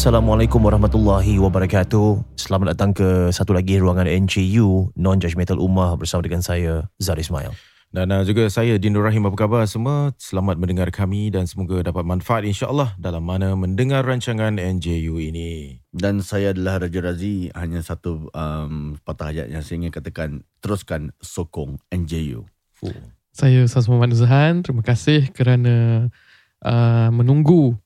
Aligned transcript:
Assalamualaikum 0.00 0.64
warahmatullahi 0.64 1.36
wabarakatuh. 1.36 2.32
Selamat 2.32 2.72
datang 2.72 2.96
ke 2.96 3.28
satu 3.36 3.52
lagi 3.52 3.76
ruangan 3.76 4.08
NJU 4.08 4.96
Non-Judgmental 4.96 5.60
Ummah 5.60 5.92
bersama 6.00 6.24
dengan 6.24 6.40
saya 6.40 6.88
Zar 6.96 7.20
Ismail. 7.20 7.52
Dan 7.92 8.08
uh, 8.08 8.24
juga 8.24 8.48
saya 8.48 8.80
Dinur 8.80 9.04
Rahim 9.04 9.28
apa 9.28 9.36
khabar 9.36 9.68
semua 9.68 10.16
Selamat 10.16 10.56
mendengar 10.56 10.88
kami 10.88 11.28
dan 11.28 11.44
semoga 11.44 11.84
dapat 11.84 12.08
manfaat 12.08 12.48
insyaAllah 12.48 12.96
Dalam 12.96 13.28
mana 13.28 13.52
mendengar 13.52 14.00
rancangan 14.00 14.56
NJU 14.56 15.20
ini 15.20 15.84
Dan 15.92 16.24
saya 16.24 16.56
adalah 16.56 16.80
Raja 16.80 17.04
Razi 17.04 17.52
Hanya 17.52 17.84
satu 17.84 18.32
um, 18.32 18.96
patah 19.04 19.28
hayat 19.28 19.52
yang 19.52 19.60
saya 19.60 19.84
ingin 19.84 19.92
katakan 19.92 20.48
Teruskan 20.64 21.12
sokong 21.20 21.76
NJU 21.92 22.48
Fuh. 22.72 22.96
Saya 23.36 23.68
Ustaz 23.68 23.84
Muhammad 23.84 24.16
Nuzhan. 24.16 24.64
Terima 24.64 24.80
kasih 24.80 25.28
kerana 25.36 26.08
uh, 26.64 27.12
menunggu 27.12 27.76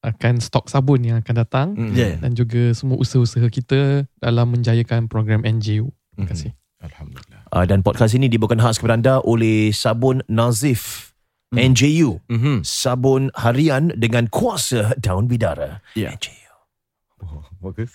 akan 0.00 0.38
stok 0.38 0.66
sabun 0.66 1.02
yang 1.02 1.16
akan 1.18 1.34
datang 1.36 1.68
Mm. 1.72 1.92
Yeah. 1.92 2.14
dan 2.18 2.32
juga 2.32 2.70
semua 2.72 2.96
usaha-usaha 2.96 3.46
kita 3.46 3.80
dalam 4.16 4.46
menjayakan 4.50 5.06
program 5.06 5.42
NGU. 5.42 5.90
Terima 6.14 6.26
kasih. 6.26 6.52
Alhamdulillah 6.80 7.40
Uh, 7.48 7.62
dan 7.62 7.80
podcast 7.80 8.12
ini 8.12 8.26
dibawakan 8.26 8.58
khas 8.58 8.76
kepada 8.76 8.94
anda 8.94 9.14
oleh 9.20 9.70
Sabun 9.70 10.20
Nazif 10.26 11.10
Hmm. 11.54 11.70
NJU. 11.70 12.18
mm-hmm. 12.26 12.66
Sabun 12.66 13.30
harian 13.32 13.94
dengan 13.94 14.26
kuasa 14.26 14.90
daun 14.98 15.30
bidara. 15.30 15.78
Ya. 15.94 16.10
NJU. 16.10 16.50
oh, 17.22 17.46
Bagus 17.62 17.94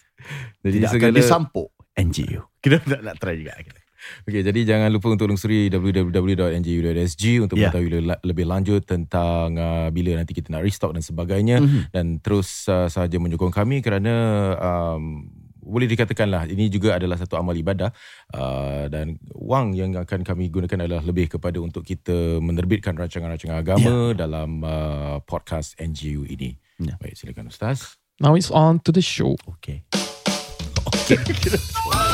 Jadi 0.64 0.80
Tidak 0.80 0.88
akan 0.88 0.96
segala 0.96 1.14
disampuk 1.14 1.68
NJU 1.92 2.40
Kita 2.64 2.80
nak, 2.88 3.00
nak 3.04 3.16
try 3.20 3.36
juga 3.36 3.60
kita. 3.60 3.79
Okey, 4.24 4.42
jadi 4.42 4.60
jangan 4.66 4.90
lupa 4.90 5.10
untuk 5.10 5.28
lungsuri 5.28 5.68
www.nju.sg 5.68 7.24
untuk 7.40 7.56
Ya. 7.56 7.70
mengetahui 7.70 7.90
le- 8.04 8.24
lebih 8.24 8.46
lanjut 8.46 8.82
tentang 8.84 9.54
uh, 9.54 9.88
bila 9.90 10.16
nanti 10.16 10.32
kita 10.32 10.50
nak 10.50 10.62
restock 10.62 10.92
dan 10.92 11.02
sebagainya 11.02 11.58
Mhm. 11.60 11.82
dan 11.90 12.06
terus 12.18 12.66
uh, 12.66 12.86
sahaja 12.86 13.16
menyokong 13.16 13.52
kami 13.52 13.80
kerana 13.80 14.14
um, 14.58 15.28
boleh 15.60 15.86
dikatakanlah 15.86 16.48
ini 16.48 16.66
juga 16.66 16.98
adalah 16.98 17.14
satu 17.14 17.38
amal 17.38 17.54
ibadah 17.54 17.94
uh, 18.34 18.90
dan 18.90 19.16
wang 19.32 19.72
yang 19.72 19.94
akan 19.94 20.24
kami 20.24 20.50
gunakan 20.50 20.82
adalah 20.82 21.04
lebih 21.04 21.30
kepada 21.30 21.60
untuk 21.60 21.84
kita 21.84 22.40
menerbitkan 22.40 22.98
rancangan-rancangan 22.98 23.60
agama 23.60 24.12
dalam 24.14 24.64
uh, 24.64 25.22
podcast 25.22 25.78
NGU 25.78 26.26
ini. 26.26 26.58
Ya. 26.80 26.98
Baik, 26.98 27.14
silakan 27.14 27.48
Ustaz. 27.48 28.00
Now 28.18 28.34
it's 28.34 28.50
on 28.50 28.82
to 28.82 28.90
the 28.90 29.00
show. 29.00 29.38
Okay 29.48 29.86
Jangan 31.06 31.36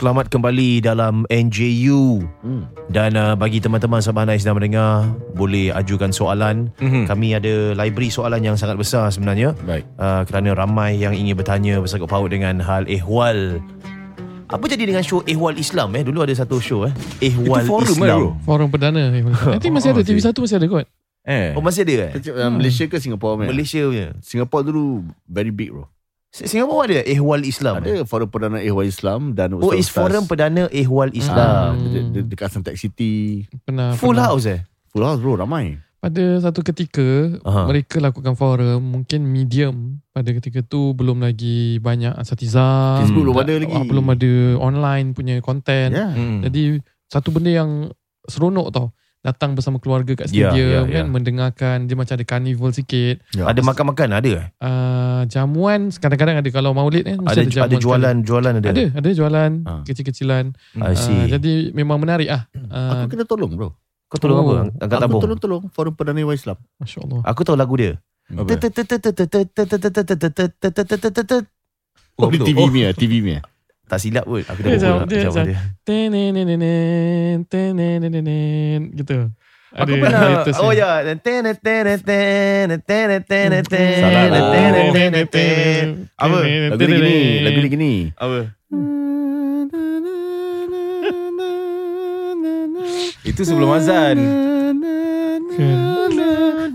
Selamat 0.00 0.32
kembali 0.32 0.80
dalam 0.80 1.28
NJU. 1.28 2.24
hmm. 2.24 2.88
Dan 2.88 3.20
uh, 3.20 3.36
bagi 3.36 3.60
teman-teman 3.60 4.00
sahabat 4.00 4.24
anda 4.24 4.32
yang 4.32 4.40
sedang 4.40 4.56
mendengar, 4.56 5.12
boleh 5.36 5.68
ajukan 5.76 6.08
soalan. 6.08 6.72
Mhm. 6.80 7.04
Kami 7.04 7.36
ada 7.36 7.76
library 7.76 8.08
soalan 8.08 8.40
yang 8.40 8.56
sangat 8.56 8.80
besar 8.80 9.12
sebenarnya. 9.12 9.52
Baik. 9.60 9.84
uh, 10.00 10.24
kerana 10.24 10.56
ramai 10.56 10.96
yang 10.96 11.12
ingin 11.12 11.36
bertanya 11.36 11.84
bersangkut 11.84 12.08
paut 12.08 12.32
dengan 12.32 12.64
hal 12.64 12.88
ehwal 12.88 13.60
apa 14.50 14.66
jadi 14.66 14.82
dengan 14.82 15.04
show 15.06 15.22
Ehwal 15.30 15.54
Islam 15.54 15.94
eh 15.94 16.02
dulu 16.02 16.26
ada 16.26 16.34
satu 16.34 16.58
show 16.58 16.82
eh 16.82 16.90
Ehwal 17.22 17.62
Itu 17.62 17.70
forum, 17.70 17.94
Islam 17.94 18.08
eh, 18.10 18.18
bro? 18.18 18.30
Forum 18.42 18.68
perdana. 18.72 19.02
Nanti 19.54 19.68
masih 19.70 19.94
ada 19.94 20.02
Oh, 20.02 20.06
TV1 20.10 20.34
masih 20.34 20.56
ada 20.58 20.66
kot. 20.66 20.86
Eh. 21.22 21.52
oh 21.54 21.62
masih 21.62 21.84
ada 21.86 21.92
eh 22.08 22.12
Uh, 22.34 22.50
Malaysia 22.50 22.88
ke 22.88 22.96
Singapura 22.98 23.36
man? 23.38 23.46
Malaysia 23.52 23.84
punya 23.84 24.16
Singapura 24.24 24.64
dulu 24.66 25.04
very 25.28 25.52
big 25.54 25.70
bro 25.70 25.86
Singapura 26.30 26.86
ada 26.86 27.02
Ehwal 27.02 27.42
Islam 27.42 27.74
eh? 27.76 27.98
Ada 27.98 28.06
forum 28.06 28.28
perdana 28.28 28.58
Ehwal 28.58 28.86
Islam 28.86 29.34
Dan 29.34 29.50
oh 29.52 29.74
is 29.74 29.84
ustaz-ustaz. 29.84 29.90
forum 29.92 30.22
perdana 30.24 30.62
Ehwal 30.70 31.10
Ah, 31.10 31.16
Islam 31.16 31.70
de- 31.84 32.06
de- 32.12 32.22
Dekat 32.24 32.48
Suntec 32.48 32.76
City 32.76 33.44
Pernah 33.60 33.92
full 33.92 34.14
pernah. 34.14 34.30
house 34.30 34.46
eh 34.46 34.62
Full 34.88 35.02
house 35.02 35.18
bro 35.18 35.34
ramai 35.36 35.82
Pada 35.98 36.22
satu 36.40 36.62
ketika 36.62 37.02
Aha. 37.42 37.66
mereka 37.66 37.98
lakukan 37.98 38.32
forum 38.32 38.78
mungkin 38.80 39.20
medium 39.22 40.00
pada 40.08 40.30
ketika 40.32 40.62
tu 40.62 40.90
belum 40.90 41.20
lagi 41.20 41.76
banyak 41.78 42.14
asatiza. 42.14 42.98
Facebook 42.98 43.26
belum 43.26 43.36
ada 43.36 43.54
lagi 43.58 43.74
ah, 43.74 43.84
Belum 43.84 44.06
ada 44.06 44.32
online 44.56 45.12
punya 45.12 45.36
content. 45.40 45.90
Ya 45.90 46.08
Hmm. 46.08 46.40
Jadi 46.40 46.80
satu 47.04 47.28
benda 47.30 47.52
yang 47.52 47.70
seronok 48.24 48.70
tau 48.70 48.86
datang 49.20 49.52
bersama 49.52 49.76
keluarga 49.76 50.16
kat 50.16 50.28
Ya, 50.28 50.48
stadium 50.48 50.64
ya, 50.80 50.80
ya. 50.82 50.94
kan 50.96 51.06
mendengarkan 51.06 51.76
dia 51.84 51.92
macam 51.92 52.14
ada 52.14 52.24
carnival 52.24 52.70
sikit 52.70 53.20
Ya. 53.30 53.44
ada 53.44 53.60
makan-makan 53.60 54.08
ada 54.14 54.28
eh 54.30 54.46
uh, 54.58 55.22
jamuan 55.26 55.92
kadang-kadang 55.92 56.40
ada 56.40 56.48
kalau 56.48 56.72
maulid 56.72 57.04
kan 57.04 57.20
ada 57.20 57.36
mesti 57.36 57.60
ada 57.60 57.68
jamuan 57.68 57.80
jualan 57.80 58.14
sekali. 58.16 58.26
jualan 58.26 58.52
ada 58.54 58.68
ada 58.70 58.84
ada 58.94 59.08
jualan 59.10 59.50
Ah. 59.62 59.82
kecil-kecilan 59.84 60.44
I 60.74 60.94
see 60.94 61.12
uh, 61.12 61.24
jadi 61.30 61.52
memang 61.70 62.00
menarik 62.00 62.28
ah 62.28 62.48
uh, 62.48 63.04
Aku 63.04 63.12
kena 63.12 63.24
tolong 63.24 63.52
bro 63.52 63.76
kau 64.06 64.16
tolong 64.16 64.36
Oh. 64.36 64.44
apa 64.46 64.54
angkat 64.80 64.96
Aku 64.96 65.02
tabung 65.04 65.20
tolong-tolong 65.20 65.62
Forum 65.68 65.92
perdana 65.92 66.18
Ehwal 66.18 66.34
Islam 66.34 66.56
masya-Allah 66.76 67.20
aku 67.22 67.40
tahu 67.42 67.54
lagu 67.54 67.76
dia? 67.76 68.00
Oh, 68.30 68.46
di. 68.46 68.56
TV 72.40 72.56
Oh. 72.56 72.68
punya 72.68 72.90
TV 72.92 73.12
punya 73.20 73.40
tak 73.90 73.98
silap 73.98 74.22
pun 74.22 74.46
aku 74.46 74.62
dah 74.62 74.70
nak 74.70 75.10
dia 75.10 75.26
macam 75.26 75.50
dia. 75.50 75.58
Tenenenenen 75.82 77.42
gitu. 78.94 79.34
Aku 79.74 79.82
Ada 79.86 79.92
pernah 80.02 80.42
Oh 80.62 80.70
ya. 80.74 81.02
Apa? 86.18 86.38
Lagu 86.70 86.84
ni 86.86 86.96
gini 87.02 87.42
Lagu 87.42 87.58
ni 87.58 87.68
gini. 87.70 88.14
Apa? 88.14 88.54
Itu 93.26 93.42
sebelum 93.42 93.74
azan. 93.74 94.22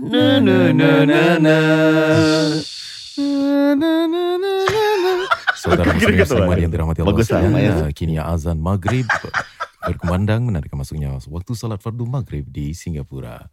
Na 0.06 0.38
na 0.40 0.72
na 0.72 1.04
na 1.08 1.38
na 1.40 1.56
Saudara 5.66 5.82
Aku 5.82 5.98
kira 5.98 6.10
muslim 6.14 6.22
kata 6.22 6.30
Saiman 6.30 6.46
apa? 6.46 6.62
yang 6.62 6.70
dirahmati 6.70 6.98
Allah 7.02 7.10
Bagus 7.10 7.26
lah, 7.26 7.40
sekalian, 7.42 7.74
uh, 7.74 7.90
Kini 7.90 8.14
azan 8.16 8.58
maghrib 8.62 9.06
berkumandang 9.82 10.46
menandakan 10.46 10.78
masuknya 10.78 11.10
waktu 11.26 11.52
salat 11.54 11.82
fardu 11.82 12.06
maghrib 12.06 12.46
di 12.46 12.70
Singapura. 12.70 13.50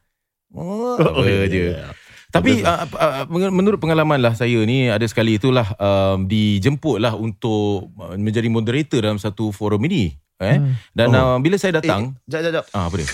Oh, 0.53 1.01
apa 1.01 1.25
ya, 1.25 1.49
je. 1.49 1.73
ya. 1.73 1.89
Tapi 2.29 2.61
uh, 2.61 2.85
uh, 2.85 3.25
menur- 3.29 3.53
menurut 3.53 3.79
pengalaman 3.81 4.21
lah 4.21 4.33
saya 4.33 4.57
ni 4.65 4.85
ada 4.85 5.05
sekali 5.05 5.37
itulah 5.37 5.65
um, 5.77 6.25
dijemput 6.25 6.97
lah 6.97 7.13
untuk 7.13 7.93
uh, 7.97 8.13
menjadi 8.17 8.49
moderator 8.49 9.01
dalam 9.01 9.17
satu 9.17 9.49
forum 9.49 9.81
ini. 9.85 10.13
Eh? 10.41 10.57
Hmm. 10.57 10.73
Dan 10.93 11.13
Oh. 11.13 11.37
uh, 11.37 11.37
bila 11.37 11.57
saya 11.57 11.77
datang, 11.77 12.17
Jap 12.25 12.41
jap 12.41 12.51
jap 12.61 12.65
ah, 12.73 12.89
apa 12.89 12.95
dia? 12.97 13.09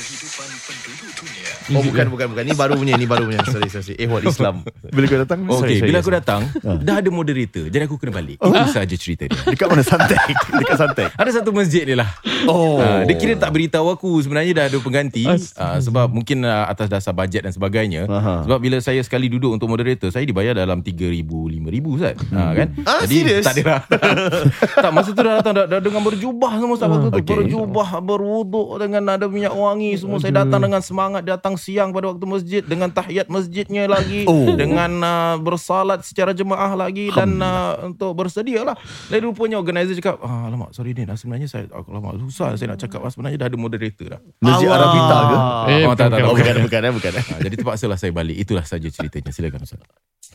Oh 1.70 1.82
bukan 1.82 2.06
bukan 2.10 2.28
bukan 2.30 2.44
Ni 2.44 2.54
baru 2.54 2.74
punya 2.74 2.94
Ni 2.96 3.06
baru 3.06 3.24
punya 3.26 3.42
Sorry 3.46 3.70
sorry 3.70 3.94
Ehwal 3.96 4.24
Islam 4.24 4.66
Bila 4.96 5.06
kau 5.06 5.20
datang 5.20 5.40
Oh, 5.46 5.60
Sorry, 5.60 5.78
okay. 5.78 5.78
sorry, 5.80 5.90
Bila 5.90 5.98
aku 6.00 6.12
datang, 6.12 6.42
dah 6.82 6.96
ada 6.98 7.10
moderator. 7.10 7.66
Jadi 7.66 7.84
aku 7.86 7.96
kena 7.96 8.12
balik. 8.12 8.38
Itu 8.38 8.70
sahaja 8.70 8.96
cerita 8.96 9.24
dia. 9.26 9.40
Dekat 9.46 9.68
mana 9.68 9.82
Santek 9.82 10.20
Dekat 10.62 10.78
Santek 10.78 11.10
Ada 11.14 11.30
satu 11.32 11.50
masjid 11.50 11.84
dia 11.84 11.98
lah. 11.98 12.10
Oh 12.46 12.78
Ah, 12.80 13.04
dia 13.04 13.16
kira 13.16 13.36
tak 13.36 13.52
beritahu 13.52 13.90
aku 13.90 14.10
sebenarnya 14.20 14.52
dah 14.56 14.66
ada 14.68 14.78
pengganti 14.80 15.28
uh, 15.28 15.78
sebab 15.80 16.10
mungkin 16.10 16.42
uh, 16.42 16.66
atas 16.66 16.88
dasar 16.88 17.12
bajet 17.12 17.44
dan 17.44 17.52
sebagainya. 17.52 18.08
Aha. 18.08 18.48
Sebab 18.48 18.58
bila 18.58 18.78
saya 18.80 19.00
sekali 19.00 19.28
duduk 19.28 19.52
untuk 19.52 19.68
moderator, 19.68 20.08
saya 20.10 20.24
dibayar 20.24 20.54
dalam 20.54 20.80
3000 20.80 21.22
5000 21.24 21.70
Ustaz. 21.90 22.16
Ha 22.30 22.42
kan? 22.54 22.68
Ah, 22.84 23.04
Jadi 23.04 23.16
serious? 23.20 23.44
tak 23.44 23.54
ada 23.56 23.64
lah. 23.68 23.82
tak 24.86 24.92
masa 24.92 25.10
tu 25.12 25.20
dah 25.20 25.34
datang 25.38 25.54
dah, 25.54 25.66
dah 25.68 25.80
dengan 25.80 26.02
berjubah 26.02 26.52
semua 26.56 26.76
Ustaz 26.76 26.90
waktu 26.90 27.08
tu 27.10 27.18
Okay. 27.20 27.36
berjubah 27.36 27.90
berwuduk 28.00 28.80
dengan 28.80 29.04
ada 29.12 29.28
minyak 29.28 29.52
wangi 29.52 29.92
semua. 29.96 30.18
Saya 30.18 30.42
datang 30.42 30.64
dengan 30.64 30.80
semangat 30.80 31.22
datang 31.22 31.59
siang 31.60 31.92
pada 31.92 32.16
waktu 32.16 32.24
masjid 32.24 32.64
dengan 32.64 32.88
tahiyat 32.88 33.28
masjidnya 33.28 33.86
lagi 33.86 34.24
Oh. 34.24 34.56
dengan 34.56 34.88
uh, 35.04 35.36
bersalat 35.38 36.02
secara 36.02 36.32
jemaah 36.32 36.74
lagi 36.74 37.12
dan 37.12 37.36
uh, 37.38 37.92
untuk 37.92 38.16
bersedia 38.16 38.64
lah. 38.64 38.80
Lalu 39.12 39.30
rupanya 39.30 39.60
organizer 39.60 39.94
cakap, 39.94 40.24
ah, 40.24 40.48
alamak 40.48 40.72
sorry 40.72 40.96
ni, 40.96 41.04
sebenarnya 41.04 41.52
saya 41.52 41.68
ah, 41.70 41.84
alamak 41.84 42.24
susah 42.24 42.56
saya 42.56 42.72
nak 42.72 42.80
cakap 42.80 43.04
ah, 43.04 43.12
sebenarnya 43.12 43.36
dah 43.36 43.48
ada 43.52 43.58
moderator 43.60 44.08
dah. 44.16 44.20
Masjid 44.40 44.72
Allah. 44.72 44.80
Arabita 44.80 45.18
ke? 45.20 45.36
Eh, 45.36 45.84
Oh, 45.84 45.92
bukan, 45.92 45.98
tak, 45.98 46.08
tak, 46.08 46.18
bukan, 46.24 46.30
bukan. 46.30 46.56
bukan, 46.64 46.82
bukan, 46.96 47.12
bukan. 47.12 47.12
Ah, 47.36 47.40
jadi 47.44 47.56
terpaksalah 47.60 47.98
saya 48.00 48.12
balik. 48.16 48.38
Itulah 48.40 48.64
saja 48.64 48.88
ceritanya. 48.88 49.36
Silakan 49.36 49.68
Ustaz. 49.68 49.84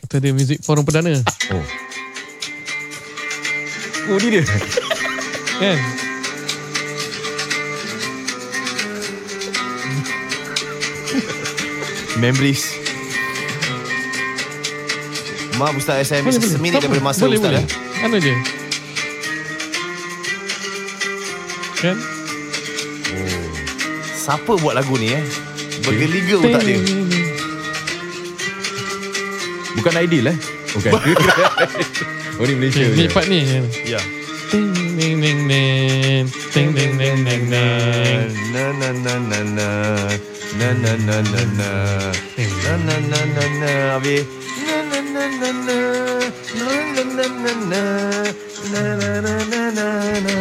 Itu 0.05 0.13
ada 0.19 0.29
muzik 0.29 0.59
forum 0.61 0.85
perdana. 0.85 1.17
Oh. 1.49 1.65
Oh, 4.05 4.17
dia. 4.21 4.45
Kan? 5.57 6.04
Memories. 12.15 12.63
Maaf 15.59 15.75
Ustaz 15.75 16.07
saya 16.07 16.23
Boleh, 16.23 16.35
ambil 16.35 16.51
seminit 16.51 16.79
Tak 16.79 16.87
daripada 16.87 17.03
masa 17.03 17.27
boleh, 17.27 17.39
Ustaz 17.39 17.51
boleh. 17.51 17.63
ya. 17.63 18.03
Anu 18.07 18.17
je. 18.19 18.33
Kan? 21.79 21.97
Siapa 24.15 24.51
buat 24.59 24.73
lagu 24.75 24.95
ni 24.95 25.11
eh? 25.11 25.23
Bergeliga 25.83 26.35
otak 26.39 26.61
dia. 26.63 26.79
Bukan 29.75 29.93
Aidil 29.99 30.25
eh? 30.31 30.37
Bukan. 30.75 30.91
oh, 32.39 32.43
ni 32.47 32.53
Malaysia. 32.55 32.83
Okay, 32.83 32.95
ni 32.95 33.05
part 33.11 33.27
ni. 33.27 33.39
Ya. 33.85 33.99
Ting 34.51 34.71
ding 34.95 35.19
ding 35.19 35.39
ding. 35.51 36.25
Ting 36.51 36.71
ding 36.71 36.95
ding 36.95 37.17
ding 37.27 37.43
ding. 37.51 38.31
Na 38.55 38.63
na 38.71 38.87
na 39.03 39.13
na 39.19 39.39
na 39.55 39.67
Na 40.59 40.71
na 40.73 40.93
na 41.07 41.17
na 41.21 41.41
na. 41.59 41.69
Na 42.63 42.73
na 42.87 42.95
na 43.11 43.19
na 43.35 43.43
na. 43.59 43.71
Abi. 43.95 44.17
Na 44.65 44.77
na 44.89 44.99
na 45.13 45.23
na 45.41 45.49
na. 45.67 45.77
Na 46.57 46.69
na 46.95 47.03
na 47.17 47.25
na 47.43 47.53
na. 47.71 47.81
Na 48.71 48.81
na 48.99 49.11
na 49.21 49.35
na 49.51 49.61
na 49.71 49.91
na. 50.21 50.37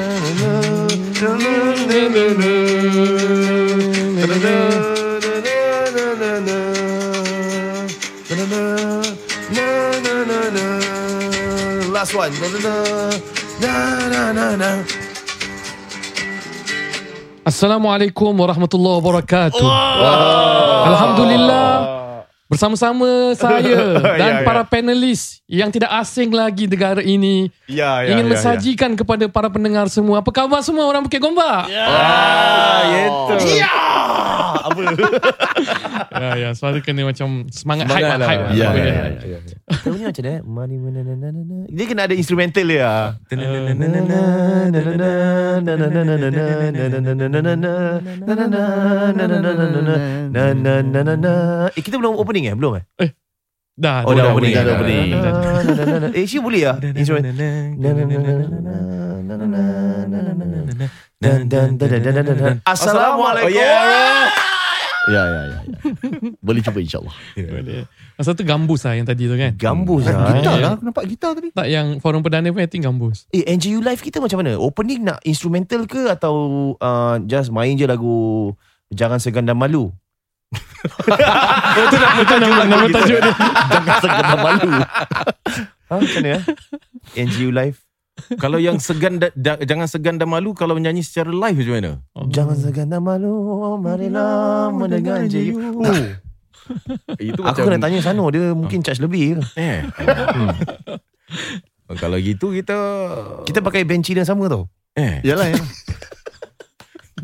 Na 1.20 1.30
na 1.34 1.58
na 1.58 2.04
na 2.14 2.30
na. 2.38 2.64
na. 4.36 4.74
Last 11.94 12.14
one. 12.14 12.32
Na 13.60 13.72
na 14.12 14.32
na 14.32 14.32
na 14.32 14.56
na. 14.56 14.70
Assalamualaikum 17.54 18.34
warahmatullahi 18.34 18.98
wabarakatuh. 18.98 19.62
Alhamdulillah 20.90 21.73
bersama-sama 22.54 23.10
saya 23.34 23.98
dan 24.14 24.14
Ya, 24.14 24.38
ya. 24.40 24.46
para 24.46 24.62
panelis 24.62 25.42
yang 25.44 25.68
tidak 25.68 25.90
asing 25.92 26.30
lagi 26.30 26.64
negara 26.64 26.98
ini 26.98 27.50
Ya, 27.66 28.06
ingin 28.06 28.26
mensajikan 28.26 28.94
kepada 28.94 29.26
para 29.26 29.48
pendengar 29.48 29.88
semua. 29.88 30.20
Apa 30.20 30.30
khabar 30.30 30.60
semua 30.60 30.84
orang 30.84 31.02
Bukit 31.02 31.18
Gombak? 31.18 31.66
Ya, 31.66 31.84
Ah, 31.84 32.80
itu. 32.86 33.34
Ya. 33.56 33.72
Apa? 34.64 34.80
ya, 36.14 36.28
ya 36.38 36.48
suara 36.52 36.78
kena 36.78 37.04
macam 37.04 37.44
semangat, 37.50 37.84
Semangat 37.84 37.90
hype 37.90 38.06
lah. 38.06 38.16
lah. 38.16 38.28
Hype 38.28 38.44
lah. 38.44 38.52
Ya, 38.54 38.68
ya, 38.72 39.04
ya. 39.18 39.38
Tahu 39.80 39.94
ni 39.94 40.04
macam 40.04 40.22
mana? 40.22 40.36
Money 40.44 40.76
mana 40.78 41.00
na 41.02 41.14
na 41.16 41.28
na 41.28 41.40
na. 41.42 41.56
Dia 41.68 41.84
kena 41.84 42.02
ada 42.06 42.14
instrumental 42.14 42.64
dia. 42.64 42.92
Eh 51.70 51.82
kita 51.82 51.96
belum 51.96 52.14
opening 52.16 52.43
eh? 52.48 52.54
Belum 52.56 52.78
eh? 52.78 52.84
Dah, 53.74 54.06
Oh 54.06 54.14
dah, 54.14 54.30
dah 54.30 54.38
opening. 54.38 54.54
dah, 54.54 54.62
Dah 54.62 54.74
opening. 54.78 55.10
opening. 55.18 56.14
Eh, 56.14 56.24
Syi 56.30 56.38
boleh 56.38 56.62
lah 56.62 56.78
instrument. 56.94 57.26
Assalamualaikum. 62.62 63.50
Ya, 65.04 65.20
ya, 65.20 65.22
ya. 65.26 65.42
ya. 65.50 65.58
Boleh 66.40 66.62
cuba 66.64 66.78
insyaAllah. 66.80 67.16
Boleh. 67.36 67.84
Tu 68.14 68.44
gambus 68.46 68.80
lah 68.86 68.94
yang 68.96 69.06
tadi 69.10 69.28
tu 69.28 69.34
kan. 69.36 69.52
Gambus 69.58 70.06
lah. 70.06 70.38
Gitar 70.38 70.54
eh. 70.54 70.62
lah. 70.62 70.70
Aku 70.78 70.84
nampak 70.86 71.04
gitar 71.10 71.30
tadi. 71.36 71.48
Tak 71.52 71.66
yang 71.68 71.98
forum 72.00 72.22
perdana 72.24 72.48
pun 72.54 72.62
I 72.62 72.70
think 72.70 72.86
gambus. 72.86 73.28
Eh, 73.34 73.44
NGU 73.44 73.84
Live 73.84 74.00
kita 74.00 74.22
macam 74.22 74.40
mana? 74.40 74.56
Opening 74.56 75.04
nak 75.04 75.18
instrumental 75.26 75.84
ke 75.84 76.08
atau 76.08 76.34
uh, 76.78 77.20
just 77.26 77.52
main 77.52 77.76
je 77.76 77.84
lagu 77.84 78.54
Jangan 78.94 79.18
Segan 79.18 79.44
dan 79.44 79.58
Malu? 79.58 79.90
Itu 81.74 81.96
nama, 82.36 82.62
nama 82.64 82.86
tajuk 82.88 83.18
dia. 83.18 83.32
Jangan 83.70 83.96
Segan 83.98 84.24
dan 84.24 84.38
Malu. 84.38 84.68
ha, 84.70 85.94
macam 85.94 86.20
mana? 86.20 86.28
eh? 86.30 86.42
NGU 87.16 87.50
Live. 87.50 87.78
Kalau 88.38 88.56
yang 88.56 88.78
segan 88.78 89.18
da, 89.18 89.28
da, 89.34 89.58
jangan 89.58 89.90
segan 89.90 90.14
dan 90.14 90.30
malu 90.30 90.54
kalau 90.54 90.78
menyanyi 90.78 91.02
secara 91.02 91.34
live 91.34 91.58
macam 91.58 91.74
mana? 91.74 91.92
Jangan 92.30 92.56
segan 92.56 92.86
dan 92.86 93.02
malu, 93.02 93.34
marilah 93.76 94.70
mendengar 94.70 95.18
NGU. 95.20 95.58
Oh, 95.82 95.90
Itu 97.18 97.42
aku 97.42 97.60
kena 97.60 97.76
tanya 97.76 97.98
Sano, 97.98 98.30
dia 98.30 98.54
mungkin 98.54 98.80
charge 98.80 99.02
lebih 99.02 99.34
ke? 99.34 99.42
Eh. 99.58 99.82
Kalau 101.90 102.16
gitu 102.16 102.54
kita 102.54 102.78
Kita 103.44 103.58
pakai 103.60 103.82
band 103.82 104.00
Cina 104.00 104.22
sama 104.22 104.46
tau. 104.46 104.70
eh 104.94 105.18
Yalah, 105.20 105.50
ya. 105.50 105.58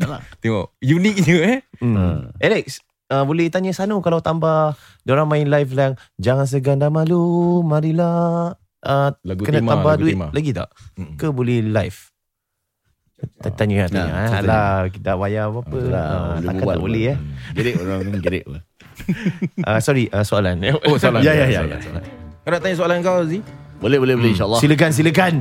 tengok 0.43 0.75
uniknya 0.83 1.37
eh. 1.47 1.59
Hmm. 1.79 2.35
Alex, 2.35 2.83
uh, 3.11 3.23
boleh 3.23 3.47
tanya 3.47 3.69
Sano 3.69 3.99
kalau 3.99 4.17
tambah 4.17 4.73
diorang 5.03 5.27
main 5.27 5.45
live 5.45 5.71
lang 5.71 5.91
Jangan 6.17 6.47
segan 6.47 6.79
dan 6.79 6.89
malu, 6.89 7.19
marilah 7.61 8.55
uh, 8.81 9.09
Lagu 9.21 9.43
kena 9.43 9.59
tema, 9.59 9.71
tambah 9.75 9.93
lagu 9.93 10.01
duit 10.01 10.15
tema. 10.15 10.27
lagi 10.31 10.51
tak? 10.51 10.69
Mm-mm. 10.95 11.15
Ke 11.15 11.27
boleh 11.29 11.59
live? 11.61 11.99
Tanya 13.37 13.53
tanya, 13.53 13.77
tanya. 13.85 14.01
Nah, 14.01 14.09
Ah, 14.09 14.25
kita 14.25 14.37
Alah, 14.41 14.77
kita 14.89 15.05
tak 15.05 15.17
bayar 15.19 15.43
apa-apa. 15.45 15.77
Ah, 15.77 15.85
boleh 15.85 16.41
takkan 16.41 16.57
berbual 16.57 16.73
tak 16.73 16.81
boleh 16.81 17.03
eh. 17.05 17.17
Gerik 17.53 17.73
orang 17.77 17.99
ni 18.01 18.17
gerik. 18.17 18.43
apa. 18.43 18.57
Uh, 19.61 19.79
sorry, 19.79 20.05
uh, 20.09 20.25
soalan. 20.25 20.57
Oh 20.81 20.97
salah. 20.97 21.21
Ya, 21.27 21.33
ya, 21.35 21.45
ya, 21.47 21.61
ya. 21.61 21.77
Kau 22.41 22.49
nak 22.49 22.61
tanya 22.65 22.73
soalan 22.73 23.05
kau 23.05 23.21
Zi? 23.21 23.45
Boleh, 23.77 23.97
boleh, 23.97 24.13
boleh 24.13 24.33
insyaAllah. 24.33 24.57
Silakan, 24.57 24.89
silakan. 24.89 25.33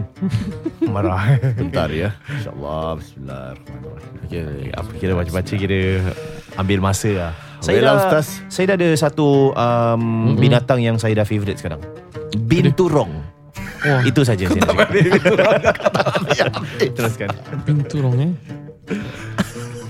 Marah. 0.92 1.40
Bentar 1.56 1.88
ya. 1.88 2.12
InsyaAllah. 2.30 3.00
Bismillahirrahmanirrahim. 3.00 4.24
Okay, 4.24 4.44
apa 4.72 4.90
kira 4.96 5.12
baca-baca 5.12 5.54
kira 5.54 5.80
ambil 6.56 6.78
masa 6.80 7.10
lah. 7.10 7.32
Saya 7.60 7.78
dah, 7.84 7.94
Ustaz. 8.00 8.26
saya 8.48 8.72
dah 8.72 8.76
ada 8.80 8.88
satu 8.96 9.52
um, 9.52 10.00
Mm-mm. 10.32 10.40
binatang 10.40 10.80
yang 10.80 10.96
saya 10.96 11.12
dah 11.12 11.26
favourite 11.28 11.60
sekarang. 11.60 11.80
Binturong. 12.48 13.12
Wah, 13.80 14.04
Itu 14.04 14.24
saja 14.24 14.44
saya 14.44 14.60
nak 14.60 14.76
cakap. 14.76 14.88
Teruskan. 16.96 17.28
pintu 17.64 18.04
rong 18.04 18.16
eh. 18.20 18.32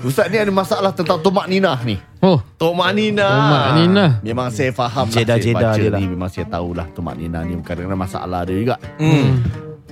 Ustaz 0.01 0.33
ni 0.33 0.41
ada 0.41 0.49
masalah 0.49 0.97
tentang 0.97 1.21
Tomak 1.21 1.45
Ninah 1.45 1.77
ni. 1.85 2.01
Oh, 2.25 2.41
Tok 2.57 2.73
Nina. 2.97 3.29
Mak 3.29 3.69
Nina. 3.77 4.07
Memang 4.25 4.49
saya 4.49 4.73
faham 4.73 5.11
lah. 5.11 5.15
Saya 5.15 5.37
jeddah 5.37 5.75
baca 5.75 5.77
dia 5.77 5.91
lah. 5.93 6.01
ni 6.01 6.07
memang 6.09 6.31
saya 6.33 6.47
tahulah 6.49 6.87
Tomak 6.97 7.21
Ninah 7.21 7.43
ni 7.45 7.61
kadang-kadang 7.61 8.01
masalah 8.01 8.41
dia 8.49 8.57
juga. 8.57 8.77
Hmm. 8.97 9.45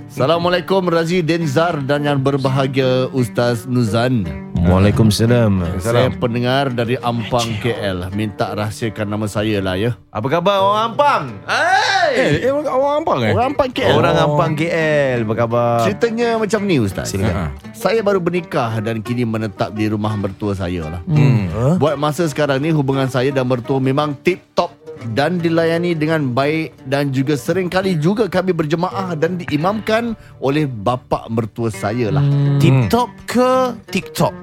Assalamualaikum 0.09 0.81
Razi 0.89 1.21
Denzar 1.21 1.85
dan 1.85 2.01
yang 2.01 2.17
berbahagia 2.17 3.13
Ustaz 3.13 3.69
Nuzan. 3.69 4.25
Waalaikumsalam. 4.67 5.79
Saya 5.79 6.11
pendengar 6.11 6.73
dari 6.75 6.99
Ampang 6.99 7.47
KL. 7.63 8.11
Minta 8.11 8.51
rahsiakan 8.51 9.07
nama 9.07 9.25
saya 9.31 9.63
lah 9.63 9.79
ya. 9.79 9.95
Apa 10.11 10.27
khabar 10.27 10.59
orang 10.59 10.83
Ampang? 10.91 11.23
Hey! 11.47 12.11
Eh, 12.43 12.49
eh 12.49 12.51
orang 12.51 12.67
orang 12.67 12.95
Ampang 12.99 13.19
eh? 13.23 13.31
Orang 13.31 13.47
Ampang 13.53 13.69
KL. 13.71 13.95
Orang 13.95 14.15
Ampang 14.17 14.51
KL, 14.57 15.17
apa 15.23 15.33
khabar? 15.37 15.77
Ceritanya 15.87 16.29
macam 16.35 16.59
ni 16.67 16.75
Ustaz. 16.81 17.13
Silakan. 17.13 17.55
Saya 17.71 18.03
baru 18.03 18.19
bernikah 18.19 18.83
dan 18.83 18.99
kini 18.99 19.23
menetap 19.23 19.71
di 19.71 19.87
rumah 19.87 20.11
mertua 20.19 20.51
saya 20.51 20.99
lah. 20.99 21.01
Hmm. 21.07 21.47
Huh? 21.53 21.75
Buat 21.79 21.95
masa 21.95 22.27
sekarang 22.27 22.59
ni 22.59 22.75
hubungan 22.75 23.07
saya 23.07 23.31
dan 23.31 23.47
mertua 23.47 23.79
memang 23.79 24.17
tip-top 24.19 24.78
dan 25.15 25.39
dilayani 25.39 25.95
dengan 25.95 26.31
baik 26.31 26.75
dan 26.85 27.09
juga 27.09 27.39
sering 27.39 27.71
kali 27.71 27.95
juga 27.95 28.27
kami 28.27 28.51
berjemaah 28.51 29.15
dan 29.15 29.39
diimamkan 29.39 30.13
oleh 30.39 30.67
bapa 30.67 31.27
mertua 31.31 31.71
saya 31.71 32.11
lah. 32.11 32.23
Tip 32.59 32.91
top 32.91 33.09
ke 33.25 33.49
TikTok? 33.89 34.35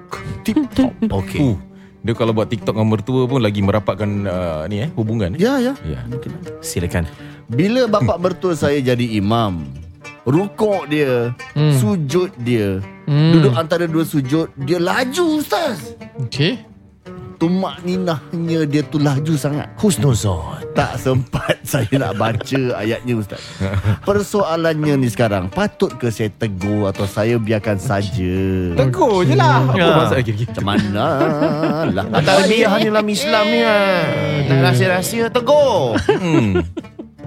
Tip-top. 0.43 0.93
Okey. 1.21 1.41
Uh, 1.43 1.57
dia 2.01 2.15
kalau 2.15 2.31
buat 2.31 2.47
TikTok 2.47 2.79
dengan 2.79 2.89
mertua 2.89 3.27
pun 3.27 3.43
lagi 3.43 3.61
merapatkan 3.61 4.11
uh, 4.25 4.63
ni 4.71 4.87
eh 4.87 4.91
hubungan 4.95 5.35
eh. 5.35 5.41
Ya, 5.43 5.59
ya. 5.59 5.73
Ya. 5.83 6.01
Silakan. 6.63 7.05
Bila 7.47 7.87
bapa 7.87 8.15
mertua 8.17 8.55
saya 8.55 8.79
jadi 8.79 9.19
imam, 9.19 9.67
rukuk 10.27 10.87
dia, 10.91 11.35
Hmm. 11.55 11.75
sujud 11.79 12.31
dia, 12.43 12.83
Hmm. 13.07 13.33
duduk 13.39 13.55
antara 13.55 13.87
dua 13.87 14.03
sujud, 14.03 14.51
dia 14.55 14.79
laju 14.79 15.39
ustaz. 15.39 15.95
Okay. 16.27 16.63
Tumak 17.37 17.81
ninahnya 17.81 18.64
dia 18.64 18.83
tu 18.83 18.97
laju 18.97 19.35
sangat. 19.35 19.69
Husnuzon. 19.76 20.64
Tak 20.73 20.97
sempat 20.97 21.57
saya 21.66 21.88
nak 21.93 22.16
baca 22.16 22.61
ayatnya 22.76 23.14
Ustaz. 23.14 23.40
Persoalannya 24.02 24.97
ni 24.97 25.09
sekarang, 25.09 25.49
patut 25.49 25.88
ke 25.90 26.09
saya 26.09 26.28
tegur 26.31 26.87
atau 26.87 27.05
saya 27.05 27.37
biarkan 27.37 27.76
saja? 27.76 28.37
Tegur 28.75 29.23
je 29.23 29.33
lah. 29.33 29.62
Apa 29.62 29.76
Ya. 29.76 29.87
masalah 29.95 30.21
lagi? 30.21 30.33
Macam 30.37 30.64
mana 30.64 31.05
lah. 31.87 32.05
Tarbiyah 32.19 32.73
ni 32.76 32.87
dalam 32.87 33.07
Islam 33.07 33.45
ni 33.47 33.61
lah. 33.61 33.97
Nak 34.47 34.59
rahsia-rahsia 34.64 35.25
tegur. 35.28 35.97
Hmm. 36.07 36.61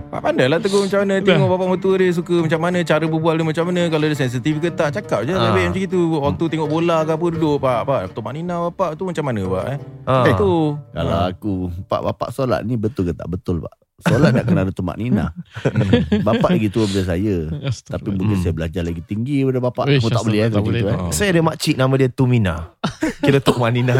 Pak 0.09 0.19
pandai 0.19 0.45
lah 0.45 0.57
tegur 0.57 0.81
macam 0.81 0.99
mana 1.01 1.21
Tengok 1.21 1.47
bapak 1.47 1.67
mertua 1.69 1.93
dia 1.95 2.09
suka 2.09 2.35
macam 2.41 2.59
mana 2.59 2.81
Cara 2.81 3.05
berbual 3.05 3.35
dia 3.35 3.45
macam 3.45 3.63
mana 3.69 3.81
Kalau 3.87 4.03
dia 4.03 4.17
sensitif 4.17 4.57
ke 4.57 4.69
tak 4.69 4.89
Cakap 4.91 5.21
je 5.21 5.31
Ah. 5.31 5.53
Lebih 5.53 5.69
macam 5.69 5.83
itu 5.85 5.99
Waktu 6.17 6.43
tengok 6.49 6.65
bola 6.67 7.05
ke 7.05 7.13
apa 7.13 7.25
Duduk 7.29 7.55
pak 7.59 7.79
Pak 7.85 8.01
Tok 8.11 8.25
Nina 8.31 8.55
bapak 8.65 8.97
tu 8.97 9.05
macam 9.05 9.23
mana 9.23 9.41
pak 9.45 9.65
eh 9.69 9.77
Ah. 10.03 10.25
Itu 10.25 10.73
Kalau 10.89 11.17
aku, 11.23 11.53
Pak 11.85 12.01
bapak 12.03 12.29
solat 12.31 12.65
ni 12.65 12.73
betul 12.73 13.05
ke 13.05 13.13
tak 13.13 13.29
betul 13.29 13.61
Pak? 13.61 13.77
Solat 13.99 14.31
nak 14.31 14.47
kena 14.47 14.63
ada 14.63 14.71
tumak 14.71 14.95
nina. 14.95 15.35
bapak 16.23 16.55
lagi 16.55 16.71
tua 16.71 16.87
daripada 16.87 17.11
saya. 17.11 17.51
Tapi 17.83 18.07
mungkin 18.09 18.39
saya 18.39 18.55
belajar 18.55 18.79
lagi 18.79 19.03
tinggi 19.03 19.43
daripada 19.43 19.59
bapak. 19.59 19.91
Aku 19.91 20.07
tak 20.07 20.23
boleh 20.23 20.39
eh. 20.39 20.47
tak 20.47 20.63
boleh. 20.63 20.81
gitu, 20.81 20.95
eh. 20.95 21.11
Saya 21.11 21.35
ada 21.35 21.41
makcik 21.43 21.75
nama 21.75 21.93
dia 21.93 22.07
Tumina. 22.07 22.79
Kira 23.27 23.43
Tok 23.43 23.59
Manina. 23.59 23.99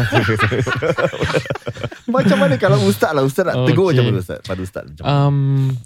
Macam 2.10 2.36
mana 2.38 2.56
kalau 2.56 2.80
ustaz 2.82 3.12
lah 3.12 3.22
Ustaz 3.22 3.44
nak 3.44 3.70
tegur 3.70 3.94
macam 3.94 4.02
mana 4.02 4.18
ustaz 4.18 4.42
Pada 4.42 4.60
ustaz 4.60 4.82
macam 4.82 5.04
mana 5.04 5.14
Um, 5.30 5.76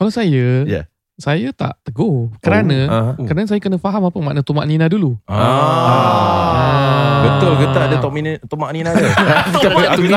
kalau 0.00 0.08
saya, 0.08 0.64
Ya. 0.64 0.88
saya 1.14 1.52
tak 1.52 1.76
tegur. 1.82 2.32
Kerana, 2.40 2.78
Ah. 2.88 3.12
kerana 3.20 3.44
saya 3.44 3.60
kena 3.60 3.76
faham 3.76 4.00
apa 4.02 4.16
makna 4.16 4.40
tumak 4.40 4.64
nina 4.64 4.88
dulu. 4.88 5.20
ah. 5.28 7.20
Betul 7.20 7.52
ke 7.54 7.66
tak 7.68 7.84
ada 7.84 7.96
Tok 8.00 8.12
Nina 8.12 8.32
Tok 8.40 8.58
Mak 8.58 8.72
Nina 8.72 8.90
dia 8.96 9.12
Tok 9.52 10.00
Nina 10.00 10.16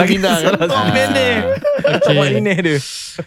Lagi 0.00 0.16
Nina 0.16 0.32
Tok 2.00 2.14
Nina 2.32 2.52
dia 2.56 2.76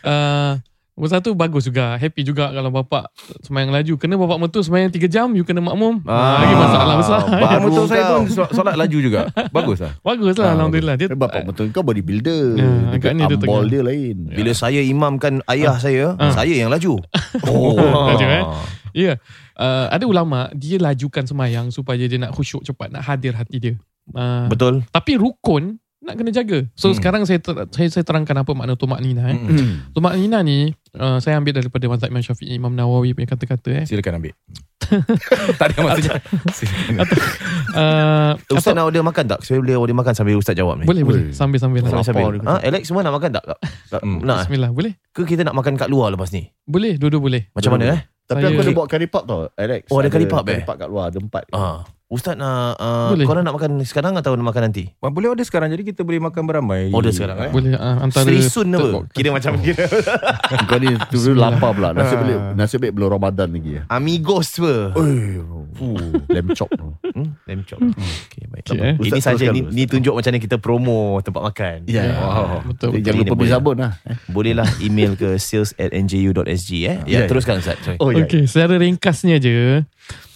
Uh, 0.02 0.56
Nombor 1.02 1.18
satu 1.18 1.34
bagus 1.34 1.66
juga 1.66 1.98
Happy 1.98 2.22
juga 2.22 2.54
kalau 2.54 2.70
bapak 2.70 3.10
Semayang 3.42 3.74
laju 3.74 3.98
Kena 3.98 4.22
bapak 4.22 4.38
mertua 4.38 4.62
semayang 4.62 4.94
3 4.94 5.02
jam 5.10 5.34
You 5.34 5.42
kena 5.42 5.58
makmum 5.58 5.98
ah, 6.06 6.46
Lagi 6.46 6.54
masalah 6.54 6.94
besar 6.94 7.20
Bapak 7.26 7.42
Baru 7.58 7.62
mertua 7.66 7.86
saya 7.90 8.04
pun 8.06 8.22
sol- 8.30 8.52
Solat 8.54 8.78
laju 8.78 8.98
juga 9.02 9.26
Bagus 9.50 9.82
lah 9.82 9.98
Bagus 10.14 10.38
lah 10.38 10.54
Alhamdulillah 10.54 11.02
Dia 11.02 11.10
Bapak 11.10 11.50
betul 11.50 11.74
kau 11.74 11.82
bodybuilder 11.82 12.54
Ya, 12.54 12.70
Dia 12.94 12.98
agaknya 13.02 13.24
dia 13.26 13.34
Ambol 13.34 13.50
tengah. 13.66 13.66
dia 13.66 13.82
lain 13.82 14.16
Bila 14.30 14.52
saya 14.54 14.78
imamkan 14.78 15.42
ayah 15.50 15.82
saya, 15.82 16.14
Ah. 16.22 16.30
saya 16.30 16.54
yang 16.54 16.70
laju. 16.70 17.02
Oh. 17.50 17.74
Laju, 18.14 18.26
eh? 18.30 18.44
Ya 18.94 19.02
yeah. 19.02 19.16
uh, 19.58 19.90
Ada 19.90 20.06
ulama 20.06 20.54
Dia 20.54 20.78
lajukan 20.78 21.26
semayang 21.26 21.74
Supaya 21.74 22.06
dia 22.06 22.22
nak 22.22 22.38
khusyuk 22.38 22.62
cepat 22.62 22.94
Nak 22.94 23.10
hadir 23.10 23.34
hati 23.34 23.58
dia 23.58 23.74
uh, 24.14 24.46
Betul. 24.46 24.86
Tapi 24.86 25.18
rukun 25.18 25.82
Nak 26.02 26.14
kena 26.16 26.32
jaga 26.32 26.66
So 26.74 26.90
Hmm. 26.90 26.98
sekarang 26.98 27.22
saya, 27.24 27.38
ter, 27.38 27.54
saya 27.70 27.88
saya 27.88 28.02
terangkan 28.02 28.34
Apa 28.36 28.52
makna 28.52 28.74
tumak 28.74 28.98
nina 29.00 29.22
eh. 29.28 29.38
Hmm. 29.38 29.86
Tumak 29.92 30.14
nina 30.14 30.42
ni 30.42 30.74
uh, 30.94 31.18
Saya 31.18 31.38
ambil 31.38 31.54
daripada 31.56 31.86
Mazhab 31.86 32.10
Imam 32.10 32.20
Syafi'i 32.20 32.54
Imam 32.54 32.72
Nawawi 32.72 33.14
punya 33.14 33.28
kata-kata 33.28 33.70
eh. 33.72 33.86
Silakan 33.86 34.18
ambil 34.18 34.34
Tak 35.62 35.66
ada 35.68 35.78
maksudnya 35.80 36.18
Silakan 36.58 37.18
uh, 37.72 38.32
Ustaz 38.50 38.66
atau- 38.68 38.76
nak 38.76 38.86
order 38.88 39.04
makan 39.04 39.24
tak? 39.28 39.40
Saya 39.42 39.62
boleh 39.62 39.78
order 39.78 39.94
makan 39.94 40.14
sambil 40.14 40.36
Ustaz 40.36 40.52
jawab 40.54 40.76
ni. 40.78 40.86
Boleh 40.86 41.04
boleh 41.04 41.24
Sambil-sambil 41.32 41.80
lah. 41.80 42.02
Sambil-sambil. 42.02 42.44
Ha, 42.44 42.54
Alex 42.62 42.84
semua 42.84 43.02
nak 43.02 43.14
makan 43.14 43.30
tak? 43.32 43.44
tak 43.88 44.02
Hmm. 44.02 44.20
Nak? 44.20 44.36
eh? 44.36 44.46
Bismillah 44.48 44.72
Boleh 44.72 44.94
Ke 45.08 45.22
kita 45.24 45.42
nak 45.44 45.54
makan 45.54 45.78
kat 45.78 45.88
luar 45.88 46.10
lepas 46.10 46.30
ni? 46.30 46.50
Boleh 46.62 46.98
Dua-dua 46.98 47.22
boleh 47.22 47.42
Macam 47.54 47.78
mana 47.78 47.86
eh? 47.94 48.02
Tapi 48.26 48.42
Saya- 48.42 48.50
aku 48.50 48.62
ada 48.64 48.72
bawa 48.74 48.88
curry 48.90 49.06
pop 49.06 49.24
tau 49.24 49.40
Alex 49.54 49.82
Oh, 49.88 50.02
ada 50.02 50.10
curry 50.10 50.26
pop, 50.26 50.44
eh? 50.44 50.50
Curry 50.56 50.66
pop 50.66 50.78
kat 50.78 50.88
luar 50.88 51.06
Ada 51.08 51.20
empat 51.20 51.44
Ah. 51.54 51.86
Ustaz 52.12 52.36
nak 52.36 52.76
uh, 52.76 53.16
Boleh. 53.16 53.24
korang 53.24 53.40
nak 53.42 53.56
makan 53.56 53.80
sekarang 53.82 54.14
atau 54.14 54.36
nak 54.36 54.44
makan 54.46 54.68
nanti? 54.68 54.92
Boleh 55.00 55.32
order 55.32 55.48
sekarang 55.48 55.72
Jadi 55.72 55.88
kita 55.88 56.04
boleh 56.04 56.20
makan 56.20 56.44
beramai 56.44 56.92
Order 56.92 57.08
sekarang, 57.10 57.40
eh? 57.40 57.52
Boleh 57.56 57.72
uh, 57.74 58.04
Antara 58.04 58.28
Serisun 58.28 58.68
third 58.68 58.84
apa? 58.84 59.00
Kira 59.16 59.30
macam 59.32 59.56
kira 59.64 59.88
Kau 60.68 60.76
ni 60.76 60.92
tu 61.08 61.32
lapar 61.32 61.72
pula 61.72 61.96
Nasib 61.96 62.20
Ah. 62.20 62.22
baik 62.22 62.40
Nasib 62.54 62.78
baik 62.80 62.94
belum 62.94 63.10
Ramadan 63.10 63.48
lagi 63.50 63.80
ya. 63.80 63.82
Amigos 63.88 64.60
apa? 64.60 64.92
Eh, 64.94 65.40
Lamb 66.30 66.52
chop 66.52 66.68
Hmm? 67.12 67.32
Lamb 67.44 67.64
chop. 67.64 67.80
Okay, 67.80 68.44
baik. 68.46 68.64
Okay, 68.66 68.76
eh. 68.78 68.94
Ini 68.94 69.08
Ustaz 69.10 69.24
saja 69.34 69.46
ni, 69.50 69.64
ni 69.66 69.84
tunjuk 69.84 70.12
macam 70.12 70.30
mana 70.30 70.40
kita 70.40 70.56
promo 70.58 71.00
tempat 71.20 71.42
makan. 71.42 71.78
Ya 71.86 72.12
Wow. 72.14 72.68
Betul 72.68 72.88
Jadi 72.92 73.00
betul. 73.00 73.02
Jangan 73.02 73.18
lupa 73.18 73.28
boleh. 73.30 73.40
beli 73.40 73.50
sabun 73.50 73.76
lah 73.78 73.94
eh. 74.04 74.16
Bolehlah 74.28 74.68
email 74.80 75.16
ke 75.16 75.36
sales 75.38 75.72
at 75.76 75.92
nju.sg 75.92 76.70
eh. 76.78 76.98
Ya, 77.04 77.18
Ya, 77.18 77.20
teruskan 77.24 77.60
Ustaz. 77.60 77.80
Oh 77.98 78.12
ya 78.12 78.24
Okay 78.24 78.44
secara 78.46 78.76
ringkasnya 78.76 79.40
je 79.40 79.84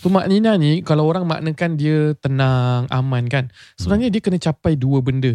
Tumak 0.06 0.30
Nina 0.30 0.54
ni 0.54 0.86
Kalau 0.86 1.10
orang 1.10 1.26
maknakan 1.26 1.74
dia 1.74 2.14
tenang 2.16 2.86
Aman 2.88 3.26
kan 3.26 3.50
Sebenarnya 3.74 4.14
dia 4.14 4.22
kena 4.22 4.38
capai 4.38 4.78
dua 4.78 5.02
benda 5.02 5.34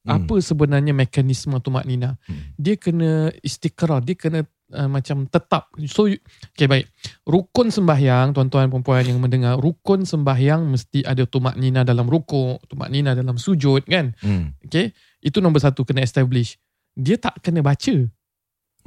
Hmm. 0.00 0.16
Apa 0.16 0.40
sebenarnya 0.40 0.96
mekanisme 0.96 1.60
tumak 1.60 1.84
nina? 1.84 2.16
Hmm. 2.24 2.56
Dia 2.56 2.80
kena 2.80 3.28
istikrar, 3.44 4.00
dia 4.00 4.16
kena 4.16 4.48
uh, 4.72 4.88
macam 4.88 5.28
tetap. 5.28 5.68
So 5.84 6.08
you- 6.08 6.24
okay 6.56 6.64
baik. 6.64 6.88
Rukun 7.28 7.68
sembahyang 7.68 8.32
tuan-tuan 8.32 8.72
perempuan 8.72 9.04
yang 9.04 9.20
mendengar, 9.20 9.60
rukun 9.60 10.08
sembahyang 10.08 10.64
mesti 10.64 11.04
ada 11.04 11.28
tumak 11.28 11.52
nina 11.60 11.84
dalam 11.84 12.08
rukuk, 12.08 12.64
tumak 12.64 12.88
nina 12.88 13.12
dalam 13.12 13.36
sujud 13.36 13.84
kan? 13.84 14.16
Hmm. 14.24 14.56
Okay? 14.64 14.96
Itu 15.20 15.44
nombor 15.44 15.60
satu 15.60 15.84
kena 15.84 16.00
establish. 16.00 16.56
Dia 16.96 17.20
tak 17.20 17.44
kena 17.44 17.60
baca. 17.60 18.08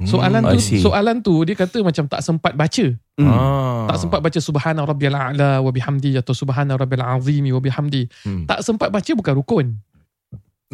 Soalan 0.02 0.42
Hmm, 0.42 0.50
tu 0.50 0.58
soalan 0.82 1.22
tu 1.22 1.46
dia 1.46 1.54
kata 1.54 1.78
macam 1.78 2.10
tak 2.10 2.26
sempat 2.26 2.58
baca. 2.58 2.86
Hmm. 3.14 3.30
Ah. 3.30 3.73
Tak 3.88 3.98
sempat 4.00 4.20
baca 4.20 4.38
subhana 4.40 4.82
rabbiyal 4.84 5.14
a'la 5.16 5.60
wa 5.60 5.70
bihamdi 5.70 6.16
atau 6.18 6.32
subhana 6.32 6.74
rabbil 6.76 7.02
azimi 7.02 7.50
wa 7.50 7.60
bihamdi. 7.60 8.08
Hmm. 8.24 8.44
Tak 8.44 8.62
sempat 8.62 8.88
baca 8.92 9.10
bukan 9.14 9.34
rukun. 9.38 9.66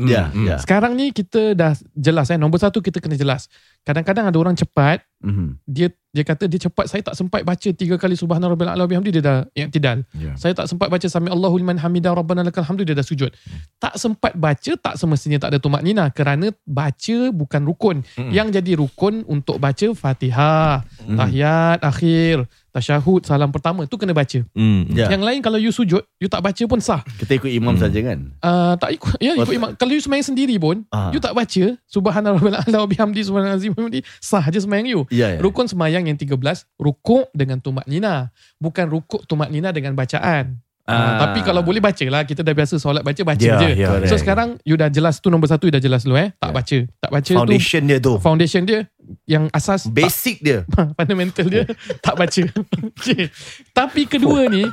Ya 0.00 0.32
Hmm. 0.32 0.48
ya 0.48 0.56
Sekarang 0.56 0.96
ni 0.96 1.12
kita 1.12 1.52
dah 1.52 1.76
jelas 1.92 2.32
eh. 2.32 2.38
Nombor 2.40 2.56
satu 2.56 2.80
kita 2.80 3.02
kena 3.04 3.20
jelas. 3.20 3.52
Kadang-kadang 3.90 4.30
ada 4.30 4.38
orang 4.38 4.54
cepat. 4.54 5.02
Mhm. 5.20 5.58
Dia 5.66 5.90
dia 6.10 6.22
kata 6.22 6.46
dia 6.46 6.58
cepat. 6.58 6.86
Saya 6.86 7.02
tak 7.02 7.14
sempat 7.14 7.42
baca 7.42 7.68
tiga 7.70 7.94
kali 7.94 8.14
Subhana 8.14 8.46
Rabbil 8.46 8.66
A'la 8.66 8.82
wa 8.82 8.90
bihamdi. 8.90 9.10
Dia 9.10 9.22
dah 9.22 9.38
i'tidal. 9.52 10.02
Ya. 10.12 10.34
Saya 10.34 10.54
tak 10.54 10.66
sempat 10.66 10.86
baca 10.86 11.02
Sami 11.04 11.28
Allahu 11.28 11.54
liman 11.56 11.74
hamidah 11.76 12.14
Rabbana 12.14 12.42
lakal 12.42 12.62
hamdu. 12.62 12.82
Dia 12.82 12.94
dah 12.94 13.02
sujud. 13.02 13.30
Tak 13.76 13.94
sempat 13.94 14.34
baca 14.34 14.72
tak 14.74 14.94
semestinya 14.94 15.38
tak 15.38 15.54
ada 15.54 15.58
tumak 15.58 15.82
nina. 15.82 16.08
Kerana 16.08 16.50
baca 16.64 17.16
bukan 17.30 17.62
rukun. 17.62 17.96
Mm. 18.14 18.30
Yang 18.30 18.48
jadi 18.58 18.72
rukun 18.76 19.14
untuk 19.24 19.58
baca 19.58 19.86
Fatihah. 19.92 20.82
Tahiyat 21.06 21.78
akhir. 21.80 22.46
Tasyahud. 22.70 23.22
Salam 23.22 23.50
pertama. 23.50 23.82
tu 23.84 23.98
kena 23.98 24.14
baca. 24.14 24.46
Hmm. 24.54 24.86
Ya 24.88 25.10
Yang 25.10 25.22
lain 25.22 25.38
kalau 25.40 25.58
you 25.58 25.70
sujud. 25.70 26.06
You 26.18 26.26
tak 26.26 26.38
baca 26.40 26.62
pun 26.64 26.78
sah. 26.78 27.02
Kita 27.18 27.34
ikut 27.34 27.50
imam 27.50 27.74
Hmm. 27.74 27.82
saja 27.82 27.98
kan 28.00 28.18
Uh, 28.38 28.74
tak 28.78 28.94
ikut 28.94 29.18
ya 29.18 29.34
Oh, 29.34 29.42
ikut 29.42 29.54
imam. 29.54 29.70
Kalau 29.74 29.90
you 29.90 29.98
semayang 29.98 30.22
sendiri 30.24 30.54
pun, 30.54 30.86
Ah. 30.88 31.10
you 31.10 31.18
tak 31.18 31.34
baca 31.34 31.64
subhana 31.84 32.30
rabbil 32.30 32.54
a'la 32.56 32.86
bihamdi 32.86 33.20
subhana 33.22 33.54
azim 33.54 33.74
bihamdi, 33.82 34.00
sah 34.18 34.44
je 34.44 34.58
semayang 34.58 34.86
you. 34.86 35.02
Ya 35.08 35.32
ya 35.32 35.38
Rukun 35.38 35.64
semayang 35.64 36.04
yang 36.04 36.14
13, 36.14 36.36
rukuk 36.76 37.28
dengan 37.30 37.56
tumak 37.56 37.84
nina. 37.84 38.28
Bukan 38.56 38.86
rukuk 38.86 39.24
tumak 39.24 39.48
nina 39.48 39.70
dengan 39.70 39.92
bacaan. 39.92 40.60
Ah. 40.82 40.96
Ah. 40.96 41.16
tapi 41.22 41.46
kalau 41.46 41.62
boleh 41.62 41.78
baca 41.78 42.02
lah 42.02 42.26
Kita 42.26 42.42
dah 42.42 42.50
biasa 42.50 42.74
solat 42.74 43.06
baca 43.06 43.22
Baca 43.22 43.38
Ya, 43.38 43.62
je 43.62 43.78
ya, 43.78 43.86
So 43.86 44.10
correct. 44.10 44.16
sekarang 44.18 44.48
You 44.64 44.74
dah 44.74 44.90
jelas 44.90 45.22
tu 45.22 45.30
Nombor 45.30 45.46
satu 45.46 45.68
you 45.68 45.70
dah 45.70 45.78
jelas 45.78 46.02
dulu 46.02 46.18
eh 46.18 46.34
Tak 46.34 46.50
Ya. 46.50 46.54
baca 46.56 46.78
Tak 46.98 47.10
baca 47.12 47.30
Foundation 47.36 47.82
dia 47.86 47.98
tu. 48.00 48.02
tu 48.02 48.12
Foundation 48.18 48.62
dia 48.64 48.80
Yang 49.22 49.44
asas 49.52 49.86
tak- 49.86 49.94
Basic 49.94 50.42
dia. 50.42 50.66
fundamental 50.98 51.46
dia 51.46 51.62
tak 52.02 52.14
baca. 52.16 52.42
Okay. 52.96 53.30
Tapi 53.70 54.02
kedua 54.04 54.50
ni 54.50 54.66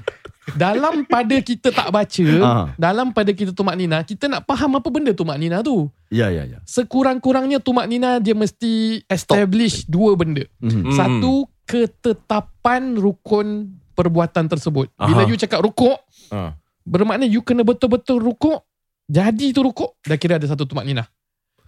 dalam 0.55 1.03
pada 1.03 1.35
kita 1.41 1.73
tak 1.73 1.89
baca, 1.91 2.27
Ah. 2.39 2.67
dalam 2.79 3.11
pada 3.11 3.35
kita 3.35 3.51
tumak 3.51 3.75
nina, 3.75 3.99
kita 3.99 4.31
nak 4.31 4.47
faham 4.47 4.79
apa 4.79 4.87
benda 4.87 5.11
tumak 5.11 5.35
nina 5.35 5.59
tu. 5.59 5.91
Ya 6.07 6.31
ya 6.31 6.47
ya 6.47 6.63
Sekurang-kurangnya 6.63 7.59
tumak 7.59 7.89
nina 7.89 8.21
dia 8.21 8.31
mesti 8.31 9.03
establish 9.05 9.83
dua 9.83 10.15
benda. 10.15 10.47
Mhm. 10.63 10.95
Satu 10.95 11.51
ketetapan 11.67 12.95
rukun 12.95 13.75
perbuatan 13.91 14.47
tersebut. 14.47 14.87
Bila 14.95 15.25
Aha. 15.25 15.29
you 15.29 15.35
cakap 15.35 15.59
rukuk, 15.59 15.99
Ah. 16.29 16.55
bermakna 16.85 17.27
you 17.27 17.43
kena 17.43 17.65
betul-betul 17.65 18.21
rukuk. 18.21 18.63
Jadi 19.07 19.51
tu 19.51 19.63
rukuk, 19.63 19.95
dah 20.03 20.15
kira 20.15 20.35
ada 20.35 20.47
satu 20.47 20.63
tumak 20.63 20.83
nina. 20.83 21.07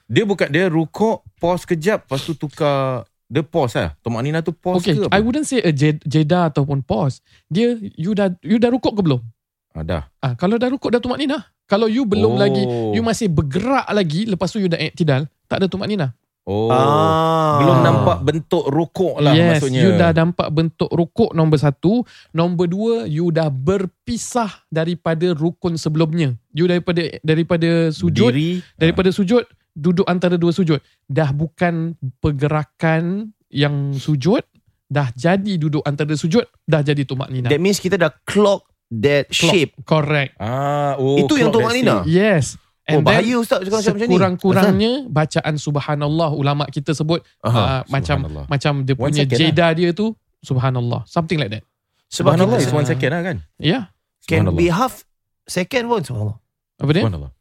Dia 0.08 0.26
bukan 0.26 0.50
dia 0.50 0.68
rukuk 0.68 1.22
pause 1.38 1.64
kejap 1.64 2.04
lepas 2.04 2.22
tu 2.22 2.34
tukar 2.34 3.06
dia 3.30 3.42
pause 3.42 3.78
lah. 3.78 3.94
Tomak 4.02 4.22
Nina 4.22 4.42
tu 4.42 4.52
pause 4.52 4.82
Okay, 4.82 4.98
ke 4.98 5.06
I 5.06 5.08
apa? 5.08 5.22
wouldn't 5.22 5.46
say 5.46 5.62
a 5.62 5.70
jed- 5.70 6.02
jeda 6.02 6.50
ataupun 6.50 6.82
pause. 6.82 7.22
Dia 7.46 7.78
you 7.78 8.12
dah 8.12 8.34
you 8.42 8.58
dah 8.58 8.68
rukuk 8.68 8.92
ke 8.92 9.02
belum? 9.02 9.22
Ah, 9.70 9.86
dah. 9.86 10.04
Ah, 10.18 10.34
kalau 10.34 10.58
dah 10.58 10.66
rukuk 10.66 10.90
dah 10.90 10.98
tumak 10.98 11.16
nina. 11.16 11.38
Kalau 11.64 11.86
you 11.86 12.02
belum 12.04 12.34
Oh. 12.34 12.42
lagi, 12.42 12.66
you 12.92 13.00
masih 13.00 13.30
bergerak 13.30 13.86
lagi 13.88 14.26
lepas 14.26 14.50
tu 14.50 14.58
you 14.58 14.66
dah 14.66 14.76
iktidal, 14.76 15.30
tak 15.46 15.62
ada 15.62 15.70
tumak 15.70 15.86
nina. 15.86 16.18
Oh. 16.42 16.74
Ah. 16.74 17.62
Belum 17.62 17.78
nampak 17.80 18.18
bentuk 18.24 18.66
rukuk 18.66 19.22
lah 19.22 19.38
yes, 19.38 19.62
maksudnya. 19.62 19.82
you 19.86 19.94
dah 19.94 20.10
nampak 20.10 20.50
bentuk 20.50 20.90
rukuk 20.90 21.30
nombor 21.32 21.62
satu. 21.62 22.02
Nombor 22.32 22.66
dua, 22.66 22.96
you 23.06 23.30
dah 23.30 23.54
berpisah 23.94 24.50
daripada 24.68 25.30
rukun 25.32 25.78
sebelumnya. 25.78 26.34
You 26.50 26.66
daripada 26.66 27.06
daripada 27.22 27.94
sujud, 27.94 28.34
Diri. 28.34 28.66
daripada 28.74 29.10
sujud, 29.10 29.46
duduk 29.80 30.04
antara 30.06 30.36
dua 30.36 30.52
sujud. 30.52 30.78
Dah 31.08 31.32
bukan 31.32 31.96
pergerakan 32.20 33.32
yang 33.48 33.96
sujud, 33.96 34.44
dah 34.86 35.10
jadi 35.16 35.56
duduk 35.56 35.82
antara 35.82 36.14
sujud, 36.14 36.44
dah 36.68 36.84
jadi 36.84 37.08
tumak 37.08 37.32
nina. 37.32 37.48
That 37.48 37.64
means 37.64 37.80
kita 37.80 37.96
dah 37.96 38.12
clock 38.28 38.68
that 38.92 39.32
Clock. 39.32 39.52
shape. 39.54 39.72
Correct. 39.86 40.36
Ah, 40.38 40.98
oh, 40.98 41.22
Itu 41.22 41.38
yang 41.38 41.54
that 41.54 41.74
Nina? 41.74 42.02
Yes. 42.04 42.58
Oh 42.90 42.98
And 42.98 43.06
then 43.06 43.22
bahaya 43.22 43.36
Ustaz 43.38 43.62
Cakap 43.62 43.70
macam 43.70 43.94
ni 43.94 44.02
sekurang-kurangnya 44.10 44.94
bacaan 45.14 45.56
subhanallah 45.62 46.34
ulama 46.34 46.66
kita 46.74 46.98
sebut 46.98 47.22
uh, 47.46 47.50
Aha, 47.54 47.76
macam 47.86 48.26
subhanallah. 48.26 48.46
macam 48.50 48.74
dia 48.82 48.96
One 48.98 49.14
punya 49.14 49.24
jeda 49.30 49.68
dia 49.78 49.90
tu 49.94 50.18
subhanallah 50.42 51.06
something 51.06 51.38
like 51.38 51.54
that 51.54 51.62
Sebab 52.10 52.34
Subhanallah 52.34 52.58
kita 52.58 52.66
is 52.66 52.74
one 52.74 52.88
second 52.90 53.10
lah 53.14 53.22
kan 53.22 53.38
ya 53.62 53.94
Can 54.26 54.50
Subhanallah. 54.50 54.58
be 54.58 54.74
half 54.74 55.06
Second 55.46 55.86
pun 55.86 56.02
Subhanallah 56.02 56.38
apa 56.82 56.90
dia 56.90 57.04
Subhanallah 57.06 57.32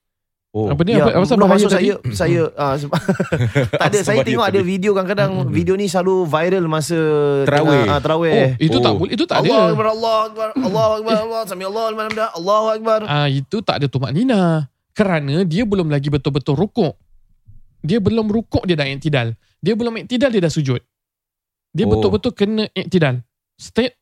Oh 0.48 0.72
apa 0.72 0.80
dia 0.80 0.96
apa, 0.96 1.12
apa 1.12 1.28
bahaya 1.28 1.44
maksud 1.46 1.68
tadi 1.68 1.92
saya 1.92 1.94
saya 2.08 2.42
uh, 2.64 2.74
sebab 2.74 2.96
tak 3.80 3.86
ada 3.86 3.98
saya 4.00 4.16
Sebab 4.16 4.24
tengok 4.24 4.46
ada 4.48 4.60
video 4.64 4.90
kadang-kadang 4.92 5.32
Mm-mm. 5.36 5.52
video 5.52 5.76
ni 5.76 5.86
selalu 5.86 6.24
viral 6.24 6.64
masa 6.64 6.96
Terawih. 7.44 7.84
uh, 7.84 8.00
terawih. 8.00 8.32
oh 8.32 8.48
itu 8.56 8.76
tak 8.78 8.88
Oh. 8.88 8.96
boleh 8.96 9.12
itu 9.12 9.24
tak 9.24 9.36
Allah 9.38 9.60
ada 9.60 9.70
akbar 9.70 9.86
Allah 9.92 10.16
akbar 10.24 10.48
Allah 10.56 10.86
akbar 10.96 11.14
Allah 11.20 11.40
sami 11.44 11.62
Allah 11.62 11.84
liman 11.92 12.04
hamdah 12.08 12.28
Allahu 12.32 12.66
akbar. 12.72 13.00
Ah 13.04 13.28
itu 13.28 13.60
tak 13.60 13.76
ada 13.76 13.86
tumak 13.86 14.08
nina 14.10 14.72
kerana 14.96 15.44
dia 15.44 15.68
belum 15.68 15.92
lagi 15.92 16.08
betul-betul 16.08 16.56
rukuk. 16.56 16.96
Dia 17.78 18.00
belum 18.00 18.26
rukuk 18.26 18.64
dia 18.64 18.74
dah 18.74 18.88
iktidal. 18.88 19.36
Dia 19.60 19.76
belum 19.76 20.00
iktidal 20.00 20.32
dia 20.32 20.40
dah 20.40 20.50
sujud. 20.50 20.80
Dia 21.70 21.84
Oh. 21.84 21.92
betul-betul 21.92 22.32
kena 22.32 22.64
iktidal. 22.72 23.20
State 23.54 24.00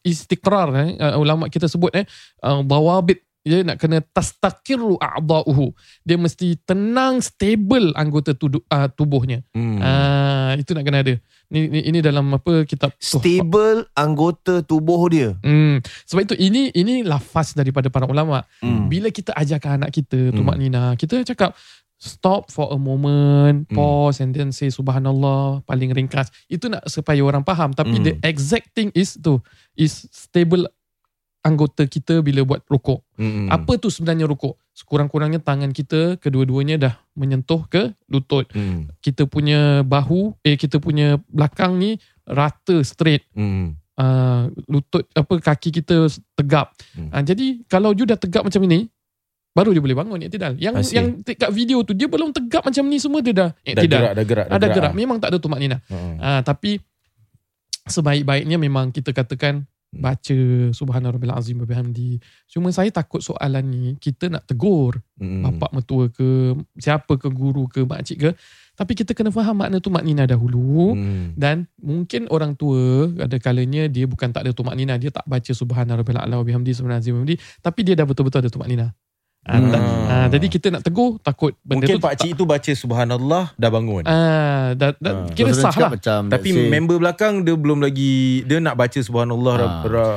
istiqrar 0.00 0.68
eh 0.74 0.88
uh, 0.96 1.16
ulama 1.16 1.48
kita 1.48 1.68
sebut 1.68 1.92
eh 1.92 2.08
uh, 2.40 2.60
dawabit 2.60 3.20
dia 3.48 3.64
nak 3.64 3.80
kena 3.80 4.04
tastaqiru 4.04 5.00
a'dha'uhu. 5.00 5.72
Dia 6.04 6.20
mesti 6.20 6.60
tenang 6.68 7.24
stable 7.24 7.96
anggota 7.96 8.36
tudu, 8.36 8.60
uh, 8.68 8.86
tubuhnya. 8.92 9.40
hmm. 9.56 9.80
Ah 9.80 10.52
itu 10.60 10.76
nak 10.76 10.84
kena 10.84 11.00
ada. 11.00 11.16
Ni, 11.48 11.64
ni 11.72 11.80
ini 11.88 12.04
dalam 12.04 12.28
apa 12.36 12.68
kitab 12.68 12.92
Stable 13.00 13.88
anggota 13.96 14.60
tubuh 14.60 15.00
dia. 15.08 15.32
Hmm. 15.40 15.80
Sebab 16.04 16.28
itu 16.28 16.36
ini 16.36 16.68
ini 16.76 17.00
lafaz 17.00 17.56
daripada 17.56 17.88
para 17.88 18.04
ulama. 18.04 18.44
Hmm. 18.60 18.92
Bila 18.92 19.08
kita 19.08 19.32
ajarkan 19.32 19.80
anak 19.80 19.96
kita 19.96 20.28
tumak 20.36 20.60
nina, 20.60 20.92
kita 21.00 21.24
cakap 21.24 21.56
stop 21.98 22.46
for 22.52 22.70
a 22.70 22.78
moment, 22.78 23.66
Hmm. 23.66 23.74
pause 23.74 24.22
and 24.22 24.30
then 24.30 24.54
say 24.54 24.70
subhanallah 24.70 25.64
paling 25.66 25.90
ringkas. 25.90 26.30
Itu 26.46 26.70
nak 26.70 26.86
supaya 26.86 27.18
orang 27.24 27.42
faham. 27.42 27.74
Tapi 27.74 27.96
Hmm. 27.98 28.04
the 28.06 28.14
exact 28.22 28.70
thing 28.76 28.92
is 28.94 29.16
tu 29.18 29.40
is 29.74 30.06
stable 30.14 30.68
anggota 31.48 31.88
kita 31.88 32.20
bila 32.20 32.44
buat 32.44 32.60
rukuk. 32.68 33.00
Hmm. 33.16 33.48
Apa 33.48 33.80
tu 33.80 33.88
sebenarnya 33.88 34.28
rukuk? 34.28 34.60
Sekurang-kurangnya 34.76 35.40
tangan 35.40 35.72
kita 35.72 36.20
kedua-duanya 36.20 36.76
dah 36.76 36.94
menyentuh 37.16 37.64
ke 37.66 37.96
lutut. 38.06 38.44
Hmm. 38.52 38.92
Kita 39.00 39.24
punya 39.24 39.80
bahu, 39.80 40.36
eh 40.44 40.60
kita 40.60 40.76
punya 40.76 41.16
belakang 41.32 41.80
ni 41.80 41.96
rata 42.28 42.84
straight 42.84 43.24
Hmm. 43.32 43.72
uh, 43.96 44.52
lutut 44.68 45.08
apa 45.16 45.40
kaki 45.40 45.72
kita 45.72 46.12
tegap. 46.36 46.76
Hmm. 46.92 47.08
Uh, 47.08 47.22
jadi 47.24 47.64
kalau 47.64 47.96
you 47.96 48.04
dah 48.04 48.20
tegap 48.20 48.44
macam 48.44 48.60
ini 48.68 48.84
baru 49.56 49.74
dia 49.74 49.82
boleh 49.82 49.96
bangun 49.98 50.22
iktidal. 50.22 50.54
I 50.54 50.70
Yang 50.70 50.74
see. 50.86 50.94
yang 51.00 51.06
kat 51.24 51.50
video 51.50 51.82
tu 51.82 51.96
dia 51.96 52.06
belum 52.06 52.30
tegap 52.30 52.62
macam 52.62 52.84
ni 52.86 53.00
semua 53.02 53.18
dia 53.18 53.34
dah 53.34 53.50
Dah 53.50 53.64
iktidal. 53.74 53.98
gerak, 53.98 54.12
dah 54.14 54.24
gerak. 54.28 54.46
Ada 54.52 54.66
gerak. 54.70 54.92
Memang 54.94 55.18
tak 55.18 55.34
ada 55.34 55.38
tumak 55.42 55.58
nina. 55.58 55.80
Hmm. 55.90 56.14
Uh, 56.20 56.40
tapi 56.46 56.78
sebaik-baiknya 57.88 58.60
memang 58.60 58.92
kita 58.92 59.10
katakan. 59.10 59.66
Baca 59.88 60.38
subhanarabbil 60.76 61.32
azim 61.32 61.58
wa 61.60 61.66
bihamdi. 61.68 62.20
Cuma 62.48 62.68
saya 62.72 62.92
takut 62.92 63.24
soalan 63.24 63.64
ni 63.68 63.84
kita 63.96 64.28
nak 64.28 64.44
tegur 64.44 65.00
Hmm. 65.18 65.42
bapak 65.42 65.74
mertua 65.74 66.06
ke 66.14 66.54
siapa 66.78 67.18
ke 67.18 67.26
guru 67.26 67.66
ke 67.66 67.82
makcik 67.82 68.22
ke 68.22 68.30
tapi 68.78 68.94
kita 68.94 69.10
kena 69.10 69.34
faham 69.34 69.58
makna 69.58 69.82
tumak 69.82 70.06
nina 70.06 70.22
dahulu. 70.30 70.94
Hmm. 70.94 71.34
Dan 71.34 71.66
mungkin 71.82 72.30
orang 72.30 72.54
tua 72.54 73.10
ada 73.18 73.34
kalanya 73.42 73.90
dia 73.90 74.06
bukan 74.06 74.30
tak 74.30 74.46
ada 74.46 74.54
tumak 74.54 74.78
nina, 74.78 74.94
dia 74.94 75.10
tak 75.10 75.26
baca 75.26 75.50
subhanarabbil 75.50 76.14
a'la 76.14 76.38
wa 76.38 76.46
bihamdi 76.46 76.70
subhanazim 76.70 77.18
wa 77.18 77.26
bihamdi, 77.26 77.42
tapi 77.58 77.82
dia 77.82 77.98
dah 77.98 78.06
betul-betul 78.06 78.46
ada 78.46 78.50
tumak 78.54 78.70
nina. 78.70 78.94
Ah, 79.48 79.56
Hmm. 79.56 79.72
tak- 79.72 79.84
ah, 80.06 80.26
jadi 80.28 80.46
kita 80.46 80.66
nak 80.68 80.82
tegur 80.82 81.16
takut 81.18 81.56
benda 81.58 81.82
Mungkin 81.82 81.88
tu 81.90 82.00
pak 82.00 82.14
cik 82.14 82.32
tu 82.34 82.44
baca 82.44 82.68
subhanallah 82.70 83.44
dah 83.50 83.70
bangun. 83.70 84.04
ah 84.04 84.76
dah, 84.76 84.92
dah 84.94 85.12
Ah. 85.18 85.32
kira 85.32 85.50
sah 85.50 85.72
lah. 85.72 85.88
Macam, 85.90 86.28
Tapi 86.28 86.48
say, 86.50 86.68
member 86.68 86.96
belakang 86.98 87.40
dia 87.40 87.54
belum 87.54 87.80
lagi 87.80 88.44
dia 88.44 88.60
nak 88.60 88.76
baca 88.76 88.98
subhanallah 88.98 89.54
Ah. 89.56 89.64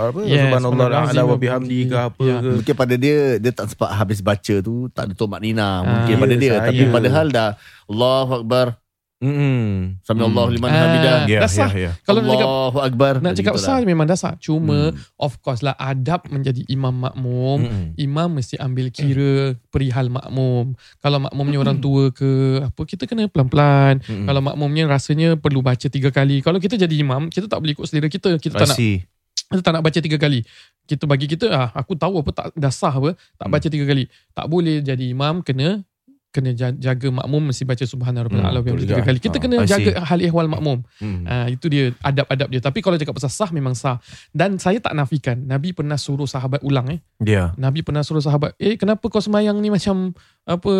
apa 0.05 0.19
Yes, 0.21 0.51
subhanallah 0.51 0.59
subhanallah 0.91 1.15
ala 1.15 1.21
wa 1.23 1.37
bihamdi 1.37 1.79
ke 1.85 1.95
apa 1.95 2.21
Ya. 2.21 2.37
ke. 2.37 2.49
Mungkin 2.59 2.75
pada 2.75 2.93
dia 2.95 3.17
Dia 3.37 3.51
tak 3.51 3.65
sempat 3.69 3.89
habis 3.93 4.19
baca 4.19 4.55
tu 4.59 4.91
Tak 4.91 5.03
ada 5.05 5.13
tumak 5.13 5.39
nina 5.39 5.79
Mungkin 5.81 6.11
Ah, 6.11 6.19
pada 6.19 6.33
ya, 6.33 6.37
dia 6.37 6.51
saya. 6.51 6.67
Tapi 6.67 6.83
padahal 6.89 7.25
dah 7.29 7.49
Allahu 7.87 8.31
Akbar 8.37 8.65
Hmm. 9.21 10.01
Sami 10.01 10.19
Allah 10.19 10.45
liman 10.49 10.65
Ah, 10.67 10.79
hamidah 10.81 11.15
dah 11.29 11.45
sah. 11.47 11.69
Kalau 12.01 12.19
nak 12.19 12.29
cakap 12.31 12.47
Allahu 12.49 12.79
Akbar 12.81 13.13
nak 13.17 13.33
cakap 13.33 13.53
Gitu 13.53 13.63
sah 13.63 13.77
lah. 13.77 13.85
memang 13.85 14.03
dah 14.03 14.17
sah. 14.17 14.33
Cuma 14.35 14.89
Hmm. 14.89 14.97
of 15.15 15.37
course 15.39 15.61
lah 15.61 15.77
adab 15.77 16.25
menjadi 16.27 16.65
imam 16.65 16.89
makmum. 16.91 17.59
Hmm. 17.61 17.87
Imam 17.95 18.33
mesti 18.33 18.57
ambil 18.57 18.89
kira 18.89 19.33
perihal 19.69 20.09
makmum. 20.09 20.73
Kalau 20.97 21.21
makmumnya 21.21 21.61
orang 21.61 21.77
tua 21.77 22.09
ke 22.09 22.31
apa 22.63 22.81
kita 22.81 23.05
kena 23.05 23.29
pelan-pelan. 23.29 24.01
Hmm. 24.01 24.25
Kalau 24.25 24.41
makmumnya 24.41 24.89
rasanya 24.89 25.37
perlu 25.37 25.61
baca 25.61 25.85
tiga 25.85 26.09
kali. 26.09 26.41
Kalau 26.41 26.57
kita 26.57 26.73
jadi 26.75 26.95
imam, 26.95 27.29
kita 27.29 27.45
tak 27.45 27.61
boleh 27.61 27.71
ikut 27.71 27.85
selera 27.85 28.09
kita. 28.09 28.35
Kita 28.35 28.57
tak 28.57 28.67
nak 28.67 28.75
Rasi. 28.75 29.05
kita 29.47 29.61
tak 29.61 29.71
nak 29.71 29.83
baca 29.83 29.99
tiga 29.99 30.17
kali. 30.17 30.41
Kita 30.81 31.05
bagi 31.05 31.23
kita 31.25 31.45
ah 31.47 31.69
aku 31.71 31.93
tahu 31.93 32.19
apa 32.19 32.31
tak 32.31 32.45
dah 32.53 32.69
sah 32.69 32.89
apa, 32.89 33.13
tak 33.35 33.45
Hmm. 33.45 33.53
baca 33.53 33.67
tiga 33.67 33.85
kali. 33.85 34.03
Tak 34.31 34.45
boleh 34.45 34.81
jadi 34.81 35.05
imam 35.07 35.39
kena 35.39 35.85
kena 36.31 36.55
ja- 36.55 36.71
jaga 36.73 37.11
makmum 37.11 37.51
mesti 37.51 37.63
baca 37.63 37.83
subhanallah 37.83 38.31
Hmm, 38.31 38.63
hmm, 38.65 38.79
tiga 38.79 39.03
kali. 39.03 39.19
Kita 39.19 39.35
Ah, 39.35 39.41
kena 39.43 39.55
see. 39.59 39.69
jaga 39.69 39.91
hal 40.01 40.19
ehwal 40.21 40.47
makmum. 40.47 40.79
Hmm. 40.97 41.27
Ah 41.27 41.45
itu 41.45 41.67
dia 41.67 41.91
adab-adab 41.99 42.47
dia. 42.47 42.63
Tapi 42.63 42.79
kalau 42.79 42.95
cakap 42.95 43.11
pasal 43.13 43.27
sah 43.27 43.51
memang 43.51 43.75
sah. 43.75 43.99
Dan 44.31 44.55
saya 44.55 44.79
tak 44.79 44.95
nafikan 44.95 45.43
Nabi 45.43 45.71
pernah 45.71 45.99
suruh 45.99 46.25
sahabat 46.25 46.63
ulang 46.63 46.87
eh. 46.89 46.99
Dia. 47.19 47.51
Nabi 47.55 47.83
pernah 47.83 47.99
suruh 47.99 48.23
sahabat, 48.23 48.55
"Eh 48.57 48.75
kenapa 48.75 49.03
kau 49.03 49.19
semayang 49.19 49.59
ni 49.59 49.67
macam 49.67 50.15
apa 50.45 50.73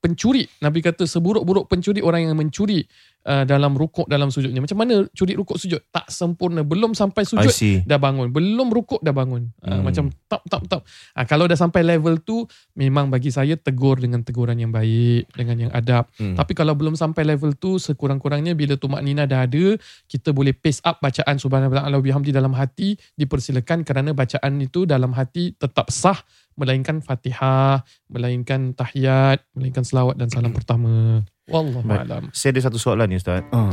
pencuri?" 0.00 0.48
Nabi 0.60 0.84
kata 0.84 1.04
seburuk-buruk 1.04 1.68
pencuri 1.68 2.00
orang 2.04 2.28
yang 2.28 2.36
mencuri 2.36 2.84
uh, 3.26 3.44
dalam 3.44 3.76
rukuk 3.76 4.08
dalam 4.08 4.32
sujudnya. 4.32 4.62
Macam 4.62 4.78
mana 4.80 5.04
curi 5.12 5.36
rukuk 5.36 5.60
sujud? 5.60 5.80
Tak 5.92 6.08
sempurna. 6.08 6.64
Belum 6.64 6.96
sampai 6.96 7.26
sujud 7.28 7.52
dah 7.84 8.00
bangun. 8.00 8.32
Belum 8.32 8.70
rukuk 8.72 9.02
dah 9.04 9.12
bangun. 9.12 9.50
Hmm. 9.60 9.80
Hmm. 9.80 9.82
macam 9.84 10.04
tak 10.28 10.42
tak 10.48 10.62
tak. 10.68 10.82
Uh, 11.16 11.26
kalau 11.26 11.44
dah 11.50 11.58
sampai 11.58 11.82
level 11.84 12.20
tu 12.22 12.44
memang 12.76 13.08
bagi 13.12 13.32
saya 13.32 13.56
tegur 13.56 14.00
dengan 14.00 14.24
teguran 14.24 14.56
yang 14.56 14.72
baik, 14.72 15.28
dengan 15.34 15.68
yang 15.68 15.72
adab. 15.72 16.08
Hmm. 16.16 16.36
Tapi 16.36 16.52
kalau 16.56 16.72
belum 16.76 16.96
sampai 16.96 17.26
level 17.26 17.56
tu 17.56 17.76
sekurang-kurangnya 17.76 18.56
bila 18.56 18.76
tumak 18.76 19.02
nina 19.04 19.24
dah 19.24 19.44
ada, 19.44 19.76
kita 20.08 20.32
boleh 20.32 20.54
pace 20.56 20.80
up 20.84 21.02
bacaan 21.02 21.36
subhanallah 21.36 22.00
bihamdi 22.00 22.32
dalam 22.32 22.52
hati 22.56 22.96
dipersilakan 23.16 23.82
kerana 23.84 24.12
bacaan 24.12 24.60
itu 24.60 24.84
dalam 24.84 25.12
hati 25.16 25.52
tetap 25.56 25.88
sah 25.92 26.18
melainkan 26.60 27.00
Fatihah, 27.00 27.80
melainkan 28.06 28.76
tahiyat, 28.76 29.40
melainkan 29.52 29.80
selawat 29.80 30.14
dan 30.14 30.28
salam 30.28 30.52
pertama. 30.52 31.24
Wallahu 31.48 31.88
alam. 31.88 32.28
Saya 32.30 32.52
ada 32.52 32.68
satu 32.68 32.76
soalan 32.76 33.08
ni 33.08 33.16
Ustaz. 33.16 33.40
Ah. 33.50 33.72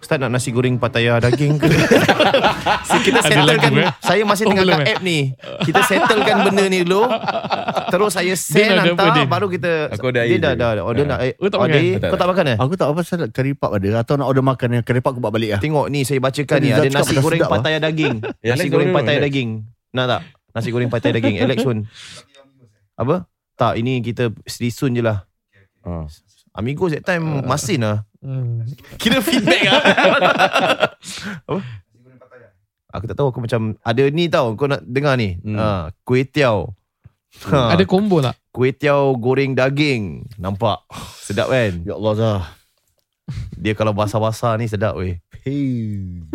Ustaz 0.00 0.16
nak 0.16 0.32
nasi 0.32 0.48
goreng 0.48 0.80
pataya 0.80 1.20
daging 1.20 1.60
ke? 1.60 1.68
so, 2.88 2.96
kita 3.04 3.20
settlekan. 3.20 3.68
lagu, 3.68 3.84
eh? 3.84 3.92
Saya 4.00 4.24
masih 4.24 4.48
Oh, 4.48 4.50
tengah 4.50 4.64
belum, 4.64 4.80
kat 4.80 4.86
eh? 4.86 4.94
app 4.96 5.02
ni. 5.04 5.18
Kita 5.60 5.80
settlekan 5.84 6.36
benda 6.40 6.64
ni 6.72 6.78
dulu. 6.82 7.04
Terus 7.92 8.16
saya 8.16 8.32
send 8.32 8.80
apa, 8.80 8.96
hantar. 8.96 9.12
Din? 9.12 9.28
Baru 9.28 9.52
kita. 9.52 9.92
Aku 9.92 10.08
ada 10.08 10.24
Dia 10.24 10.40
dah, 10.40 10.56
je. 10.56 10.58
dah. 10.58 10.70
Oh, 10.80 10.92
dia 10.96 11.04
Ah. 11.04 11.08
nak 11.12 11.18
air. 11.20 11.34
Oh, 11.36 11.52
tak 11.52 11.58
Oh, 11.60 11.68
Tak, 11.68 12.08
Kau 12.08 12.16
tak 12.16 12.28
makan 12.32 12.44
eh? 12.48 12.56
Aku 12.56 12.74
tak 12.74 12.86
apa 12.88 12.94
pasal 12.96 13.28
curry 13.28 13.52
pap 13.52 13.70
ada 13.76 13.88
Atau 14.00 14.14
nak 14.16 14.26
order 14.26 14.40
makan 14.40 14.68
yang 14.72 14.82
Curry 14.82 15.00
pap 15.04 15.12
aku 15.12 15.20
buat 15.20 15.34
balik 15.36 15.50
lah 15.52 15.60
Tengok 15.60 15.86
ni 15.92 16.00
saya 16.02 16.16
bacakan 16.16 16.58
ni. 16.58 16.70
Ada 16.72 16.80
cakap 16.80 16.96
nasi 16.96 17.12
dah 17.12 17.20
goreng 17.20 17.42
pataya 17.44 17.78
daging. 17.78 18.14
Ya, 18.40 18.50
Nasi 18.56 18.66
goreng 18.72 18.88
order, 18.88 18.96
pataya 18.96 19.18
daging. 19.20 19.50
Nak 19.92 20.06
tak? 20.08 20.20
Nasi 20.54 20.68
goreng 20.74 20.90
pataya 20.90 21.16
daging. 21.16 21.38
Sun. 21.60 21.78
Apa? 22.98 23.26
Tak, 23.54 23.76
ini 23.76 24.00
kita 24.00 24.32
Srisun 24.48 24.96
je 24.96 25.02
lah. 25.04 25.24
Ah. 25.84 26.04
Amigos 26.56 26.92
that 26.92 27.06
time 27.06 27.46
masin 27.46 27.86
lah. 27.86 28.02
Hmm. 28.20 28.66
Kira 29.00 29.22
feedback 29.24 29.62
lah. 29.70 29.80
Apa? 31.48 31.60
Aku 32.90 33.04
tak 33.06 33.14
tahu 33.14 33.30
aku 33.30 33.38
macam 33.38 33.78
ada 33.86 34.02
ni 34.10 34.26
tau 34.26 34.58
kau 34.58 34.66
nak 34.66 34.82
dengar 34.82 35.14
ni. 35.14 35.38
Hmm. 35.38 35.54
Ha, 35.54 35.94
kuih 36.02 36.26
tiaw. 36.26 36.66
Ha, 37.46 37.78
Ada 37.78 37.86
combo 37.86 38.18
tak? 38.18 38.34
kuih 38.50 38.74
tiaw 38.74 39.14
goreng 39.14 39.54
daging. 39.54 40.26
Nampak? 40.42 40.82
Sedap 41.22 41.54
kan? 41.54 41.86
Ya 41.86 41.94
Allah 41.94 42.14
Zah 42.18 42.42
Dia 43.54 43.78
kalau 43.78 43.94
basah-basah 43.94 44.58
ni 44.58 44.66
sedap 44.66 44.98
weh. 44.98 45.22
Hey. 45.46 46.26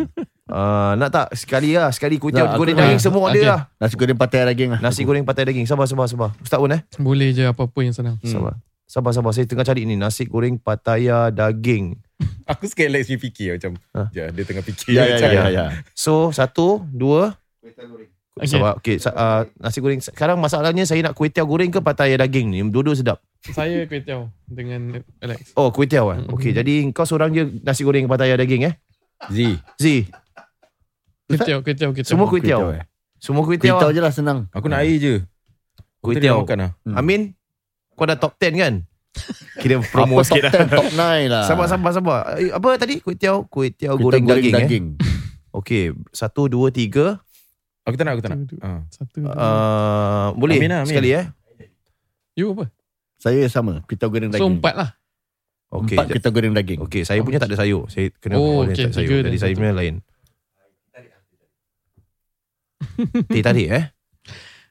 Uh, 0.45 0.93
nak 0.95 1.09
tak? 1.09 1.27
Sekali 1.33 1.73
lah 1.73 1.89
Sekali 1.89 2.21
kuih 2.21 2.29
tiaw 2.29 2.53
goreng 2.53 2.77
daging 2.77 3.01
semua 3.01 3.27
ada 3.27 3.33
Okay. 3.33 3.45
lah. 3.45 3.61
Nasi 3.75 3.95
goreng 3.95 4.13
patai 4.13 4.45
daging 4.45 4.69
lah. 4.71 4.79
Nasi 4.79 5.01
goreng 5.01 5.25
patai 5.25 5.43
daging. 5.49 5.65
Sabar 5.65 5.89
sabar 5.89 6.05
sabar. 6.05 6.29
Ustaz 6.37 6.57
pun 6.57 6.69
eh? 6.69 6.85
Boleh 6.95 7.33
je 7.33 7.43
apa-apa 7.43 7.79
yang 7.81 7.91
senang. 7.91 8.21
Hmm. 8.21 8.29
Sabar. 8.29 8.53
Sabar 8.85 9.11
sabar. 9.11 9.33
Saya 9.33 9.49
tengah 9.49 9.65
cari 9.65 9.83
ni. 9.83 9.97
Nasi 9.97 10.23
goreng 10.23 10.55
pataya 10.55 11.33
daging. 11.33 11.97
Aku 12.45 12.63
sikit 12.63 12.85
Alex 12.85 13.09
ni 13.09 13.17
fikir 13.17 13.57
macam 13.57 13.73
Ha? 13.91 14.07
ya, 14.09 14.29
dia 14.29 14.43
tengah 14.45 14.61
fikir 14.61 14.93
Ya 14.93 15.03
ya 15.03 15.17
macam, 15.17 15.29
ya 15.33 15.43
ya. 15.49 15.65
So 15.91 16.29
satu 16.29 16.85
Dua. 16.85 17.33
Okay. 18.37 18.45
Sabar 18.45 18.77
Okay. 18.77 19.01
Sa- 19.01 19.11
uh, 19.11 19.41
Nasi 19.57 19.81
goreng. 19.81 19.97
Sekarang 19.97 20.37
masalahnya 20.37 20.85
Saya 20.85 21.01
nak 21.01 21.17
kuih 21.17 21.27
tiaw 21.27 21.43
goreng 21.43 21.67
ke 21.67 21.81
pataya 21.81 22.13
daging 22.15 22.53
ni? 22.53 22.61
Dua-dua 22.61 22.93
sedap. 22.93 23.17
Saya 23.41 23.89
kuih 23.89 23.99
tiaw 23.99 24.29
dengan 24.45 25.01
Alex. 25.17 25.57
Oh 25.57 25.73
kuih 25.73 25.89
tiaw 25.89 26.13
eh? 26.13 26.21
Mm-mm. 26.21 26.37
Okay 26.37 26.53
jadi 26.53 26.85
kau 26.91 27.03
seorang 27.03 27.33
je 27.33 27.49
Nasi 27.59 27.81
goreng 27.81 28.05
pataya 28.05 28.37
daging 28.37 28.69
eh? 28.69 28.77
Z 29.25 29.57
Z 29.75 29.85
Kuih 31.25 31.39
tiaw, 31.39 31.59
kuih 31.59 31.73
tiaw, 31.73 31.89
kuih 31.89 32.01
tiaw. 32.01 32.09
Semua 32.11 32.25
kuih 32.25 32.37
Kuih 32.37 32.43
tiaw 32.43 32.59
tiaw, 32.61 32.71
eh? 32.71 32.83
Semua 33.17 33.41
kuih 33.41 33.57
Kuih 33.57 33.65
tiaw 33.67 33.77
lah. 33.79 33.91
je 33.91 33.99
lah 33.99 34.11
senang 34.11 34.39
Aku 34.51 34.65
nak 34.67 34.79
air 34.79 34.95
je 34.95 35.13
Kuih 35.97 36.15
tiaw 36.15 36.37
makan 36.39 36.57
lah 36.59 36.71
Hmm. 36.81 36.95
Amin 36.95 37.21
Kau 37.91 38.03
dah 38.03 38.13
top 38.13 38.37
10 38.37 38.53
kan? 38.55 38.73
Kira 39.63 39.79
promo 39.81 40.15
Apa 40.15 40.21
top 40.21 40.37
sikit 40.37 40.43
10, 40.43 40.51
lah. 40.51 40.67
top 40.69 40.87
9 40.91 41.31
lah. 41.31 41.43
Sabar, 41.45 41.65
sabar, 41.65 41.91
sabar. 41.91 42.19
Eh, 42.35 42.51
Apa 42.51 42.75
tadi? 42.75 42.99
Kuih 42.99 43.15
tiaw, 43.15 43.41
kuih 43.45 43.71
tiaw 43.71 43.95
goreng, 43.95 44.21
goreng 44.21 44.43
daging, 44.43 44.53
daging. 44.53 44.85
eh. 44.93 45.13
Okey, 45.55 45.83
satu, 46.11 46.45
dua, 46.45 46.67
tiga. 46.67 47.23
Aku 47.81 47.95
tak 47.95 48.03
nak, 48.03 48.13
aku 48.13 48.21
tak 48.21 48.29
nak. 48.29 48.39
Satu, 48.43 48.55
Ah. 48.59 48.79
Satu. 48.91 49.17
dua. 49.17 49.31
Uh, 49.31 50.27
boleh 50.35 50.59
Amin 50.59 50.67
lah, 50.67 50.79
amin. 50.83 50.91
sekali 50.91 51.09
eh. 51.15 51.25
you 52.35 52.51
apa? 52.51 52.67
Saya 53.15 53.47
sama. 53.47 53.79
Kita 53.87 54.05
goreng 54.05 54.27
So 54.27 54.35
daging. 54.35 54.59
empat 54.59 54.73
lah. 54.75 54.89
Okey. 55.71 55.95
Empat 55.95 56.05
kita 56.11 56.27
goreng 56.29 56.51
daging. 56.51 56.79
Okey, 56.83 57.01
saya 57.01 57.23
punya 57.23 57.39
tak 57.39 57.47
ada 57.47 57.57
sayur. 57.57 57.87
Saya 57.87 58.11
kena 58.13 58.35
Oh, 58.35 58.67
okey, 58.67 58.75
tak 58.83 58.93
sayur. 58.93 59.23
Jadi 59.23 59.37
saya 59.39 59.55
punya 59.55 59.71
lain. 59.71 60.03
Teh 63.27 63.41
tarik 63.41 63.67
eh. 63.69 63.85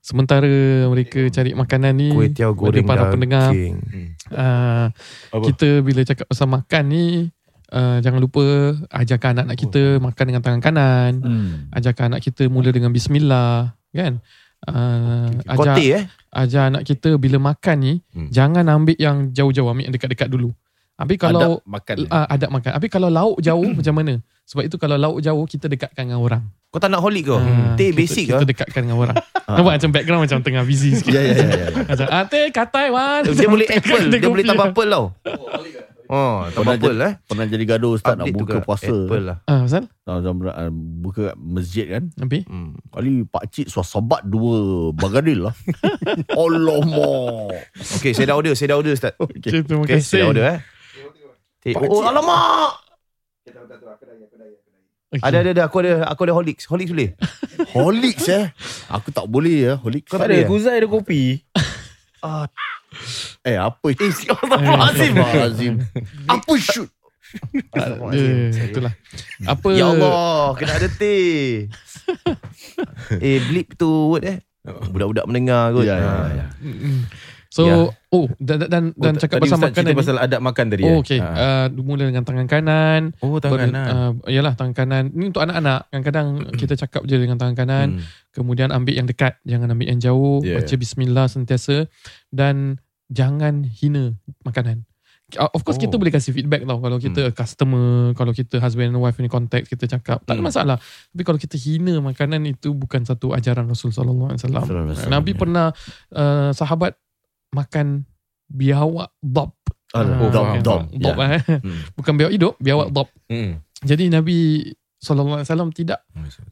Sementara 0.00 0.52
mereka 0.86 1.32
cari 1.32 1.56
makanan 1.56 1.92
ni 1.96 2.08
Kuih 2.12 2.28
tiaw 2.28 2.52
goreng 2.52 2.84
para 2.84 3.08
pendengar. 3.08 3.48
uh, 4.30 4.86
kita 5.40 5.80
bila 5.80 6.04
cakap 6.04 6.28
pasal 6.28 6.44
makan 6.44 6.82
ni 6.86 7.04
uh, 7.72 7.98
jangan 7.98 8.20
lupa 8.20 8.44
ajarkan 8.92 9.40
anak-anak 9.40 9.58
kita 9.58 9.82
makan 9.98 10.24
dengan 10.28 10.42
tangan 10.44 10.60
kanan. 10.60 11.12
Hmm. 11.18 11.52
ajarkan 11.72 12.12
anak 12.12 12.20
kita 12.20 12.48
mula 12.48 12.68
dengan 12.68 12.92
bismillah 12.92 13.72
kan? 13.90 14.20
Uh, 14.64 15.28
Kau 15.44 15.64
ajar 15.64 15.76
teh 15.76 15.88
eh. 15.92 16.04
ajar 16.32 16.68
anak 16.68 16.84
kita 16.84 17.16
bila 17.16 17.36
makan 17.40 17.76
ni 17.80 17.92
Hmm. 18.12 18.28
jangan 18.28 18.64
ambil 18.68 18.96
yang 18.96 19.28
jauh-jauh 19.30 19.68
ambil 19.68 19.88
yang 19.88 19.94
dekat-dekat 19.96 20.28
dulu. 20.28 20.52
Habis 20.94 21.16
kalau 21.16 21.58
Adab 21.58 21.66
makan. 21.66 21.96
uh, 22.06 22.26
adab 22.28 22.50
makan. 22.52 22.70
Habis 22.76 22.90
kalau 22.92 23.08
lauk 23.08 23.36
jauh 23.40 23.72
macam 23.80 23.94
mana 23.96 24.20
Sebab 24.44 24.62
itu 24.62 24.76
kalau 24.76 24.94
lauk 24.94 25.18
jauh 25.18 25.44
kita 25.44 25.66
dekatkan 25.66 26.04
dengan 26.04 26.20
orang 26.20 26.44
Kau 26.68 26.76
tak 26.76 26.90
nak 26.90 27.00
holik 27.00 27.24
ke? 27.24 27.32
Ah, 27.32 27.78
Teh 27.78 27.88
kita, 27.88 27.96
basic 27.96 28.24
ke? 28.26 28.32
Kita 28.34 28.44
dekatkan 28.44 28.80
dengan 28.82 28.98
orang 28.98 29.16
Nampak 29.48 29.72
macam 29.74 29.90
background 29.90 30.22
macam 30.22 30.38
tengah 30.40 30.62
busy 30.62 30.90
sikit 30.92 31.12
Ya, 31.12 31.22
ya, 31.22 31.32
ya. 31.32 31.46
ya. 31.48 31.66
Macam 31.90 32.06
ah, 32.08 32.24
teh 32.26 32.44
katai 32.50 32.88
wan 32.90 33.22
Dia 33.22 33.46
boleh 33.46 33.66
apple, 33.66 34.02
dia 34.04 34.18
Tengok 34.18 34.30
boleh 34.30 34.44
tambah 34.44 34.66
apple 34.68 34.88
tau. 34.88 35.04
Oh, 36.04 36.44
tambah 36.52 36.76
Pernah 36.76 36.76
apple 36.76 36.98
eh. 37.00 37.12
Pernah 37.24 37.46
jadi 37.48 37.64
gaduh 37.64 37.96
Ustaz 37.96 38.12
nak 38.14 38.28
buka 38.28 38.60
puasa. 38.60 38.92
Apple 38.92 39.24
lah. 39.24 39.38
Ah, 39.46 39.64
Pasal 39.64 39.88
zaman- 40.20 40.52
ah, 40.52 40.68
buka 40.70 41.32
kat 41.32 41.36
masjid 41.40 41.86
kan. 41.88 42.04
Habis 42.14 42.44
Hmm. 42.44 42.76
Kali 42.92 43.24
pakcik 43.24 43.66
suah 43.66 43.82
sebat 43.82 44.20
dua 44.22 44.92
bagadil 44.92 45.48
lah. 45.48 45.54
Alamak. 46.36 47.72
Okay, 47.96 48.12
saya 48.12 48.30
dah 48.30 48.36
order, 48.36 48.52
saya 48.52 48.74
dah 48.74 48.78
order 48.78 48.92
Ustaz. 48.92 49.16
okay. 49.16 49.64
Terima 49.64 49.80
Okay, 49.82 49.96
kasih 49.96 50.04
saya 50.04 50.20
dah 50.20 50.28
order 50.28 50.44
eh. 50.46 50.58
Teh. 51.62 51.72
Oh, 51.72 52.04
alamak. 52.04 52.84
Okay. 55.14 55.22
Ada, 55.24 55.36
ada, 55.40 55.50
ada. 55.54 55.62
Aku 55.70 55.76
ada, 55.80 55.92
aku 56.10 56.20
ada 56.26 56.32
Horlicks. 56.34 56.64
Horlicks 56.66 56.90
boleh? 56.90 57.10
Horlicks 57.74 58.26
eh. 58.28 58.50
Aku 58.90 59.14
tak 59.14 59.26
boleh 59.30 59.70
ya. 59.70 59.74
Horlicks. 59.78 60.10
Kau 60.10 60.18
Tak 60.18 60.28
ada? 60.28 60.44
Kuzai 60.46 60.82
ada 60.82 60.88
kopi. 60.90 61.40
Eh 63.44 63.58
apa 63.58 63.84
itu? 63.90 64.06
Azim. 64.80 65.12
Azim. 65.18 65.74
Apa 66.24 66.52
shoot? 66.56 66.88
Ya, 67.74 68.70
itulah. 68.70 68.94
Apa 69.44 69.66
Ya 69.74 69.90
Allah, 69.90 70.54
kena 70.54 70.78
ada 70.78 70.88
teh. 70.88 71.66
eh, 73.26 73.38
blip 73.50 73.74
tu 73.74 74.14
word 74.14 74.24
eh. 74.24 74.38
Budak-budak 74.64 75.26
mendengar 75.26 75.74
kot. 75.74 75.84
Ya, 75.84 75.98
ya, 75.98 76.06
Ah. 76.06 76.26
ya. 76.30 76.46
So 77.54 77.62
Ya. 77.62 77.76
oh 78.10 78.26
dan 78.42 78.56
dan 78.58 78.66
dan, 78.66 78.84
Oh, 78.90 78.98
dan 78.98 79.14
cakap 79.14 79.38
pasal 79.38 79.54
Ustaz 79.54 79.70
makanan 79.70 79.90
ni. 79.94 79.98
pasal 80.02 80.16
adab 80.18 80.40
makan 80.42 80.64
tadi. 80.66 80.82
Oh 80.82 80.90
eh? 80.90 81.02
okey. 81.06 81.20
Ah. 81.22 81.70
Uh, 81.70 81.86
mula 81.86 82.02
dengan 82.02 82.26
tangan 82.26 82.50
kanan. 82.50 83.14
Oh, 83.22 83.38
tangan 83.38 83.70
kanan. 83.70 83.86
Uh, 83.86 84.10
yalah 84.26 84.58
tangan 84.58 84.74
kanan. 84.74 85.04
Ni 85.14 85.30
untuk 85.30 85.38
anak-anak. 85.40 85.86
Kadang-kadang 85.86 86.26
kita 86.60 86.74
cakap 86.74 87.06
je 87.06 87.14
dengan 87.14 87.38
tangan 87.38 87.54
kanan. 87.54 87.86
Hmm. 87.94 88.02
Kemudian 88.34 88.68
ambil 88.68 88.94
yang 88.96 89.06
dekat, 89.06 89.38
jangan 89.44 89.70
ambil 89.70 89.86
yang 89.86 90.02
jauh. 90.02 90.42
Yeah. 90.42 90.58
Baca 90.58 90.74
bismillah 90.74 91.30
sentiasa 91.30 91.86
dan 92.28 92.82
jangan 93.06 93.62
hina 93.62 94.18
makanan. 94.42 94.82
Uh, 95.34 95.46
Of 95.50 95.62
course 95.62 95.78
Oh. 95.78 95.82
kita 95.82 95.94
boleh 95.94 96.10
kasih 96.10 96.30
feedback 96.30 96.62
tau 96.62 96.78
kalau 96.78 96.98
kita 96.98 97.30
customer, 97.32 98.12
kalau 98.12 98.30
kita 98.30 98.58
husband 98.58 98.90
and 98.90 98.98
wife 98.98 99.16
ni 99.16 99.26
contact 99.26 99.66
kita 99.66 99.86
cakap 99.88 100.20
tak 100.20 100.34
ada 100.34 100.36
Hmm. 100.36 100.46
masalah. 100.46 100.76
Tapi 101.08 101.22
kalau 101.22 101.38
kita 101.38 101.54
hina 101.54 101.96
makanan 102.00 102.44
itu 102.44 102.72
bukan 102.72 103.02
satu 103.02 103.30
ajaran 103.30 103.64
Rasul 103.64 103.90
sallallahu 103.90 104.28
alaihi 104.28 104.42
wasallam. 104.42 104.62
Sallallahu 104.62 104.84
alaihi 104.84 104.98
wasallam, 104.98 105.14
Nabi 105.14 105.30
ya. 105.30 105.38
pernah 105.38 105.66
uh, 106.12 106.50
sahabat 106.50 106.92
makan 107.54 108.02
biawak 108.44 109.14
dab. 109.20 109.54
Alah, 109.94 110.18
Ah, 110.18 110.28
dab, 110.28 110.44
kan? 110.44 110.60
dab, 110.60 110.80
Dab 110.90 111.16
ya. 111.16 111.26
eh. 111.32 111.42
Hmm. 111.62 111.80
Bukan 111.96 112.12
biawak 112.14 112.32
hidup, 112.34 112.52
biawak 112.58 112.88
dab. 112.90 113.06
Hmm. 113.30 113.62
Jadi 113.80 114.10
Nabi 114.10 114.66
sallallahu 114.98 115.38
alaihi 115.38 115.46
wasallam 115.46 115.70
tidak 115.70 116.00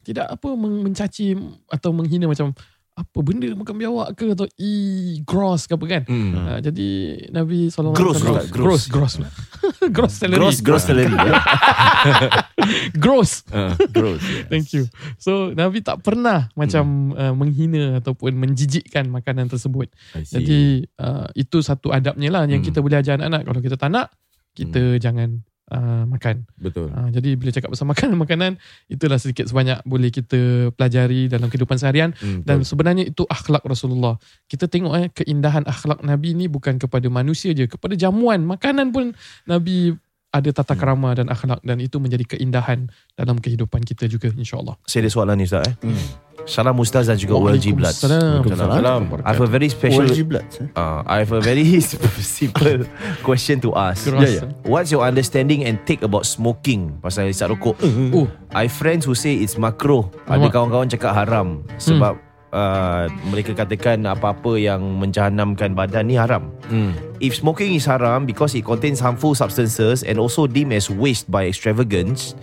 tidak 0.01 0.29
apa 0.29 0.47
men- 0.53 0.79
mencaci 0.81 1.33
atau 1.67 1.89
menghina 1.91 2.25
macam 2.25 2.53
apa 2.93 3.19
benda 3.25 3.49
makan 3.49 3.73
biawak 3.73 4.13
ke 4.13 4.29
atau 4.31 4.45
e 4.53 4.71
gross 5.25 5.65
ke 5.65 5.73
apa 5.73 5.85
kan. 5.89 6.01
Hmm. 6.05 6.31
Uh, 6.37 6.59
jadi 6.61 6.89
Nabi 7.33 7.67
sallallahu 7.67 7.97
Gross 7.97 8.15
alaihi 8.15 8.23
pula, 8.23 8.37
wasallam 8.37 8.53
gross 8.53 8.83
gross 8.85 9.13
gross 9.89 10.13
salary 10.21 10.37
Gross, 10.39 10.57
Gross 10.61 10.83
salary. 10.85 11.09
gross 13.03 13.43
Ah. 13.49 13.73
Gross. 13.89 14.21
ya. 14.21 14.45
Thank 14.47 14.73
you. 14.73 14.87
So 15.17 15.51
Nabi 15.51 15.79
tak 15.79 16.01
pernah 16.01 16.49
macam 16.53 16.85
uh, 17.13 17.31
menghina 17.31 17.97
ataupun 17.97 18.33
menjijikkan 18.33 19.07
makanan 19.07 19.47
tersebut. 19.47 19.89
Jadi 20.15 20.85
uh, 20.97 21.27
itu 21.33 21.59
satu 21.59 21.89
adabnya 21.89 22.29
lah 22.29 22.43
yang 22.45 22.59
Hmm. 22.59 22.67
kita 22.67 22.79
boleh 22.79 22.97
ajar 22.97 23.15
anak-anak. 23.15 23.41
Kalau 23.43 23.59
kita 23.59 23.75
tak 23.75 23.89
nak, 23.89 24.07
kita 24.53 24.97
jangan 24.97 25.41
uh, 25.69 26.05
makan. 26.05 26.45
Betul. 26.55 26.87
Uh, 26.89 27.09
jadi 27.09 27.35
bila 27.35 27.49
cakap 27.49 27.69
pasal 27.69 27.89
makanan 27.93 28.15
makanan 28.15 28.51
itulah 28.87 29.17
sedikit 29.17 29.45
sebanyak 29.45 29.81
boleh 29.83 30.09
kita 30.09 30.39
pelajari 30.71 31.27
dalam 31.27 31.47
kehidupan 31.47 31.75
seharian 31.75 32.13
Hmm, 32.15 32.41
dan 32.43 32.61
betul. 32.61 32.69
sebenarnya 32.69 33.03
itu 33.07 33.23
akhlak 33.25 33.61
Rasulullah. 33.63 34.15
Kita 34.45 34.65
tengok 34.65 34.93
eh 34.95 35.07
keindahan 35.11 35.65
akhlak 35.65 36.01
Nabi 36.01 36.33
ni 36.33 36.45
bukan 36.47 36.77
kepada 36.77 37.05
manusia 37.07 37.51
je, 37.51 37.65
kepada 37.65 37.93
jamuan, 37.93 38.41
makanan 38.41 38.89
pun 38.89 39.11
Nabi 39.43 39.97
ada 40.33 40.49
tata 40.49 40.73
kerama 40.73 41.13
dan 41.13 41.29
akhlak 41.29 41.61
dan 41.61 41.77
itu 41.77 42.01
menjadi 42.01 42.35
keindahan 42.35 42.89
dalam 43.13 43.37
kehidupan 43.37 43.85
kita 43.85 44.09
juga 44.09 44.33
insya-Allah. 44.33 44.73
Saya 44.89 45.05
ada 45.05 45.11
soalan 45.13 45.37
ni 45.37 45.45
Ustaz 45.45 45.69
eh. 45.69 45.75
Salam 46.43 46.75
Ustaz 46.75 47.07
dan 47.07 47.15
juga 47.15 47.39
OLG 47.39 47.71
Blood. 47.71 47.95
Waalaikumsalam. 48.03 49.01
Waalaikumsalam. 49.13 49.23
I 49.23 49.29
have 49.31 49.39
a 49.39 49.47
very 49.47 49.69
special 49.71 50.03
OLG 50.03 50.19
blood. 50.27 50.43
eh? 50.59 50.67
uh, 50.75 50.99
I 51.07 51.23
have 51.23 51.31
a 51.31 51.39
very 51.39 51.63
simple 52.19 52.83
question 53.23 53.63
to 53.63 53.71
ask. 53.77 54.09
Keras. 54.09 54.27
Ya, 54.27 54.43
ya. 54.43 54.43
What's 54.67 54.91
your 54.91 55.05
understanding 55.07 55.63
and 55.63 55.79
take 55.87 56.03
about 56.03 56.27
smoking? 56.27 56.99
Pasal 56.99 57.31
isap 57.31 57.53
rokok. 57.55 57.79
Oh, 58.11 58.27
I 58.51 58.67
have 58.67 58.75
friends 58.75 59.07
who 59.07 59.15
say 59.15 59.39
it's 59.39 59.55
makruh. 59.55 60.09
Ada 60.27 60.51
kawan-kawan 60.51 60.91
cakap 60.91 61.15
haram 61.15 61.63
sebab 61.79 62.19
uh, 62.53 63.09
mereka 63.33 63.57
katakan 63.57 64.05
apa-apa 64.05 64.55
yang 64.55 64.79
menjahanamkan 65.01 65.73
badan 65.73 66.07
ni 66.07 66.15
haram. 66.15 66.53
Hmm. 66.69 66.93
If 67.17 67.35
smoking 67.41 67.73
is 67.73 67.89
haram 67.89 68.29
because 68.29 68.53
it 68.53 68.63
contains 68.63 69.01
harmful 69.01 69.33
substances 69.33 70.05
and 70.05 70.21
also 70.21 70.45
deemed 70.45 70.71
as 70.77 70.87
waste 70.87 71.27
by 71.27 71.49
extravagance, 71.49 72.37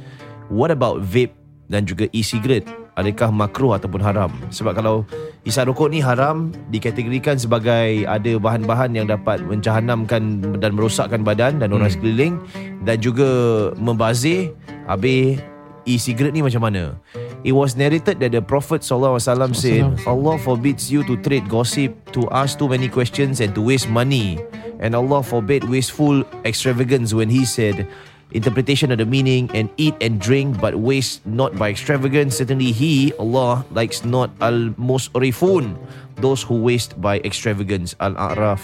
what 0.51 0.75
about 0.75 1.01
vape 1.07 1.33
dan 1.71 1.87
juga 1.87 2.11
e-cigarette? 2.11 2.67
Adakah 2.99 3.33
makruh 3.33 3.79
ataupun 3.79 4.03
haram? 4.03 4.29
Sebab 4.51 4.77
kalau 4.77 5.07
isap 5.47 5.73
rokok 5.73 5.89
ni 5.95 6.03
haram 6.03 6.53
dikategorikan 6.69 7.39
sebagai 7.39 8.05
ada 8.05 8.33
bahan-bahan 8.37 8.93
yang 8.93 9.07
dapat 9.09 9.41
menjahanamkan 9.47 10.43
dan 10.59 10.71
merosakkan 10.75 11.25
badan 11.25 11.63
dan 11.63 11.73
orang 11.73 11.89
sekeliling 11.89 12.37
dan 12.85 13.01
juga 13.01 13.31
membazir. 13.79 14.53
Habis 14.91 15.39
e-cigarette 15.85 16.35
ni 16.35 16.43
macam 16.43 16.63
mana? 16.65 16.97
It 17.45 17.53
was 17.53 17.77
narrated 17.77 18.21
that 18.21 18.33
the 18.33 18.45
Prophet 18.45 18.85
SAW 18.85 19.17
said, 19.19 19.85
Allah 20.05 20.37
forbids 20.37 20.93
you 20.93 21.01
to 21.09 21.17
trade 21.21 21.49
gossip, 21.49 21.97
to 22.13 22.29
ask 22.31 22.61
too 22.61 22.69
many 22.69 22.89
questions 22.89 23.41
and 23.41 23.55
to 23.57 23.63
waste 23.63 23.89
money. 23.89 24.41
And 24.81 24.97
Allah 24.97 25.25
forbade 25.25 25.65
wasteful 25.65 26.25
extravagance 26.45 27.13
when 27.13 27.29
He 27.29 27.45
said, 27.45 27.89
interpretation 28.33 28.93
of 28.93 28.99
the 28.99 29.09
meaning 29.09 29.51
and 29.55 29.69
eat 29.77 29.95
and 30.01 30.21
drink 30.21 30.61
but 30.61 30.77
waste 30.81 31.25
not 31.27 31.57
by 31.57 31.71
extravagance. 31.71 32.37
Certainly 32.37 32.73
He, 32.73 33.13
Allah, 33.19 33.65
likes 33.73 34.05
not 34.05 34.31
al-musrifun, 34.41 35.77
those 36.21 36.43
who 36.43 36.61
waste 36.61 37.01
by 37.01 37.21
extravagance. 37.25 37.97
Al-A'raf 38.01 38.61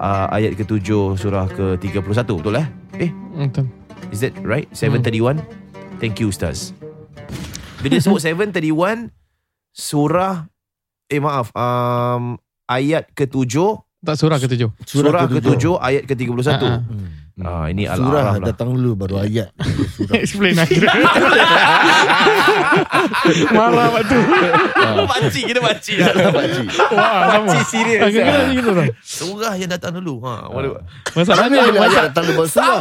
uh, 0.00 0.32
ayat 0.32 0.56
ke-7 0.56 1.16
surah 1.20 1.46
ke-31. 1.52 2.24
Betul 2.24 2.56
eh? 2.56 2.66
Eh, 2.96 3.10
betul. 3.36 3.68
Is 4.12 4.20
that 4.22 4.32
right? 4.44 4.68
731? 4.72 5.42
Thank 5.96 6.20
you 6.20 6.28
Ustaz. 6.28 6.76
Bila 7.80 7.96
sebut 7.98 8.20
731 8.24 9.08
surah 9.72 10.48
eh 11.06 11.20
maaf 11.20 11.52
um, 11.52 12.36
ayat 12.66 13.08
ke-7 13.12 13.52
Tak 14.00 14.16
surah 14.16 14.38
ke-7. 14.38 14.70
surah 14.86 15.26
ke-7 15.26 15.64
ayat 15.78 16.02
ke-31. 16.06 16.48
Ah, 16.52 16.60
ah. 16.62 16.80
Ah 17.36 17.68
ini 17.68 17.84
Surah 17.84 18.32
al-A'raf 18.32 18.40
lah. 18.40 18.48
datang 18.48 18.72
dulu 18.72 18.96
baru 18.96 19.20
ayat. 19.20 19.52
Explain 20.24 20.56
akhir. 20.56 20.88
Marah 23.56 23.92
waktu. 23.92 24.16
Pakcik 25.04 25.44
kita 25.52 25.60
pakcik. 25.60 25.96
Wah, 26.00 27.28
sama. 27.28 27.44
Pakcik 27.44 27.62
serius. 27.68 28.00
Ah, 28.00 28.08
Kadang-kadang 28.08 28.56
gitu 28.56 28.70
tau. 28.72 28.84
Surah 29.04 29.54
yang 29.60 29.68
datang 29.68 29.92
dulu. 30.00 30.24
Ha, 30.24 30.48
Masalahnya 31.12 31.60
Mana 31.60 31.76
masa 31.76 31.84
ayat 31.84 32.02
datang 32.08 32.24
dulu 32.24 32.42
surah. 32.48 32.80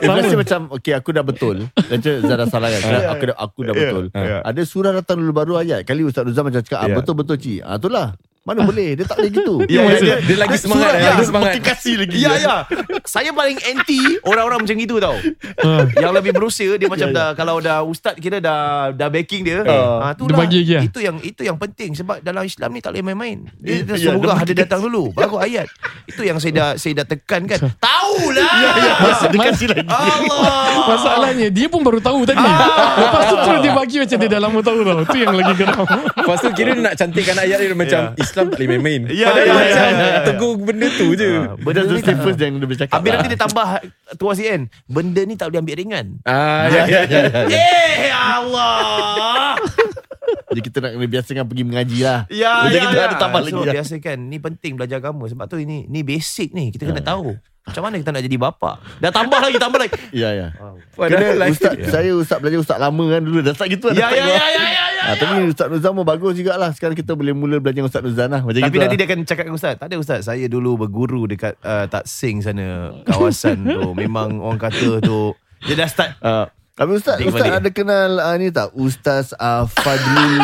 Eh, 0.00 0.08
Sama. 0.08 0.32
Macam 0.40 0.60
Okay 0.80 0.92
aku 0.96 1.10
dah 1.12 1.24
betul 1.24 1.56
Macam 1.76 2.12
Zara 2.24 2.44
salah 2.48 2.68
kan 2.72 2.80
aku, 3.12 3.24
dah, 3.28 3.36
aku 3.36 3.58
dah 3.68 3.74
betul 3.76 4.04
yeah. 4.16 4.40
Ada 4.44 4.62
surah 4.64 4.92
datang 4.96 5.20
dulu 5.20 5.32
baru 5.36 5.52
ayat 5.60 5.84
Kali 5.84 6.04
Ustaz 6.04 6.24
Ruzan 6.24 6.48
macam 6.48 6.64
cakap 6.64 6.80
ah, 6.80 6.88
Yeah. 6.90 6.96
Betul-betul 6.96 7.36
cik 7.38 7.60
ah, 7.62 7.76
Itulah 7.76 8.06
Mana 8.40 8.64
boleh 8.64 8.96
Dia 8.96 9.04
tak 9.04 9.20
boleh 9.20 9.30
gitu 9.30 9.54
Ya, 9.68 9.84
Dia 9.84 10.00
dia, 10.00 10.16
dia 10.24 10.36
lagi 10.40 10.56
semangat, 10.56 10.96
lagi 10.96 11.04
ya, 11.04 11.12
semangat. 11.20 11.52
Motivasi 11.52 11.92
lagi 12.00 12.16
Ya, 12.16 12.32
ya. 12.36 12.56
Saya 13.04 13.30
paling 13.30 13.58
anti 13.60 14.00
orang-orang 14.22 14.64
macam 14.64 14.76
itu 14.76 14.96
tau. 14.96 15.16
Ah. 15.60 15.84
yang 15.94 16.12
lebih 16.14 16.32
berusia 16.32 16.76
dia 16.76 16.86
macam 16.86 17.08
Ya, 17.10 17.12
ya. 17.12 17.16
dah 17.16 17.28
kalau 17.34 17.56
dah 17.58 17.82
ustaz 17.82 18.16
kira 18.16 18.38
dah 18.38 18.90
dah 18.92 19.08
backing 19.08 19.42
dia. 19.42 19.60
Ah. 19.62 20.10
Ah 20.10 20.12
tu 20.14 20.24
Dia 20.24 20.36
lah. 20.36 20.40
bagi 20.40 20.58
lagi 20.62 20.72
lah. 20.72 20.82
Itu 20.84 20.98
yang 21.00 21.16
itu 21.20 21.42
yang 21.42 21.56
penting 21.56 21.92
sebab 21.92 22.20
dalam 22.20 22.42
Islam 22.42 22.70
ni 22.70 22.80
tak 22.80 22.92
boleh 22.92 23.04
main-main. 23.04 23.38
Dia, 23.56 23.82
dia 23.82 23.96
Ya, 23.96 24.12
suruh 24.12 24.22
dia 24.22 24.32
dia, 24.32 24.46
dia 24.46 24.56
datang 24.64 24.80
dulu 24.82 25.12
baru 25.12 25.36
ayat. 25.36 25.66
Itu 26.06 26.22
yang 26.22 26.38
saya 26.38 26.52
dah 26.52 26.68
saya 26.76 27.02
dah 27.02 27.06
tekankan. 27.06 27.58
Tahulah. 27.82 28.52
Ya, 28.56 28.70
ya. 28.74 28.92
Dia 29.30 29.40
kasih 29.46 29.68
lagi 29.68 29.86
Allah. 29.86 30.56
Masalahnya 30.86 31.48
Dia 31.52 31.66
pun 31.68 31.80
baru 31.84 32.00
tahu 32.00 32.24
tadi 32.24 32.40
Lepas 32.40 33.22
tu 33.26 33.36
terus 33.38 33.60
dia 33.60 33.72
bagi 33.72 33.96
Macam 34.00 34.16
dia 34.16 34.28
dah 34.28 34.40
lama 34.40 34.58
tahu 34.58 34.78
tau 34.80 35.00
Tu 35.06 35.16
yang 35.18 35.34
lagi 35.34 35.52
geram 35.54 35.86
Lepas 35.86 36.38
tu 36.40 36.48
kira 36.50 36.70
dia 36.72 36.82
nak 36.82 36.94
cantikkan 36.96 37.36
ayat 37.36 37.58
dia 37.60 37.76
macam 37.76 38.00
Islam 38.30 38.44
tak 38.46 38.56
boleh 38.56 38.68
main-main. 38.70 39.00
Ya, 39.10 39.26
Padahal 39.26 39.44
ya, 39.44 39.52
macam 39.52 39.82
ya, 39.82 40.06
ya. 40.06 40.20
tegur 40.24 40.52
benda 40.56 40.86
tu 40.88 41.06
je. 41.12 41.28
Ah, 41.28 41.54
Benda 41.56 41.80
tu 41.82 41.94
tak, 41.98 42.16
first 42.16 42.38
yang 42.38 42.52
dia 42.54 42.64
boleh 42.64 42.78
cakap 42.78 42.94
Habis 42.94 43.08
lah. 43.08 43.16
nanti 43.18 43.28
dia 43.28 43.40
tambah 43.40 43.68
tuas 44.14 44.38
kan. 44.38 44.62
Benda 44.86 45.20
ni 45.22 45.34
tak 45.34 45.46
boleh 45.48 45.60
ambil 45.60 45.76
ringan. 45.76 46.06
Ah, 46.22 46.64
ya, 46.66 46.82
ya, 46.86 47.00
ya. 47.04 47.20
ya. 47.44 47.58
Eh 47.58 48.08
Allah. 48.08 49.58
Jadi 50.50 50.60
kita 50.62 50.76
nak 50.78 50.90
kena 50.92 51.06
biasakan 51.08 51.44
pergi 51.46 51.64
mengaji 51.64 51.98
lah 52.02 52.20
Ya, 52.26 52.62
Macam 52.62 52.70
ya, 52.72 52.82
kita 52.84 52.96
ya. 52.96 53.06
ada 53.06 53.16
tambah 53.18 53.40
lagi 53.40 53.50
so, 53.52 53.62
lah. 53.62 53.70
biasakan 53.72 54.18
Ni 54.26 54.38
penting 54.38 54.72
belajar 54.74 54.98
agama 54.98 55.26
Sebab 55.26 55.46
tu 55.46 55.58
ini 55.58 55.86
ni 55.86 56.02
basic 56.02 56.50
ni 56.50 56.70
Kita 56.70 56.86
kena 56.86 57.02
tahu 57.02 57.34
Macam 57.60 57.82
mana 57.82 57.94
kita 57.96 58.10
nak 58.10 58.22
jadi 58.22 58.36
bapa 58.36 58.70
Dah 58.98 59.08
tambah 59.08 59.36
lagi 59.36 59.56
Tambah 59.56 59.78
lagi. 59.78 59.92
Ya 60.10 60.32
ya. 60.32 60.48
Padahal 60.90 61.12
Kena 61.12 61.26
lagi- 61.38 61.54
ustaz 61.54 61.74
Saya 61.86 62.10
ustaz 62.12 62.38
belajar 62.38 62.58
ustaz 62.58 62.78
lama 62.78 63.04
kan 63.06 63.20
dulu. 63.20 63.38
Dah 63.40 63.52
start 63.52 63.68
gitu 63.68 63.84
lah 63.86 63.94
Ya 63.94 64.08
ya 64.08 64.24
ya 64.24 64.26
ya 64.26 64.46
ya, 64.50 64.64
ya. 64.66 64.82
Ah, 65.02 65.14
Tapi 65.14 65.34
Ustaz 65.46 65.66
Nuzam 65.66 65.92
pun 65.94 66.04
bagus 66.04 66.34
juga 66.34 66.56
lah 66.56 66.72
Sekarang 66.72 66.92
kita 66.92 67.12
boleh 67.12 67.30
mula 67.30 67.56
belajar 67.56 67.76
dengan 67.78 67.88
Ustaz 67.88 68.02
Nuzam 68.02 68.28
lah 68.28 68.40
Macam 68.42 68.60
Tapi 68.60 68.76
nanti 68.76 68.94
lah. 68.94 68.98
dia 68.98 69.06
akan 69.06 69.18
cakap 69.22 69.42
dengan 69.44 69.56
Ustaz 69.56 69.74
Tak 69.76 69.86
ada 69.86 69.96
Ustaz 69.96 70.20
Saya 70.22 70.44
dulu 70.46 70.70
berguru 70.78 71.24
Dekat 71.24 71.56
uh, 71.58 71.84
Tak 71.86 72.04
Sing 72.04 72.40
sana 72.40 72.96
Kawasan 73.04 73.60
tu. 73.62 73.92
Memang 73.94 74.38
orang 74.38 74.58
kata 74.58 75.00
tu 75.00 75.32
Dia 75.62 75.74
dah 75.74 75.86
start. 75.86 76.10
Ah, 76.18 76.48
Tapi 76.74 76.90
Ustaz 76.94 77.16
Ustaz 77.18 77.48
ada 77.54 77.70
kenal 77.70 78.16
uh, 78.18 78.34
ni 78.34 78.48
tak? 78.48 78.72
Ustaz 78.72 79.32
uh, 79.34 79.68
Fadli 79.70 80.36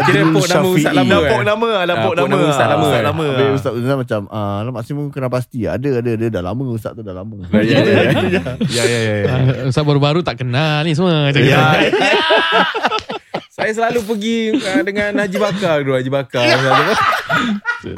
kira 0.00 0.20
pok 0.24 0.46
nama 0.46 0.68
Ustaz 0.68 0.92
lama 0.92 1.10
Lapok 1.12 1.34
eh? 1.34 1.44
nama 1.44 1.66
lah, 1.66 1.84
Lapok 1.84 2.00
Ah, 2.06 2.16
pok 2.16 2.28
nama 2.28 2.44
Ustaz 2.46 2.66
lama, 2.68 2.84
Ustaz 2.84 2.94
eh? 2.94 3.04
lama 3.04 3.24
Habis 3.26 3.54
Ustaz 3.56 3.72
Nuzam 3.74 3.98
macam 3.98 4.20
ah, 4.28 4.56
Alamak 4.60 4.82
Simon 4.84 5.06
kena 5.08 5.28
pasti 5.28 5.58
Ada 5.64 5.88
ada 5.96 6.10
Dia 6.12 6.28
dah 6.28 6.42
lama 6.44 6.62
Ustaz 6.68 6.92
tu 6.92 7.02
dah 7.02 7.12
lama 7.12 7.34
Ya, 7.50 7.60
ya, 7.60 7.80
ya, 7.82 8.02
ya. 8.30 8.42
Ya 8.68 8.82
ya 8.84 8.98
ya 9.00 9.14
ya. 9.16 9.26
Ah, 9.26 9.40
Ustaz 9.66 9.82
baru-baru 9.82 10.20
tak 10.20 10.38
kenal 10.38 10.82
ni 10.82 10.92
semua 10.92 11.28
Ya, 11.28 11.34
gitu. 11.34 11.50
Saya 13.50 13.70
selalu 13.74 14.00
pergi 14.04 14.36
uh, 14.54 14.80
dengan 14.80 15.12
Haji 15.18 15.36
Bakar 15.36 15.76
dulu 15.80 15.92
Haji 15.92 16.08
Bakar. 16.08 16.48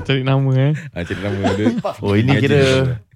Cari 0.02 0.22
nama 0.22 0.50
eh 0.60 0.72
Ah, 0.90 1.02
cerita 1.02 1.28
nama 1.28 1.54
dia. 1.54 1.70
Oh 2.00 2.14
ini 2.14 2.30
Haji 2.32 2.40
kira 2.40 2.58
Bakar. 2.58 3.10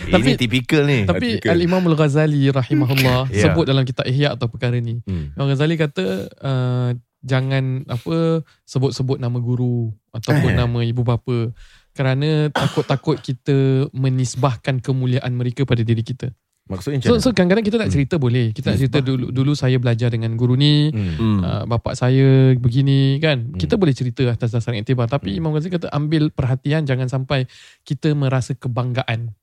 Tapi- 0.00 0.16
Ini 0.22 0.32
typical 0.34 0.82
ni 0.84 0.98
Tapi. 1.04 1.28
Al-Imam 1.42 1.84
Al-Ghazali 1.84 2.48
rahimahullah 2.48 3.28
Ya. 3.28 3.42
sebut 3.42 3.64
dalam 3.64 3.84
kitab 3.84 4.04
Ihya 4.04 4.32
atau 4.32 4.48
perkara 4.48 4.76
ni. 4.76 5.00
Hmm. 5.02 5.32
Imam 5.34 5.46
Ghazali 5.46 5.76
kata 5.76 6.04
uh, 6.34 6.88
jangan 7.20 7.84
apa 7.86 8.40
sebut-sebut 8.64 9.20
nama 9.20 9.36
guru 9.36 9.92
ataupun 10.10 10.50
Eh. 10.52 10.56
nama 10.56 10.78
ibu 10.80 11.04
bapa 11.04 11.52
kerana 11.92 12.48
takut-takut 12.48 13.20
kita 13.20 13.88
menisbahkan 13.92 14.80
kemuliaan 14.80 15.34
mereka 15.34 15.66
pada 15.66 15.82
diri 15.82 16.00
kita. 16.00 16.32
Maksudnya 16.70 17.02
So, 17.02 17.18
so 17.18 17.34
kadang-kadang 17.34 17.66
kita 17.66 17.82
nak 17.82 17.90
cerita 17.90 18.14
boleh. 18.14 18.54
Kita 18.54 18.70
nak 18.70 18.78
cerita 18.78 19.02
dulu 19.02 19.34
dulu 19.34 19.58
saya 19.58 19.74
belajar 19.82 20.06
dengan 20.06 20.38
guru 20.38 20.54
ni, 20.54 20.94
Hmm. 20.94 21.18
Hmm. 21.18 21.38
uh, 21.42 21.64
bapak 21.66 21.98
saya 21.98 22.54
begini 22.54 23.18
kan. 23.18 23.50
Hmm. 23.50 23.58
Kita 23.58 23.74
boleh 23.74 23.90
cerita 23.90 24.22
atas 24.30 24.54
dasar 24.54 24.78
iktibar 24.78 25.10
tapi 25.10 25.34
Imam 25.34 25.50
Ghazali 25.50 25.74
kata 25.74 25.90
ambil 25.90 26.30
perhatian 26.30 26.86
jangan 26.86 27.10
sampai 27.10 27.50
kita 27.82 28.14
merasa 28.14 28.54
kebanggaan. 28.54 29.34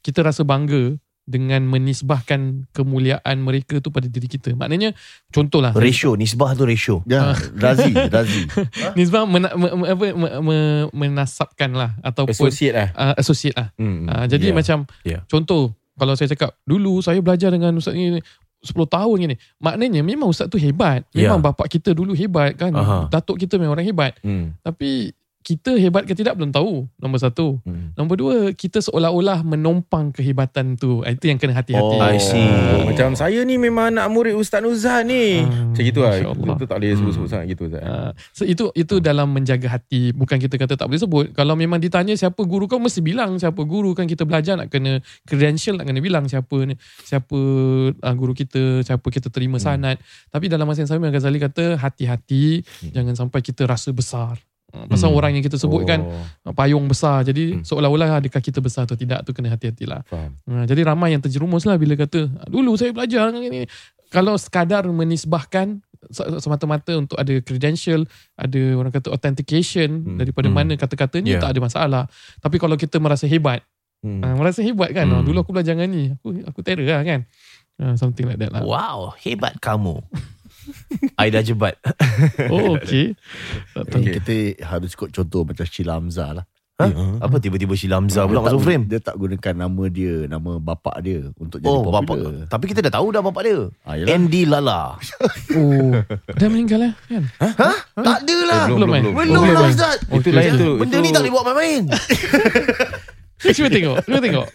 Kita 0.00 0.22
rasa 0.22 0.46
bangga 0.46 0.94
dengan 1.28 1.60
menisbahkan 1.62 2.64
kemuliaan 2.72 3.36
mereka 3.36 3.78
tu 3.78 3.92
pada 3.92 4.08
diri 4.08 4.24
kita. 4.24 4.56
Maknanya 4.56 4.96
contohlah 5.28 5.76
Ratio 5.76 6.16
Nisbah 6.16 6.56
tu 6.56 6.64
ratio 6.64 7.04
Ya 7.04 7.36
Razi 7.54 7.92
Razi 8.16 8.48
nisbah 8.96 9.28
mena, 9.28 9.52
me, 9.52 9.68
me, 9.68 9.86
apa, 9.86 10.04
me, 10.10 10.28
me, 10.40 10.56
menasabkan 10.90 11.68
lah 11.70 11.92
ataupun 12.00 12.32
Associate 12.32 12.72
lah. 12.72 12.88
uh, 12.96 13.14
associate 13.14 13.52
lah. 13.54 13.68
Hmm. 13.76 14.08
Uh, 14.08 14.24
jadi 14.24 14.50
Ya. 14.50 14.54
macam 14.56 14.78
Ya. 15.04 15.20
contoh 15.28 15.76
kalau 15.94 16.16
saya 16.16 16.32
cakap 16.32 16.56
dulu 16.64 17.04
saya 17.04 17.20
belajar 17.20 17.52
dengan 17.52 17.76
ustaz 17.76 17.92
ni 17.92 18.16
10 18.58 18.74
tahun 18.88 19.16
gini. 19.20 19.36
Maknanya 19.60 20.00
memang 20.00 20.32
ustaz 20.32 20.48
tu 20.48 20.56
hebat. 20.56 21.04
Memang 21.12 21.38
Ya. 21.38 21.46
bapak 21.46 21.68
kita 21.68 21.92
dulu 21.92 22.10
hebat 22.10 22.56
kan. 22.56 22.72
Aha. 22.72 23.06
Datuk 23.06 23.36
kita 23.36 23.54
memang 23.54 23.76
orang 23.76 23.86
hebat. 23.86 24.16
Hmm. 24.18 24.56
Tapi 24.64 25.12
kita 25.48 25.80
hebat 25.80 26.04
ke 26.04 26.12
tidak 26.12 26.36
belum 26.36 26.52
tahu. 26.52 26.84
Nombor 27.00 27.24
satu. 27.24 27.56
Hmm. 27.64 27.96
Nombor 27.96 28.20
dua, 28.20 28.36
kita 28.52 28.84
seolah-olah 28.84 29.40
menumpang 29.40 30.12
kehebatan 30.12 30.76
tu. 30.76 31.00
Ah, 31.00 31.16
Itu 31.16 31.32
yang 31.32 31.40
kena 31.40 31.56
hati-hati. 31.56 31.96
Oh. 31.96 32.04
I 32.04 32.20
see. 32.20 32.36
Oh, 32.76 32.84
macam 32.84 33.16
saya 33.16 33.40
ni 33.48 33.56
memang 33.56 33.88
anak 33.88 34.12
murid 34.12 34.36
Ustaz 34.36 34.60
Nuzhan 34.60 35.08
ni. 35.08 35.40
Ah, 35.40 35.72
Macam 35.72 35.80
gitu 35.80 36.00
lah. 36.04 36.20
Itu 36.20 36.64
tak 36.68 36.76
boleh 36.76 36.92
sebut-sebut 36.92 37.28
sangat 37.32 37.46
gitu 37.48 37.72
Ustaz. 37.72 37.80
Uh, 37.80 38.10
so 38.36 38.44
itu 38.44 38.68
itu 38.76 39.00
dalam 39.00 39.32
menjaga 39.32 39.80
hati 39.80 40.10
bukan 40.12 40.36
kita 40.36 40.58
kata 40.58 40.74
tak 40.74 40.90
boleh 40.90 40.98
sebut 40.98 41.26
kalau 41.30 41.54
memang 41.54 41.78
ditanya 41.78 42.12
siapa 42.12 42.42
guru 42.42 42.66
kau 42.66 42.82
mesti 42.82 42.98
bilang 42.98 43.38
siapa 43.38 43.62
guru 43.62 43.94
kan 43.94 44.04
kita 44.04 44.26
belajar 44.26 44.58
nak 44.58 44.68
kena 44.68 44.98
credential 45.24 45.78
nak 45.78 45.86
kena 45.86 46.02
bilang 46.02 46.26
siapa 46.26 46.66
ni 46.66 46.74
siapa 47.06 47.38
uh, 47.94 48.14
guru 48.18 48.34
kita 48.34 48.82
siapa 48.82 49.06
kita 49.08 49.30
terima 49.30 49.56
Hmm. 49.56 49.64
sanad 49.78 49.96
tapi 50.28 50.50
dalam 50.50 50.66
masa 50.66 50.82
yang 50.82 50.90
sama 50.90 51.08
Ghazali 51.08 51.38
kata 51.38 51.78
hati-hati 51.78 52.60
Hmm. 52.60 52.92
jangan 52.92 53.14
sampai 53.14 53.40
kita 53.40 53.62
rasa 53.64 53.94
besar 53.94 54.36
pasal 54.68 55.08
Hmm. 55.08 55.16
orang 55.16 55.32
yang 55.32 55.40
kita 55.40 55.56
sebutkan 55.56 56.04
Oh, 56.04 56.52
uh, 56.52 56.54
payung 56.54 56.84
besar 56.84 57.24
jadi 57.24 57.56
Hmm. 57.56 57.64
seolah-olah 57.64 58.20
adakah 58.20 58.38
kita 58.38 58.60
besar 58.60 58.84
atau 58.84 58.94
tidak 58.94 59.24
tu 59.24 59.32
kena 59.32 59.48
hati-hatilah 59.48 60.04
faham. 60.04 60.36
Ha, 60.44 60.68
jadi 60.68 60.84
ramai 60.84 61.16
yang 61.16 61.24
terjerumus 61.24 61.64
lah 61.64 61.74
bila 61.74 61.96
kata 61.96 62.28
dulu 62.46 62.76
saya 62.76 62.92
belajar 62.92 63.32
dengan 63.32 63.48
ini. 63.48 63.64
Kalau 64.08 64.36
sekadar 64.36 64.84
menisbahkan 64.84 65.80
se- 66.08 66.28
semata-mata 66.38 66.96
untuk 66.96 67.16
ada 67.16 67.32
credential, 67.40 68.04
ada 68.34 68.60
orang 68.72 68.88
kata 68.88 69.08
authentication 69.08 70.04
Hmm. 70.04 70.16
daripada 70.16 70.48
Hmm. 70.48 70.56
mana 70.56 70.72
kata-katanya 70.76 71.36
Yeah. 71.36 71.42
tak 71.42 71.56
ada 71.56 71.60
masalah. 71.60 72.02
Tapi 72.38 72.56
kalau 72.56 72.76
kita 72.76 73.00
merasa 73.00 73.24
hebat, 73.24 73.64
Hmm. 74.00 74.20
ha, 74.20 74.36
merasa 74.36 74.60
hebat 74.60 74.92
kan, 74.92 75.08
Hmm. 75.08 75.24
dulu 75.24 75.42
aku 75.42 75.52
belajar 75.52 75.72
dengan 75.74 75.90
ni, 75.90 76.12
aku 76.12 76.44
aku 76.44 76.60
terror 76.60 76.84
lah 76.84 77.02
kan. 77.02 77.24
Ha, 77.78 77.94
something 77.94 78.26
like 78.26 78.36
that 78.36 78.50
lah. 78.50 78.66
Wow 78.66 79.14
Hebat 79.22 79.62
kamu 79.62 80.02
Aida 81.20 81.40
jebat 81.40 81.76
Oh 82.52 82.74
okay. 82.74 83.14
Tahu. 83.72 83.84
okay. 83.84 84.12
Kita 84.16 84.34
harus 84.64 84.92
ikut 84.92 85.10
contoh 85.10 85.42
Macam 85.42 85.64
Sheila 85.64 85.96
Hamzah 85.96 86.30
lah 86.32 86.44
ha? 86.78 86.86
Apa 87.18 87.36
tiba-tiba 87.36 87.74
Sheila 87.74 87.98
Hamzah 87.98 88.24
pula 88.24 88.38
masuk 88.40 88.60
frame 88.60 88.86
Dia 88.86 88.98
tak 88.98 89.14
gunakan 89.14 89.54
nama 89.58 89.84
dia 89.88 90.24
Nama 90.24 90.50
bapak 90.56 90.96
dia 91.00 91.28
Untuk 91.34 91.58
jadi 91.58 91.66
Oh 91.66 91.82
popular 91.82 92.00
bapak 92.00 92.16
Tapi 92.46 92.64
kita 92.66 92.80
dah 92.82 92.92
tahu 92.94 93.06
dah 93.10 93.20
bapak 93.20 93.42
dia 93.42 93.58
Ah, 93.82 93.94
yelah. 93.94 94.14
Andy 94.14 94.42
Lala 94.44 94.94
Oh, 95.58 95.92
dah 96.30 96.48
meninggal 96.48 96.78
lah 96.80 96.92
kan? 97.04 97.22
Tak 97.98 98.18
ada 98.22 98.36
lah 98.46 98.64
Eh, 98.64 98.70
belum, 98.70 98.78
Belum, 98.78 98.90
eh? 98.90 99.02
belum, 99.02 99.14
Belum 99.16 99.42
belum, 99.42 99.54
lah 99.54 99.62
eh? 99.62 99.72
Ustaz 99.72 99.96
Itu 100.06 100.28
lain 100.30 100.50
tu. 100.54 100.70
Benda 100.78 100.96
ni 100.98 101.10
tak 101.10 101.20
boleh 101.20 101.32
buat 101.32 101.44
main-main 101.48 101.82
Cuba 103.38 103.70
tengok, 103.70 104.02
cuba 104.02 104.18
tengok. 104.18 104.46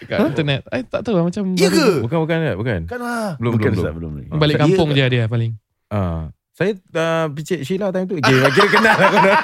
Kat 0.00 0.18
internet. 0.28 0.60
I 0.68 0.82
tak 0.82 1.00
tahu 1.00 1.14
lah 1.14 1.24
macam 1.24 1.42
Ya 1.54 1.66
ke? 1.66 2.00
Bukan 2.00 2.18
bukan 2.20 2.36
bukan. 2.54 2.80
Kan 2.84 2.98
lah 2.98 3.34
Belum 3.36 3.52
Bukan 3.54 3.70
belum 3.70 3.82
belum. 3.82 3.94
belum 3.94 4.12
lagi. 4.14 4.28
balik 4.36 4.56
kampung 4.58 4.88
dia 4.92 5.06
dia 5.06 5.24
paling. 5.24 5.56
Ah, 5.88 6.28
saya 6.52 6.74
uh, 6.74 7.26
picit 7.30 7.62
Sheila 7.62 7.88
time 7.88 8.04
tu. 8.04 8.14
Okay, 8.14 8.30
kira 8.48 8.68
kenal 8.68 8.94
lah 8.94 9.08
kau. 9.08 9.22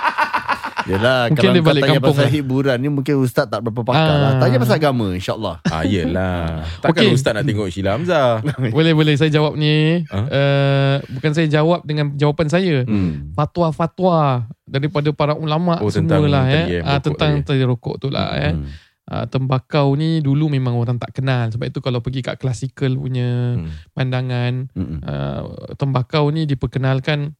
Yelah 0.85 1.33
Mungkin 1.33 1.41
Kalau 1.41 1.49
dia 1.49 1.63
kau 1.63 1.69
balik 1.71 1.83
tanya 1.83 1.97
kampung 1.97 2.13
pasal 2.13 2.27
lah. 2.29 2.33
hiburan 2.35 2.77
ni 2.77 2.89
Mungkin 2.91 3.15
Ustaz 3.17 3.49
tak 3.49 3.65
berapa 3.65 3.81
pakar 3.83 4.05
Ah. 4.05 4.21
lah 4.21 4.33
Tanya 4.37 4.61
pasal 4.61 4.77
agama 4.77 5.07
InsyaAllah 5.11 5.57
Ah, 5.65 5.81
yelah. 5.83 6.61
Takkan 6.85 7.03
Okay. 7.03 7.17
Ustaz 7.17 7.33
nak 7.33 7.43
tengok 7.43 7.67
Sheila 7.67 7.97
Hamzah. 7.97 8.45
Boleh 8.77 8.93
boleh 8.93 9.17
saya 9.17 9.33
jawab 9.33 9.57
ni. 9.57 10.05
Ha? 10.05 10.19
Uh, 10.21 10.95
bukan 11.11 11.33
saya 11.33 11.49
jawab 11.49 11.81
dengan 11.83 12.13
jawapan 12.13 12.47
saya. 12.47 12.85
Hmm. 12.85 13.33
Fatwa-fatwa 13.33 14.45
daripada 14.63 15.09
para 15.11 15.33
ulama 15.33 15.81
Oh, 15.81 15.89
tentang 15.89 16.21
semualah 16.21 16.45
tadi, 16.45 16.61
eh. 16.69 16.77
eh, 16.77 16.83
Ah, 16.83 16.93
rokok 16.95 17.05
tentang 17.07 17.31
tadi. 17.41 17.63
rokok 17.65 17.95
tu 17.97 18.09
lah 18.09 18.29
eh. 18.35 18.53
Hmm. 18.53 18.69
Ah, 19.05 19.29
tembakau 19.29 19.93
ni 19.93 20.25
dulu 20.25 20.49
memang 20.49 20.75
orang 20.75 20.97
tak 20.97 21.13
kenal 21.13 21.53
sebab 21.53 21.69
itu 21.69 21.77
kalau 21.79 22.01
pergi 22.01 22.25
kat 22.25 22.41
klasikal 22.41 22.89
punya 22.89 23.53
Hmm. 23.53 23.69
pandangan 23.93 24.73
uh, 25.05 25.43
tembakau 25.77 26.33
ni 26.33 26.49
diperkenalkan 26.49 27.37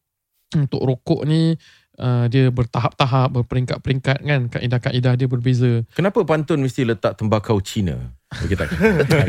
untuk 0.53 0.85
rokok 0.85 1.25
ni 1.25 1.57
uh, 1.97 2.29
dia 2.29 2.53
bertahap-tahap 2.53 3.33
berperingkat-peringkat 3.33 4.17
kan 4.21 4.41
kaedah-kaedah 4.47 5.17
dia 5.17 5.25
berbeza 5.25 5.81
Kenapa 5.91 6.21
pantun 6.21 6.61
mesti 6.61 6.85
letak 6.85 7.17
tembakau 7.17 7.57
Cina? 7.59 8.13
Okey 8.35 8.53
tak. 8.53 8.69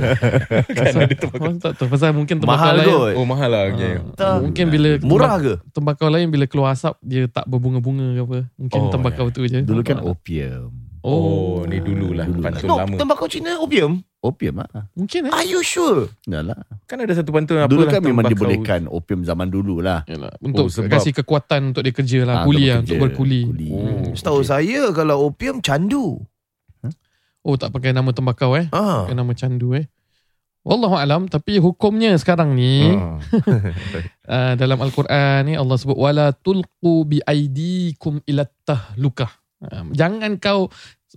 pasal, 0.77 1.09
oh, 1.41 1.53
tak 1.57 1.73
tahu 1.73 1.89
pasal 1.89 2.13
mungkin 2.13 2.37
tembakau 2.37 2.61
Mahal 2.61 2.75
lain 2.77 2.89
kot 2.91 3.13
Oh 3.17 3.25
mahal 3.25 3.49
lah. 3.49 3.63
Okay. 3.73 3.93
Ah, 4.19 4.39
mungkin 4.39 4.65
bila 4.69 4.89
Murah 5.01 5.41
ke? 5.41 5.55
tembakau 5.73 6.13
lain 6.13 6.29
bila 6.29 6.45
keluar 6.45 6.77
asap 6.77 7.01
dia 7.01 7.25
tak 7.27 7.49
berbunga-bunga 7.49 8.13
ke 8.13 8.21
apa 8.21 8.39
mungkin 8.61 8.81
Oh, 8.83 8.93
tembakau 8.93 9.33
tu 9.33 9.41
je 9.49 9.65
Dulu 9.65 9.81
kan 9.81 10.05
opium 10.05 10.85
Oh, 11.07 11.63
ni 11.63 11.79
dululah 11.79 12.27
pantun 12.27 12.67
No, 12.67 12.83
lama. 12.83 12.99
tembakau 12.99 13.31
Cina 13.31 13.63
opium. 13.63 14.03
Opium 14.19 14.59
lah. 14.59 14.91
Mungkin 14.91 15.31
eh. 15.31 15.33
Are 15.33 15.47
you 15.47 15.63
sure? 15.63 16.11
Dah 16.27 16.43
lah. 16.43 16.59
Kan 16.85 16.99
ada 16.99 17.15
satu 17.15 17.31
pantun 17.31 17.63
apa 17.63 17.71
Dulu 17.71 17.87
lah, 17.87 17.93
kan 17.95 18.03
memang 18.03 18.27
dibolehkan 18.27 18.91
opium 18.91 19.23
zaman 19.23 19.47
dulu 19.47 19.79
lah. 19.79 20.03
Yalah, 20.05 20.35
untuk 20.41 20.67
Oh, 20.67 20.69
sebab- 20.69 20.91
kasih 20.91 21.15
kekuatan 21.15 21.71
untuk 21.71 21.87
dia 21.87 21.95
kerja 21.95 22.19
lah. 22.27 22.35
Ah, 22.37 22.45
kuli 22.45 22.59
untuk 22.59 22.67
lah, 22.67 22.79
untuk 22.83 22.97
berkuli. 22.99 23.41
Kuli. 23.47 23.69
Oh. 23.71 24.11
Setahu 24.13 24.43
saya 24.43 24.91
kalau 24.91 25.23
opium 25.25 25.63
candu. 25.63 26.19
Oh 27.47 27.55
tak 27.55 27.71
pakai 27.71 27.95
nama 27.95 28.11
tembakau 28.11 28.59
eh. 28.59 28.67
Ah. 28.69 29.07
Pakai 29.07 29.15
nama 29.15 29.31
candu 29.31 29.79
eh. 29.79 29.87
Wallahu 30.67 30.99
alam 30.99 31.31
tapi 31.31 31.63
hukumnya 31.63 32.11
sekarang 32.19 32.59
ni 32.59 32.91
Ah. 32.91 33.23
uh, 34.27 34.53
dalam 34.61 34.83
al-Quran 34.83 35.47
ni 35.47 35.55
Allah 35.55 35.79
sebut 35.79 35.95
wala 35.95 36.35
tulqu 36.35 37.07
bi 37.07 37.23
aidikum 37.23 38.19
ila 38.27 38.43
tahlukah. 38.67 39.31
Uh, 39.57 39.87
jangan 39.95 40.37
kau 40.37 40.69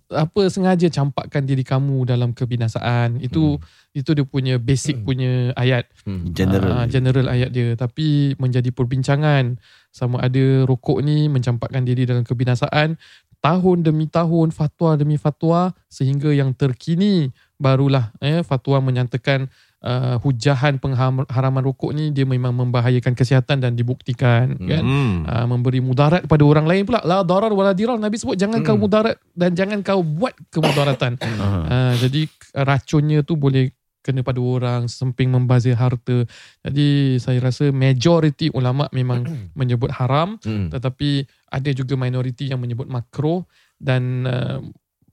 apa 0.09 0.49
sengaja 0.49 0.89
campakkan 0.89 1.45
diri 1.45 1.61
kamu 1.61 2.09
dalam 2.09 2.33
kebinasaan. 2.33 3.21
Itu 3.21 3.61
itu 3.93 4.09
dia 4.17 4.25
punya 4.25 4.57
basic 4.57 5.05
punya 5.05 5.53
ayat. 5.53 5.85
Hmm. 6.05 6.33
General. 6.33 6.83
Ah, 6.83 6.87
general 6.89 7.29
ayat 7.29 7.49
dia 7.53 7.77
tapi 7.77 8.33
menjadi 8.41 8.73
perbincangan 8.73 9.61
sama 9.93 10.21
ada 10.21 10.65
rokok 10.65 11.01
ni 11.05 11.29
mencampakkan 11.29 11.85
diri 11.85 12.05
dalam 12.05 12.25
kebinasaan 12.25 12.97
tahun 13.39 13.77
demi 13.87 14.05
tahun 14.11 14.51
fatwa 14.51 14.99
demi 14.99 15.15
fatwa 15.15 15.71
sehingga 15.87 16.29
yang 16.35 16.51
terkini 16.51 17.31
barulah 17.55 18.11
eh 18.19 18.43
fatwa 18.43 18.83
menyatakan 18.83 19.47
uh, 19.83 20.15
hujahan 20.19 20.79
pengharaman 20.79 21.63
rokok 21.63 21.95
ni 21.95 22.11
dia 22.11 22.27
memang 22.27 22.51
membahayakan 22.55 23.15
kesihatan 23.15 23.63
dan 23.63 23.75
dibuktikan 23.75 24.55
kan? 24.59 24.83
Hmm. 24.83 25.23
uh, 25.23 25.45
memberi 25.47 25.79
mudarat 25.79 26.25
pada 26.27 26.43
orang 26.43 26.67
lain 26.67 26.83
pula. 26.83 27.03
La 27.07 27.23
darar 27.23 27.51
wala 27.51 27.71
dirar. 27.71 27.95
Nabi 27.99 28.19
sebut 28.19 28.35
jangan 28.35 28.63
kau 28.63 28.75
mudarat 28.75 29.15
dan 29.35 29.55
jangan 29.55 29.79
kau 29.83 30.03
buat 30.03 30.35
kemudaratan. 30.51 31.15
Uh, 31.69 31.93
jadi 32.01 32.25
racunnya 32.65 33.21
tu 33.21 33.37
boleh 33.37 33.69
kena 34.01 34.25
pada 34.25 34.41
orang 34.41 34.89
semping 34.89 35.29
membazir 35.29 35.77
harta. 35.77 36.25
Jadi 36.65 37.19
saya 37.21 37.37
rasa 37.43 37.69
majoriti 37.69 38.49
ulama 38.55 38.89
memang 38.89 39.27
menyebut 39.59 39.91
haram. 39.93 40.39
Hmm. 40.41 40.71
tetapi 40.73 41.27
ada 41.49 41.69
juga 41.73 41.93
minoriti 41.97 42.49
yang 42.49 42.61
menyebut 42.61 42.89
makro 42.89 43.45
dan 43.77 44.25
uh, 44.25 44.59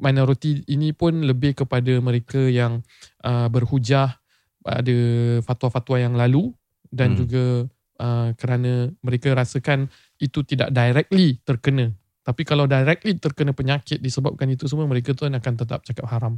minoriti 0.00 0.64
ini 0.68 0.92
pun 0.92 1.24
lebih 1.24 1.56
kepada 1.56 1.92
mereka 2.00 2.40
yang 2.40 2.84
uh, 3.24 3.48
berhujah 3.48 4.16
ada 4.68 4.96
fatwa-fatwa 5.42 5.96
yang 5.96 6.14
lalu 6.14 6.50
dan 6.88 7.14
Hmm. 7.14 7.18
juga 7.18 7.44
uh, 7.98 8.28
kerana 8.34 8.90
mereka 9.00 9.32
rasakan 9.32 9.90
itu 10.18 10.42
tidak 10.42 10.70
directly 10.70 11.38
terkena 11.42 11.92
tapi 12.22 12.42
kalau 12.42 12.66
directly 12.66 13.14
terkena 13.14 13.50
penyakit 13.50 13.98
disebabkan 13.98 14.50
itu 14.50 14.66
semua 14.66 14.84
mereka 14.84 15.14
tu 15.14 15.24
akan 15.24 15.54
tetap 15.56 15.82
cakap 15.82 16.06
haram 16.08 16.36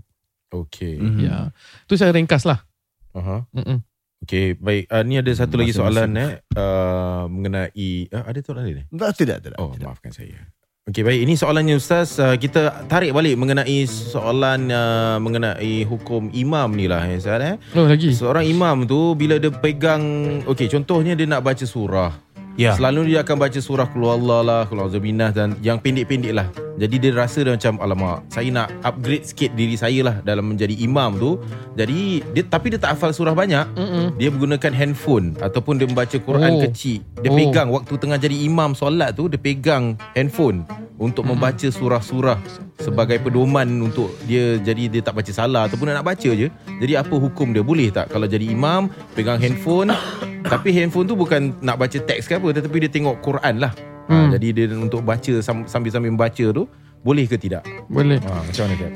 Okay. 0.48 0.96
Mhm. 0.96 1.20
ya 1.24 1.52
tu 1.84 1.96
saya 1.96 2.08
ringkas 2.08 2.44
lah 2.44 2.64
Aha. 3.12 3.44
Mm-mm. 3.52 3.80
Okay, 4.18 4.58
baik. 4.58 4.90
Uh, 4.90 5.06
ni 5.06 5.14
ada 5.14 5.30
satu 5.30 5.54
lagi 5.54 5.70
soalan 5.70 6.10
eh 6.18 6.42
uh, 6.58 7.30
mengenai 7.30 8.10
uh, 8.10 8.24
ada 8.26 8.38
soalan 8.42 8.66
lain 8.66 8.82
eh? 8.82 8.86
Tak, 8.90 9.12
tidak, 9.14 9.38
tidak. 9.46 9.56
Oh, 9.62 9.70
tidak. 9.70 9.94
maafkan 9.94 10.10
saya. 10.10 10.42
Okey, 10.88 11.04
baik. 11.04 11.20
Ini 11.28 11.36
soalannya 11.36 11.76
Ustaz. 11.76 12.16
Uh, 12.16 12.32
kita 12.40 12.88
tarik 12.88 13.12
balik 13.12 13.36
mengenai 13.36 13.84
soalan 13.84 14.72
uh, 14.72 15.20
mengenai 15.20 15.84
hukum 15.84 16.32
imam 16.32 16.64
ni 16.72 16.88
lah 16.88 17.04
eh, 17.04 17.20
Ustaz. 17.20 17.44
Eh? 17.44 17.54
oh 17.76 17.84
lagi 17.84 18.08
Seorang 18.16 18.48
imam 18.48 18.88
tu 18.88 19.12
bila 19.12 19.36
dia 19.36 19.52
pegang, 19.52 20.00
okey 20.48 20.64
contohnya 20.72 21.12
dia 21.12 21.28
nak 21.28 21.44
baca 21.44 21.60
surah. 21.60 22.27
Ya. 22.58 22.74
Selalu 22.74 23.14
dia 23.14 23.22
akan 23.22 23.38
baca 23.38 23.60
surah 23.62 23.86
Keluar 23.86 24.18
Allah 24.18 24.40
lah, 24.42 24.62
Keluar 24.66 24.90
Zabinah 24.90 25.30
dan 25.30 25.54
yang 25.62 25.78
pendek-pendek 25.78 26.34
lah. 26.34 26.50
Jadi 26.74 26.98
dia 26.98 27.10
rasa 27.14 27.46
dia 27.46 27.54
macam, 27.54 27.78
alamak, 27.78 28.26
saya 28.34 28.50
nak 28.50 28.74
upgrade 28.82 29.22
sikit 29.22 29.54
diri 29.54 29.78
saya 29.78 30.02
lah 30.02 30.16
dalam 30.26 30.50
menjadi 30.50 30.74
imam 30.74 31.14
tu. 31.22 31.38
Jadi, 31.78 32.22
dia 32.34 32.42
tapi 32.42 32.74
dia 32.74 32.82
tak 32.82 32.98
hafal 32.98 33.14
surah 33.14 33.30
banyak. 33.30 33.62
Mm-mm. 33.78 34.18
Dia 34.18 34.34
menggunakan 34.34 34.74
handphone 34.74 35.38
ataupun 35.38 35.78
dia 35.78 35.86
membaca 35.86 36.18
Quran 36.18 36.58
Oh. 36.58 36.62
kecil. 36.66 37.06
Dia 37.22 37.30
Oh. 37.30 37.38
pegang 37.38 37.70
waktu 37.70 37.94
tengah 37.94 38.18
jadi 38.18 38.34
imam 38.42 38.74
solat 38.74 39.14
tu 39.14 39.30
dia 39.30 39.38
pegang 39.38 39.94
handphone 40.18 40.66
untuk 40.98 41.30
membaca 41.30 41.70
surah-surah 41.70 42.42
sebagai 42.82 43.22
pedoman 43.22 43.70
untuk 43.78 44.10
dia 44.26 44.58
jadi 44.58 44.90
dia 44.90 45.02
tak 45.02 45.14
baca 45.14 45.30
salah 45.30 45.70
ataupun 45.70 45.94
nak 45.94 46.02
baca 46.02 46.30
je. 46.30 46.50
Jadi 46.82 46.92
apa 46.94 47.14
hukum 47.14 47.54
dia? 47.54 47.62
Boleh 47.62 47.90
tak 47.94 48.10
kalau 48.10 48.26
jadi 48.26 48.50
imam 48.50 48.90
pegang 49.14 49.38
handphone 49.38 49.94
tapi 50.40 50.70
handphone 50.70 51.04
tu 51.04 51.14
bukan 51.14 51.56
nak 51.58 51.76
baca 51.76 51.98
teks 51.98 52.24
ke 52.24 52.34
apa 52.34 52.48
tetapi 52.52 52.76
dia 52.80 52.90
tengok 52.90 53.18
Quran 53.18 53.58
lah. 53.58 53.72
Hmm. 54.08 54.30
Ha, 54.30 54.32
jadi 54.34 54.46
dia 54.54 54.64
untuk 54.70 55.02
baca 55.02 55.32
sam- 55.38 55.64
sambil-sambil 55.64 56.08
membaca 56.08 56.44
tu 56.48 56.64
boleh 56.98 57.24
ke 57.24 57.36
tidak? 57.36 57.60
boleh 57.86 58.16
Ha, 58.18 58.40
macam 58.40 58.62
mana 58.64 58.76
Kak? 58.76 58.92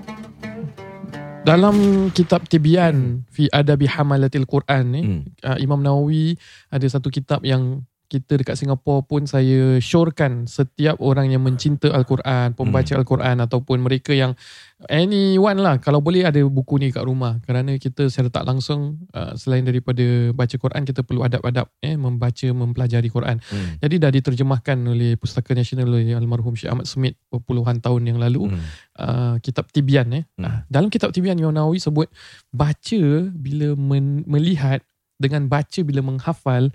dalam 1.43 1.75
kitab 2.11 2.47
Tibyan 2.47 3.27
fi 3.27 3.51
adabi 3.51 3.91
hamalatil 3.91 4.47
Quran 4.47 4.85
ni 4.89 5.03
Hmm. 5.03 5.23
uh, 5.43 5.59
Imam 5.59 5.79
Nawawi 5.79 6.39
ada 6.71 6.87
satu 6.87 7.11
kitab 7.11 7.43
yang 7.43 7.83
kita 8.13 8.37
dekat 8.37 8.61
Singapura 8.61 9.01
pun 9.01 9.25
saya 9.25 9.81
syorkan 9.81 10.45
setiap 10.45 11.01
orang 11.01 11.33
yang 11.33 11.41
mencinta 11.41 11.89
Al-Quran, 11.89 12.53
pembaca 12.53 12.93
Al-Quran 12.93 13.41
ataupun 13.41 13.81
mereka 13.81 14.13
yang 14.13 14.37
anyone 14.93 15.63
lah 15.63 15.81
kalau 15.81 16.05
boleh 16.05 16.29
ada 16.29 16.43
buku 16.45 16.77
ni 16.77 16.93
kat 16.93 17.07
rumah 17.07 17.41
kerana 17.47 17.79
kita 17.81 18.13
secara 18.13 18.29
tak 18.29 18.45
langsung 18.45 19.01
uh, 19.17 19.33
selain 19.39 19.65
daripada 19.65 20.05
baca 20.37 20.53
Quran 20.53 20.83
kita 20.85 21.01
perlu 21.07 21.25
adab-adab 21.25 21.73
eh 21.81 21.97
membaca 21.97 22.47
mempelajari 22.53 23.09
Quran. 23.09 23.41
Hmm. 23.41 23.81
Jadi 23.81 23.95
dah 23.97 24.11
diterjemahkan 24.13 24.77
oleh 24.85 25.17
Pustaka 25.17 25.57
Nasional 25.57 25.89
oleh 25.89 26.13
almarhum 26.13 26.53
Syekh 26.53 26.69
Ahmad 26.69 26.85
Smith 26.85 27.17
puluhan 27.49 27.81
tahun 27.81 28.13
yang 28.13 28.19
lalu 28.21 28.53
Hmm. 28.53 28.61
uh, 28.99 29.35
kitab 29.41 29.71
Tibyan 29.73 30.11
eh. 30.13 30.25
Hmm. 30.37 30.45
Hmm. 30.45 30.61
dalam 30.69 30.93
kitab 30.93 31.15
Tibyan 31.15 31.39
Imam 31.41 31.55
Nawawi 31.55 31.81
sebut 31.81 32.11
baca 32.51 33.03
bila 33.33 33.73
men- 33.79 34.27
melihat 34.29 34.83
dengan 35.17 35.47
baca 35.47 35.81
bila 35.87 36.03
menghafal 36.03 36.75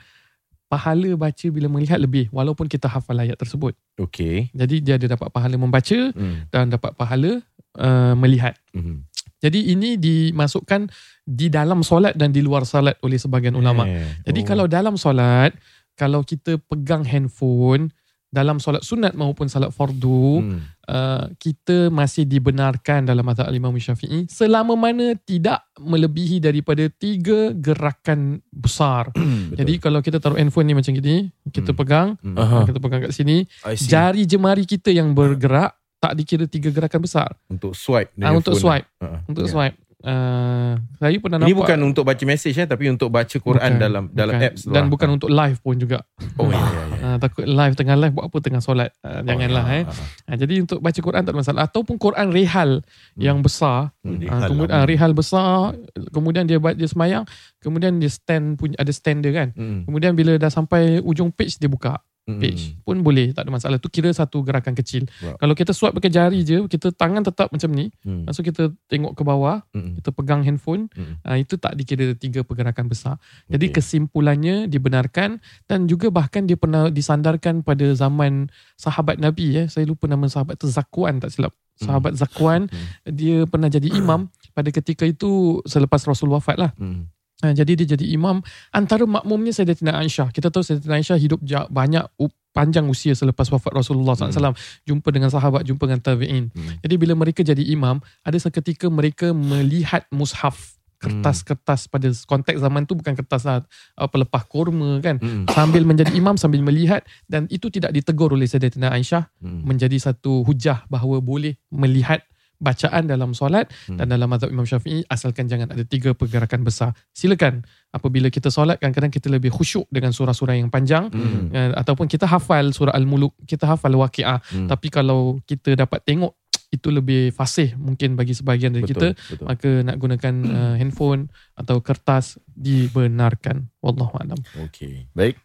pahala 0.67 1.15
baca 1.15 1.47
bila 1.47 1.67
melihat 1.71 1.95
lebih 1.97 2.27
walaupun 2.29 2.67
kita 2.67 2.87
hafal 2.87 3.15
ayat 3.17 3.39
tersebut. 3.39 3.71
Okey. 3.97 4.51
Jadi 4.51 4.83
dia 4.83 4.99
ada 4.99 5.07
dapat 5.07 5.31
pahala 5.31 5.55
membaca 5.55 6.11
Hmm. 6.11 6.43
dan 6.51 6.67
dapat 6.67 6.91
pahala 6.93 7.39
uh, 7.79 8.13
melihat. 8.19 8.55
Hmm. 8.75 9.07
Jadi 9.37 9.71
ini 9.71 9.95
dimasukkan 9.95 10.89
di 11.23 11.47
dalam 11.47 11.85
solat 11.85 12.17
dan 12.17 12.33
di 12.33 12.41
luar 12.41 12.65
solat 12.65 12.97
oleh 12.99 13.15
sebahagian 13.15 13.53
ulama. 13.53 13.85
Eh. 13.85 14.03
Jadi 14.25 14.39
Oh. 14.43 14.47
kalau 14.47 14.65
dalam 14.67 14.95
solat 14.97 15.53
kalau 15.93 16.21
kita 16.21 16.57
pegang 16.67 17.05
handphone 17.05 17.89
dalam 18.27 18.59
solat 18.59 18.83
sunat 18.83 19.13
maupun 19.13 19.47
solat 19.47 19.71
fardu 19.71 20.43
Hmm. 20.43 20.59
uh, 20.83 21.31
kita 21.35 21.87
masih 21.87 22.23
dibenarkan 22.23 23.03
dalam 23.03 23.23
mazhab 23.23 23.47
Imam 23.49 23.71
Syafi'i 23.71 24.27
selama 24.27 24.75
mana 24.75 25.15
tidak 25.17 25.63
melebihi 25.75 26.37
daripada 26.37 26.85
tiga 26.89 27.53
gerakan 27.53 28.43
besar. 28.49 29.09
Jadi 29.55 29.79
kalau 29.79 29.99
kita 29.99 30.17
taruh 30.17 30.35
handphone 30.35 30.67
ni 30.67 30.75
macam 30.75 30.91
gini, 30.91 31.31
kita 31.47 31.71
Hmm. 31.71 31.79
pegang, 31.79 32.07
Hmm. 32.19 32.35
Aha. 32.35 32.59
kita 32.65 32.77
pegang 32.77 33.01
kat 33.01 33.13
sini, 33.13 33.47
jari 33.79 34.23
jemari 34.23 34.63
kita 34.63 34.91
yang 34.91 35.11
bergerak 35.11 35.71
tak 35.97 36.13
dikira 36.13 36.45
tiga 36.45 36.69
gerakan 36.69 37.01
besar. 37.01 37.31
Untuk 37.47 37.73
swipe 37.73 38.11
dengan 38.13 38.37
untuk 38.37 38.53
phone 38.53 38.61
swipe. 38.61 38.87
Ha, 39.01 39.07
untuk 39.25 39.45
ya. 39.45 39.51
swipe. 39.51 39.77
Uh, 39.97 40.77
saya 40.95 41.17
pernah 41.17 41.41
Ini 41.41 41.49
nampak 41.49 41.57
bukan 41.65 41.79
untuk 41.83 42.05
baca 42.05 42.21
mesej 42.21 42.53
eh 42.53 42.65
tapi 42.65 42.85
untuk 42.85 43.09
baca 43.09 43.33
Quran 43.33 43.57
Bukan, 43.67 43.81
dalam 43.81 44.03
dalam 44.11 44.33
bukan. 44.35 44.45
apps 44.45 44.61
tu 44.61 44.69
dan 44.69 44.83
lah. 44.83 44.89
bukan 44.89 45.09
untuk 45.11 45.29
live 45.31 45.57
pun 45.59 45.75
juga. 45.75 45.97
Oh 46.37 46.47
ya 46.47 46.53
ya. 46.53 46.61
ya. 46.61 46.85
Uh, 47.07 47.17
takut 47.17 47.45
live 47.45 47.73
tengah 47.73 47.95
live 47.95 48.11
buat 48.11 48.25
apa 48.25 48.37
tengah 48.39 48.59
solat. 48.59 48.89
Uh, 48.99 49.21
janganlah 49.23 49.63
Oh, 49.63 49.73
eh. 49.73 49.83
ya. 49.83 49.93
Ha, 50.27 50.35
jadi 50.35 50.53
untuk 50.59 50.79
baca 50.79 50.99
Quran 50.99 51.21
tak 51.23 51.31
ada 51.31 51.39
masalah 51.39 51.61
ataupun 51.65 51.95
Quran 51.95 52.27
rehal 52.29 52.71
yang 53.15 53.39
besar 53.39 53.89
Hmm, 53.99 54.17
rehal 54.19 54.41
kemudian 54.45 54.69
lama. 54.69 54.77
ha, 54.77 54.85
rehal 54.85 55.11
besar 55.11 55.73
kemudian 56.07 56.43
dia 56.43 56.57
buat 56.57 56.73
dia 56.73 56.85
semayang 56.85 57.25
kemudian 57.57 57.95
dia 57.95 58.07
stand 58.07 58.55
punya 58.55 58.75
ada 58.75 58.89
stand 58.89 59.21
dia 59.21 59.33
kan 59.35 59.49
Hmm. 59.51 59.81
kemudian 59.83 60.13
bila 60.13 60.35
dah 60.35 60.49
sampai 60.49 61.01
ujung 61.01 61.29
page 61.29 61.57
dia 61.57 61.67
buka 61.67 61.97
Hmm. 62.27 62.43
page 62.43 62.75
pun 62.83 62.99
boleh 62.99 63.31
tak 63.31 63.47
ada 63.47 63.55
masalah 63.55 63.79
tu 63.79 63.87
kira 63.87 64.11
satu 64.11 64.43
gerakan 64.43 64.75
kecil 64.75 65.07
Wow. 65.23 65.39
kalau 65.39 65.55
kita 65.55 65.71
swipe 65.71 65.95
pakai 65.95 66.11
jari 66.11 66.43
je 66.43 66.67
kita 66.67 66.91
tangan 66.91 67.23
tetap 67.23 67.47
macam 67.47 67.71
ni 67.71 67.87
Hmm. 68.03 68.27
lepas 68.27 68.35
tu 68.35 68.43
kita 68.43 68.63
tengok 68.85 69.15
ke 69.15 69.23
bawah 69.23 69.63
Hmm. 69.71 69.95
kita 69.95 70.11
pegang 70.11 70.43
handphone 70.43 70.91
Hmm. 70.91 71.23
ha, 71.23 71.39
itu 71.39 71.55
tak 71.55 71.73
dikira 71.73 72.11
tiga 72.13 72.43
pergerakan 72.43 72.91
besar 72.91 73.15
jadi 73.47 73.71
Okey. 73.71 73.79
kesimpulannya 73.79 74.67
dibenarkan 74.67 75.39
dan 75.65 75.87
juga 75.87 76.11
bahkan 76.11 76.43
dia 76.43 76.59
pernah 76.59 76.91
disandarkan 76.91 77.63
pada 77.63 77.95
zaman 77.95 78.51
sahabat 78.75 79.17
Nabi 79.17 79.55
eh. 79.55 79.67
Saya 79.67 79.87
lupa 79.87 80.05
nama 80.05 80.27
sahabat 80.27 80.55
tu 80.55 80.67
Zakwan 80.67 81.17
tak 81.17 81.31
silap. 81.31 81.55
Sahabat 81.77 82.13
Zakwan 82.13 82.67
Hmm. 82.67 82.87
dia 83.07 83.45
pernah 83.45 83.69
jadi 83.69 83.87
imam 83.93 84.27
pada 84.51 84.67
ketika 84.67 85.05
itu 85.05 85.61
selepas 85.63 86.03
Rasul 86.03 86.27
wafat 86.27 86.57
lah. 86.57 86.71
Hmm. 86.75 87.07
Ha, 87.45 87.53
jadi 87.53 87.77
dia 87.77 87.93
jadi 87.93 88.17
imam 88.17 88.41
antara 88.73 89.05
makmumnya 89.05 89.53
Sayyidatina 89.53 89.93
Aisyah. 90.01 90.33
Kita 90.33 90.49
tahu 90.49 90.65
Sayyidatina 90.65 90.97
Aisyah 90.97 91.17
hidup 91.21 91.39
banyak 91.69 92.01
panjang 92.49 92.89
usia 92.89 93.13
selepas 93.13 93.45
wafat 93.53 93.69
Rasulullah 93.77 94.17
SAW. 94.17 94.57
Jumpa 94.89 95.13
dengan 95.13 95.29
sahabat, 95.29 95.61
jumpa 95.61 95.85
dengan 95.85 96.01
tabi'in. 96.01 96.49
Hmm. 96.49 96.81
Jadi 96.81 96.95
bila 96.97 97.13
mereka 97.13 97.45
jadi 97.45 97.61
imam, 97.61 98.01
ada 98.25 98.37
seketika 98.41 98.89
mereka 98.89 99.29
melihat 99.37 100.09
mushaf 100.09 100.73
kertas-kertas 100.97 101.85
pada 101.85 102.09
konteks 102.25 102.57
zaman 102.57 102.89
tu 102.89 102.97
bukan 102.97 103.13
kertas 103.13 103.45
lah, 103.45 103.61
uh, 104.01 104.09
pelepah 104.09 104.41
kurma 104.49 104.97
kan 104.97 105.21
Hmm. 105.21 105.45
sambil 105.45 105.85
menjadi 105.85 106.09
imam 106.17 106.41
sambil 106.41 106.65
melihat 106.65 107.05
dan 107.29 107.45
itu 107.53 107.69
tidak 107.69 107.93
ditegur 107.93 108.33
oleh 108.33 108.49
Sayyidatina 108.49 108.89
Aisyah 108.89 109.29
Hmm. 109.37 109.61
menjadi 109.61 109.93
satu 110.01 110.41
hujah 110.41 110.89
bahawa 110.89 111.21
boleh 111.21 111.53
melihat 111.69 112.25
bacaan 112.57 113.05
dalam 113.05 113.31
solat 113.31 113.69
Hmm. 113.85 114.01
dan 114.01 114.09
dalam 114.09 114.25
mazhab 114.25 114.49
Imam 114.49 114.65
Syafi'i 114.65 115.05
asalkan 115.07 115.45
jangan 115.45 115.69
ada 115.69 115.85
tiga 115.85 116.17
pergerakan 116.17 116.65
besar. 116.65 116.91
Silakan 117.13 117.61
apabila 117.89 118.27
kita 118.27 118.49
solat 118.49 118.81
kadang-kadang 118.81 119.13
kita 119.13 119.29
lebih 119.29 119.53
khusyuk 119.53 119.85
dengan 119.87 120.09
surah-surah 120.09 120.57
yang 120.57 120.67
panjang 120.67 121.07
Hmm. 121.13 121.53
uh, 121.53 121.77
ataupun 121.77 122.05
kita 122.05 122.25
hafal 122.25 122.73
surah 122.73 122.93
Al-Muluk, 122.93 123.37
kita 123.45 123.65
hafal 123.65 123.93
Waqiah. 123.93 124.41
Hmm. 124.41 124.67
Tapi 124.67 124.87
kalau 124.89 125.37
kita 125.45 125.77
dapat 125.77 126.01
tengok 126.03 126.33
itu 126.67 126.91
lebih 126.91 127.31
fasih 127.31 127.79
mungkin 127.79 128.19
bagi 128.19 128.35
sebahagian 128.35 128.75
dari 128.75 128.83
kita 128.83 129.15
Betul, 129.15 129.39
betul. 129.39 129.45
maka 129.47 129.69
nak 129.87 129.95
gunakan 130.03 130.33
uh, 130.51 130.75
handphone 130.75 131.31
atau 131.55 131.79
kertas 131.79 132.35
dibenarkan 132.51 133.71
wallahu 133.79 134.11
alam 134.19 134.35
Okey. 134.67 135.07
Baik. 135.15 135.39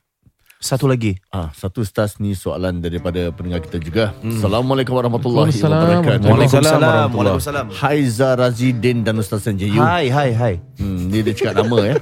Satu 0.63 0.87
lagi. 0.87 1.19
Ah, 1.29 1.51
satu 1.51 1.83
ustaz 1.83 2.23
ni 2.23 2.39
soalan 2.39 2.79
daripada 2.79 3.35
pendengar 3.35 3.67
kita 3.67 3.83
juga. 3.83 4.15
Hmm. 4.23 4.39
Assalamualaikum 4.39 4.95
warahmatullahi 4.95 5.51
Waalaikumsalam 5.51 5.75
wabarakatuh. 5.83 6.23
Waalaikumsalam. 6.23 6.71
warahmatullahi. 6.79 7.19
Waalaikumsalam. 7.19 7.67
Haiza 7.75 8.29
Razidin 8.39 8.99
dan 9.03 9.19
Ustaz 9.19 9.43
Sanjayu. 9.43 9.75
Hai, 9.77 10.07
hai, 10.07 10.31
hai. 10.31 10.55
Hmm, 10.79 11.11
ni 11.11 11.19
dia 11.21 11.35
cakap 11.35 11.67
nama 11.67 11.79
ya. 11.83 11.95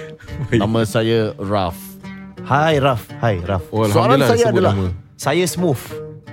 nama 0.62 0.80
saya 0.84 1.32
Raf. 1.40 1.80
Hai, 2.44 2.76
Raf. 2.76 3.08
Hai, 3.18 3.40
Raf. 3.40 3.64
Oh, 3.72 3.88
Soalan 3.88 4.20
saya 4.20 4.36
sebut 4.44 4.60
adalah- 4.60 4.76
nama. 4.76 4.88
Saya 5.16 5.44
smooth. 5.48 5.80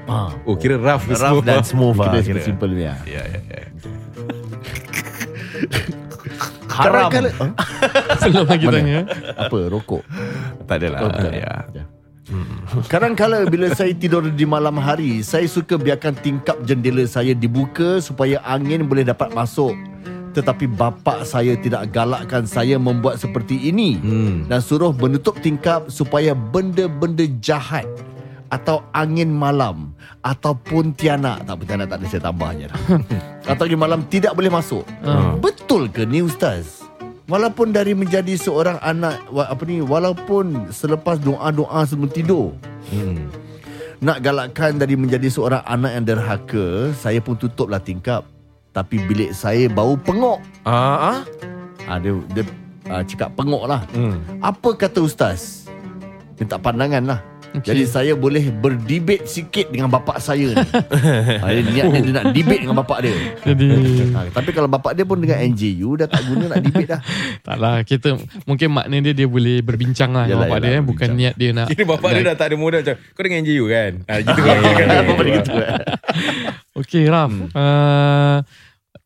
Ah, 0.03 0.35
Oh, 0.43 0.59
kira 0.59 0.75
Raf 0.75 1.07
semua? 1.07 1.39
dan 1.39 1.63
smooth. 1.63 1.95
kita 1.95 2.03
ah, 2.03 2.19
simple, 2.19 2.35
kira. 2.35 2.41
simple 2.43 2.71
ni. 2.75 2.83
ah. 2.83 2.99
Ya, 3.07 3.23
ya, 3.23 3.39
ya. 3.47 3.63
Haram. 6.67 7.07
Kadang-kadang- 7.07 7.55
ah, 7.55 8.27
belum 8.27 8.47
lagi 8.49 8.65
Mana? 8.67 8.75
tanya 8.75 8.99
apa 9.39 9.57
rokok? 9.67 10.03
Tak 10.67 10.75
adalah. 10.77 10.99
Bukan. 11.05 11.31
ya. 11.31 11.53
Ya. 11.73 11.83
Kadang-kala 12.87 13.43
bila 13.45 13.73
saya 13.75 13.91
tidur 13.91 14.23
di 14.23 14.45
malam 14.47 14.79
hari, 14.79 15.19
saya 15.19 15.43
suka 15.45 15.75
biarkan 15.75 16.15
tingkap 16.15 16.55
jendela 16.63 17.03
saya 17.03 17.35
dibuka 17.35 17.99
supaya 17.99 18.39
angin 18.41 18.87
boleh 18.87 19.03
dapat 19.03 19.33
masuk. 19.33 19.75
Tetapi 20.31 20.63
bapa 20.63 21.27
saya 21.27 21.59
tidak 21.59 21.91
galakkan 21.91 22.47
saya 22.47 22.79
membuat 22.79 23.19
seperti 23.19 23.67
ini 23.67 23.99
Hmm. 23.99 24.47
dan 24.47 24.63
suruh 24.63 24.95
menutup 24.95 25.35
tingkap 25.37 25.91
supaya 25.91 26.31
benda-benda 26.31 27.27
jahat 27.43 27.83
atau 28.47 28.79
angin 28.91 29.27
malam 29.27 29.91
ataupun 30.23 30.91
tianak 30.91 31.43
tak 31.43 31.55
tianak 31.63 31.87
tak 31.87 31.97
ada 31.99 32.07
saya 32.07 32.21
tambah 32.23 32.49
je 32.55 32.65
dah. 32.67 32.79
atau 33.51 33.63
angin 33.67 33.79
malam 33.79 33.99
tidak 34.07 34.31
boleh 34.31 34.47
masuk. 34.47 34.87
Ah. 35.03 35.35
Betul 35.35 35.91
ke 35.91 36.07
ni 36.07 36.23
ustaz? 36.23 36.80
Walaupun 37.31 37.71
dari 37.71 37.95
menjadi 37.95 38.35
seorang 38.35 38.75
anak 38.83 39.23
apa 39.31 39.63
ni 39.63 39.79
walaupun 39.79 40.67
selepas 40.67 41.15
doa-doa 41.15 41.87
sebelum 41.87 42.11
tidur 42.11 42.51
Hmm. 42.91 43.31
nak 44.03 44.19
galakkan 44.19 44.75
dari 44.75 44.99
menjadi 44.99 45.31
seorang 45.31 45.63
anak 45.63 45.95
yang 45.95 46.05
derhaka, 46.11 46.91
saya 46.91 47.23
pun 47.23 47.39
tutuplah 47.39 47.79
tingkap. 47.79 48.27
Tapi 48.75 48.99
bilik 49.07 49.31
saya 49.31 49.71
bau 49.71 49.95
pengok. 49.95 50.43
Ah. 50.67 51.23
Ah 51.87 51.97
dia 52.03 52.19
dia 52.35 52.43
ah, 52.91 52.99
cakap 52.99 53.31
pengok 53.39 53.63
lah. 53.63 53.79
Hmm. 53.95 54.19
Apa 54.43 54.75
kata 54.75 54.99
ustaz? 55.07 55.71
Minta 56.35 56.59
pandangan 56.59 57.15
lah. 57.15 57.19
Okay. 57.51 57.67
Jadi 57.67 57.83
saya 57.83 58.13
boleh 58.15 58.47
berdebat 58.47 59.27
sikit 59.27 59.67
dengan 59.67 59.91
bapak 59.91 60.23
saya 60.23 60.55
ni. 60.55 60.63
ha, 61.43 61.51
dia 61.51 61.61
niat 61.61 61.85
dia, 61.85 61.99
dia 61.99 62.13
nak 62.13 62.25
debate 62.31 62.61
dengan 62.63 62.77
bapak 62.79 62.97
dia. 63.03 63.11
jadi 63.43 63.67
Ha, 64.11 64.19
tapi 64.31 64.49
kalau 64.51 64.67
bapak 64.67 64.95
dia 64.95 65.03
pun 65.03 65.19
dengan 65.19 65.35
NJU 65.41 65.99
dah 65.99 66.07
tak 66.07 66.23
guna 66.25 66.47
nak 66.47 66.59
debate 66.61 66.89
dah. 66.89 67.01
taklah 67.47 67.83
kita 67.83 68.15
mungkin 68.43 68.71
makna 68.71 68.99
dia 68.99 69.11
dia 69.11 69.27
boleh 69.27 69.59
berbincang 69.59 70.11
lah 70.11 70.23
Yalah, 70.23 70.31
dengan 70.31 70.41
bapak 70.41 70.57
yalah, 70.57 70.67
dia 70.67 70.79
eh. 70.79 70.83
bukan 70.83 71.09
niat 71.11 71.33
dia 71.35 71.49
nak 71.51 71.67
Kira 71.71 71.83
bapak 71.85 72.09
dia 72.09 72.23
dah 72.23 72.35
tak 72.35 72.47
ada 72.47 72.55
modal 72.55 72.79
macam 72.81 72.95
kau 73.11 73.21
dengan 73.21 73.39
NGU 73.43 73.63
kan? 73.67 73.91
Ah, 74.07 74.19
gitu 74.19 74.41
kan? 74.41 74.55
bapak 75.05 75.23
dia 75.23 75.33
gitu. 75.37 75.51
Okey 76.73 77.03
Raf 77.05 77.29
Hmm. 77.31 77.47
uh, 77.51 78.37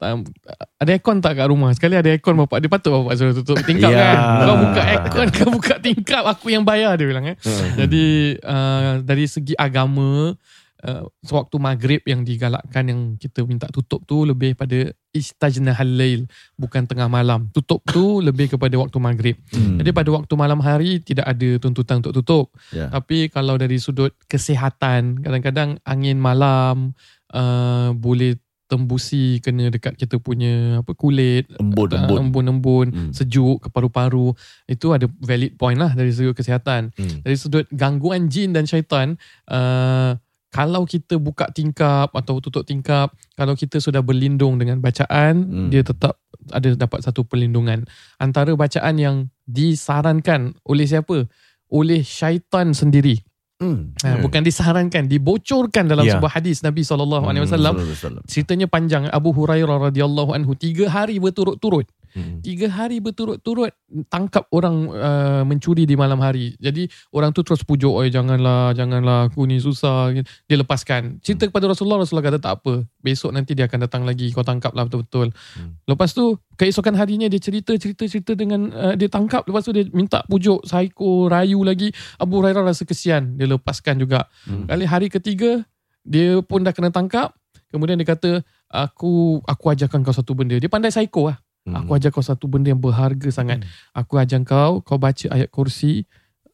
tak- 0.06 0.70
ada 0.76 0.89
aircon 0.91 1.18
tak 1.18 1.34
kat 1.34 1.47
rumah 1.47 1.72
Sekali 1.72 1.93
ada 1.93 2.06
aircon 2.06 2.38
bapak 2.38 2.58
Dia 2.58 2.70
patut 2.70 2.91
bapak 2.93 3.14
suruh 3.14 3.34
tutup 3.34 3.58
tingkap 3.62 3.89
Ya. 3.89 3.99
kan 4.06 4.18
Kau 4.41 4.56
buka 4.60 4.82
aircon 4.84 5.28
Kau 5.36 5.49
buka 5.49 5.74
tingkap 5.78 6.24
Aku 6.28 6.47
yang 6.47 6.62
bayar 6.62 6.93
dia 6.93 7.06
bilang 7.06 7.26
eh. 7.26 7.38
Jadi 7.74 8.06
uh, 8.39 8.99
Dari 8.99 9.26
segi 9.26 9.53
agama 9.53 10.36
uh, 10.82 11.03
Sewaktu 11.20 11.56
maghrib 11.58 12.01
yang 12.03 12.22
digalakkan 12.22 12.86
Yang 12.86 12.99
kita 13.20 13.41
minta 13.43 13.66
tutup 13.68 14.03
tu 14.03 14.22
Lebih 14.22 14.53
pada 14.53 14.86
Istajnahal 15.10 15.88
lail 15.89 16.22
Bukan 16.53 16.86
tengah 16.86 17.08
malam 17.08 17.47
Tutup 17.49 17.82
tu 17.84 18.20
lebih 18.28 18.51
kepada 18.51 18.76
waktu 18.76 18.97
maghrib 18.97 19.38
Hmm. 19.47 19.80
Jadi 19.80 19.89
pada 19.89 20.10
waktu 20.12 20.34
malam 20.34 20.60
hari 20.60 20.99
Tidak 20.99 21.24
ada 21.24 21.49
tuntutan 21.58 21.99
untuk 21.99 22.14
tutup 22.14 22.45
Ya. 22.70 22.89
tapi 22.89 23.28
kalau 23.28 23.56
dari 23.56 23.78
sudut 23.78 24.12
kesihatan, 24.26 25.18
kadang-kadang 25.18 25.80
angin 25.82 26.18
malam 26.18 26.91
uh, 27.32 27.89
boleh 27.93 28.36
tembusi 28.66 29.38
kena 29.39 29.70
dekat 29.70 29.93
kita 29.93 30.18
punya 30.18 30.82
apa 30.82 30.91
kulit, 30.97 31.45
Embun, 31.61 31.89
uh, 31.93 31.97
embun. 32.01 32.18
embun-embun, 32.30 32.88
Hmm. 32.89 33.11
sejuk 33.13 33.61
ke 33.61 33.68
paru-paru. 33.70 34.34
Itu 34.66 34.91
ada 34.91 35.05
valid 35.22 35.53
point 35.55 35.78
lah 35.78 35.93
dari 35.93 36.09
sudut 36.09 36.34
kesihatan. 36.34 36.89
Hmm. 36.97 37.22
Dari 37.22 37.38
sudut 37.38 37.66
gangguan 37.70 38.26
jin 38.28 38.57
dan 38.57 38.66
syaitan, 38.66 39.18
uh, 39.49 40.18
kalau 40.49 40.88
kita 40.88 41.20
buka 41.20 41.51
tingkap 41.51 42.16
atau 42.16 42.39
tutup 42.39 42.63
tingkap, 42.63 43.11
kalau 43.36 43.53
kita 43.53 43.78
sudah 43.78 43.99
berlindung 43.99 44.55
dengan 44.55 44.80
bacaan, 44.80 45.45
Hmm. 45.45 45.70
dia 45.70 45.84
tetap 45.84 46.18
ada 46.49 46.74
dapat 46.74 47.03
satu 47.03 47.26
perlindungan. 47.26 47.84
Antara 48.18 48.55
bacaan 48.55 48.95
yang 48.95 49.16
disarankan 49.45 50.55
oleh 50.63 50.86
siapa? 50.88 51.28
Oleh 51.70 52.01
syaitan 52.01 52.72
sendiri. 52.72 53.20
Hmm. 53.56 53.95
Ha, 54.03 54.20
bukan 54.20 54.43
disarankan, 54.43 55.08
dibocorkan 55.08 55.88
dalam 55.88 56.03
Ya. 56.03 56.20
sebuah 56.20 56.43
hadis 56.43 56.60
Nabi 56.60 56.84
SAW. 56.84 57.24
Hmm. 57.24 58.20
Ceritanya 58.28 58.68
panjang. 58.68 59.08
Abu 59.08 59.32
Hurairah 59.32 59.91
radhiyallahu 59.91 60.36
anhu 60.36 60.60
tiga 60.60 60.91
hari 60.91 61.24
berturut-turut. 61.24 61.88
Hmm. 62.16 62.39
Tiga 62.39 62.72
hari 62.72 63.03
berturut-turut 63.03 63.76
tangkap 64.07 64.47
orang 64.55 64.88
uh, 64.88 65.43
mencuri 65.43 65.84
di 65.84 65.99
malam 65.99 66.24
hari. 66.24 66.55
Jadi 66.63 66.88
orang 67.11 67.36
tu 67.36 67.43
terus 67.43 67.59
pujuk, 67.68 67.91
"Oi 67.91 68.07
janganlah, 68.07 68.72
janganlah 68.72 69.28
aku 69.28 69.43
ni 69.43 69.59
susah." 69.59 70.16
Dia 70.47 70.55
lepaskan. 70.55 71.20
Cerita 71.20 71.43
kepada 71.43 71.68
Rasulullah, 71.68 71.99
Rasulullah 71.99 72.32
kata 72.32 72.39
tak 72.39 72.63
apa. 72.63 72.88
Besok 73.03 73.36
nanti 73.36 73.51
dia 73.51 73.68
akan 73.68 73.84
datang 73.84 74.07
lagi. 74.07 74.32
Kau 74.32 74.47
tangkaplah 74.47 74.88
betul-betul. 74.88 75.36
Hmm. 75.59 75.76
Lepas 75.84 76.16
tu 76.16 76.39
keesokan 76.55 76.95
harinya 76.95 77.28
dia 77.28 77.39
cerita 77.43 77.76
cerita 77.76 78.07
cerita 78.07 78.32
dengan 78.32 78.72
uh, 78.72 78.95
dia 78.95 79.11
tangkap 79.11 79.43
lepas 79.43 79.68
tu 79.68 79.76
dia 79.76 79.84
minta 79.91 80.24
pujuk 80.32 80.63
psycho 80.63 81.28
rayu 81.28 81.61
lagi 81.68 81.91
Abu 82.16 82.39
Hurairah 82.39 82.63
rasa 82.63 82.88
kesian 82.88 83.36
dia 83.36 83.45
lepaskan 83.45 83.99
juga 83.99 84.28
Hmm. 84.47 84.66
kali 84.70 84.86
hari 84.88 85.07
ketiga 85.11 85.68
dia 86.05 86.39
pun 86.39 86.63
dah 86.63 86.72
kena 86.72 86.93
tangkap 86.93 87.36
kemudian 87.74 87.99
dia 87.99 88.07
kata 88.07 88.39
aku 88.72 89.43
aku 89.43 89.66
ajarkan 89.74 90.05
kau 90.05 90.16
satu 90.16 90.32
benda 90.32 90.55
dia 90.55 90.72
pandai 90.72 90.93
psycho 90.93 91.34
lah 91.34 91.38
Hmm. 91.66 91.74
aku 91.76 91.97
ajar 91.97 92.09
kau 92.09 92.22
satu 92.22 92.45
benda 92.45 92.70
yang 92.70 92.78
berharga 92.78 93.26
sangat 93.28 93.66
aku 93.91 94.16
ajar 94.16 94.38
kau 94.41 94.80
kau 94.80 94.95
baca 94.95 95.26
ayat 95.30 95.49
kursi 95.49 96.05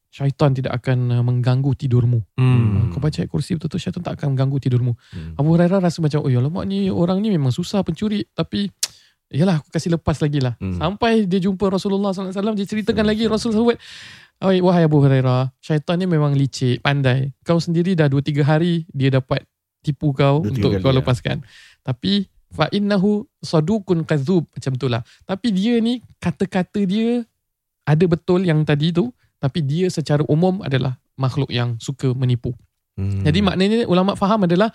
syaitan 0.07 0.51
tidak 0.51 0.71
akan 0.73 1.07
uh, 1.09 1.19
mengganggu 1.19 1.71
tidurmu 1.73 2.19
Hmm. 2.35 2.91
kau 2.91 2.99
baca 2.99 3.19
ayat 3.19 3.27
kursi 3.27 3.55
betul-betul 3.55 3.79
syaitan 3.79 4.01
tak 4.01 4.15
akan 4.15 4.35
mengganggu 4.35 4.57
tidurmu 4.59 4.95
Hmm. 5.11 5.35
Abu 5.35 5.51
Hurairah 5.51 5.79
rasa 5.79 5.99
macam 5.99 6.19
oh 6.19 6.27
ya 6.27 6.39
lemak 6.39 6.63
ni 6.63 6.87
orang 6.87 7.19
ni 7.19 7.27
memang 7.27 7.51
susah 7.51 7.79
pencuri 7.81 8.23
tapi 8.31 8.71
yalah 9.31 9.59
aku 9.59 9.71
kasih 9.71 9.91
lepas 9.91 10.19
lagi 10.19 10.39
lah. 10.39 10.59
Hmm. 10.59 10.75
Sampai 10.75 11.23
dia 11.23 11.39
jumpa 11.39 11.67
Rasulullah 11.67 12.11
SAW 12.11 12.51
dia 12.51 12.67
ceritakan 12.67 13.03
lagi 13.03 13.27
Rasulullah 13.27 13.75
sebut 13.75 13.79
Oh, 14.41 14.49
wahai 14.65 14.83
Abu 14.83 14.97
Hurairah, 14.97 15.53
syaitan 15.61 15.95
ni 15.95 16.09
memang 16.09 16.33
licik, 16.33 16.81
pandai. 16.81 17.29
Kau 17.45 17.61
sendiri 17.61 17.93
dah 17.93 18.09
2-3 18.09 18.41
hari 18.41 18.89
dia 18.89 19.13
dapat 19.13 19.45
tipu 19.79 20.11
kau 20.11 20.41
Dua, 20.41 20.49
untuk 20.49 20.81
kau 20.81 20.89
ya. 20.89 20.97
lepaskan. 20.97 21.45
Tapi 21.79 22.25
fa 22.51 22.67
innahu 22.69 23.25
sadukun 23.39 24.03
kadzub 24.03 24.45
macam 24.51 24.75
itulah. 24.75 25.01
Tapi 25.23 25.47
dia 25.55 25.79
ni 25.79 26.03
kata-kata 26.19 26.83
dia 26.83 27.23
ada 27.87 28.05
betul 28.05 28.45
yang 28.45 28.61
tadi 28.67 28.93
tu, 28.93 29.09
tapi 29.41 29.63
dia 29.65 29.89
secara 29.89 30.21
umum 30.29 30.61
adalah 30.61 30.99
makhluk 31.17 31.49
yang 31.49 31.79
suka 31.81 32.13
menipu. 32.13 32.53
Hmm. 32.99 33.23
Jadi 33.23 33.39
maknanya 33.41 33.79
ulama 33.87 34.13
faham 34.13 34.45
adalah 34.45 34.69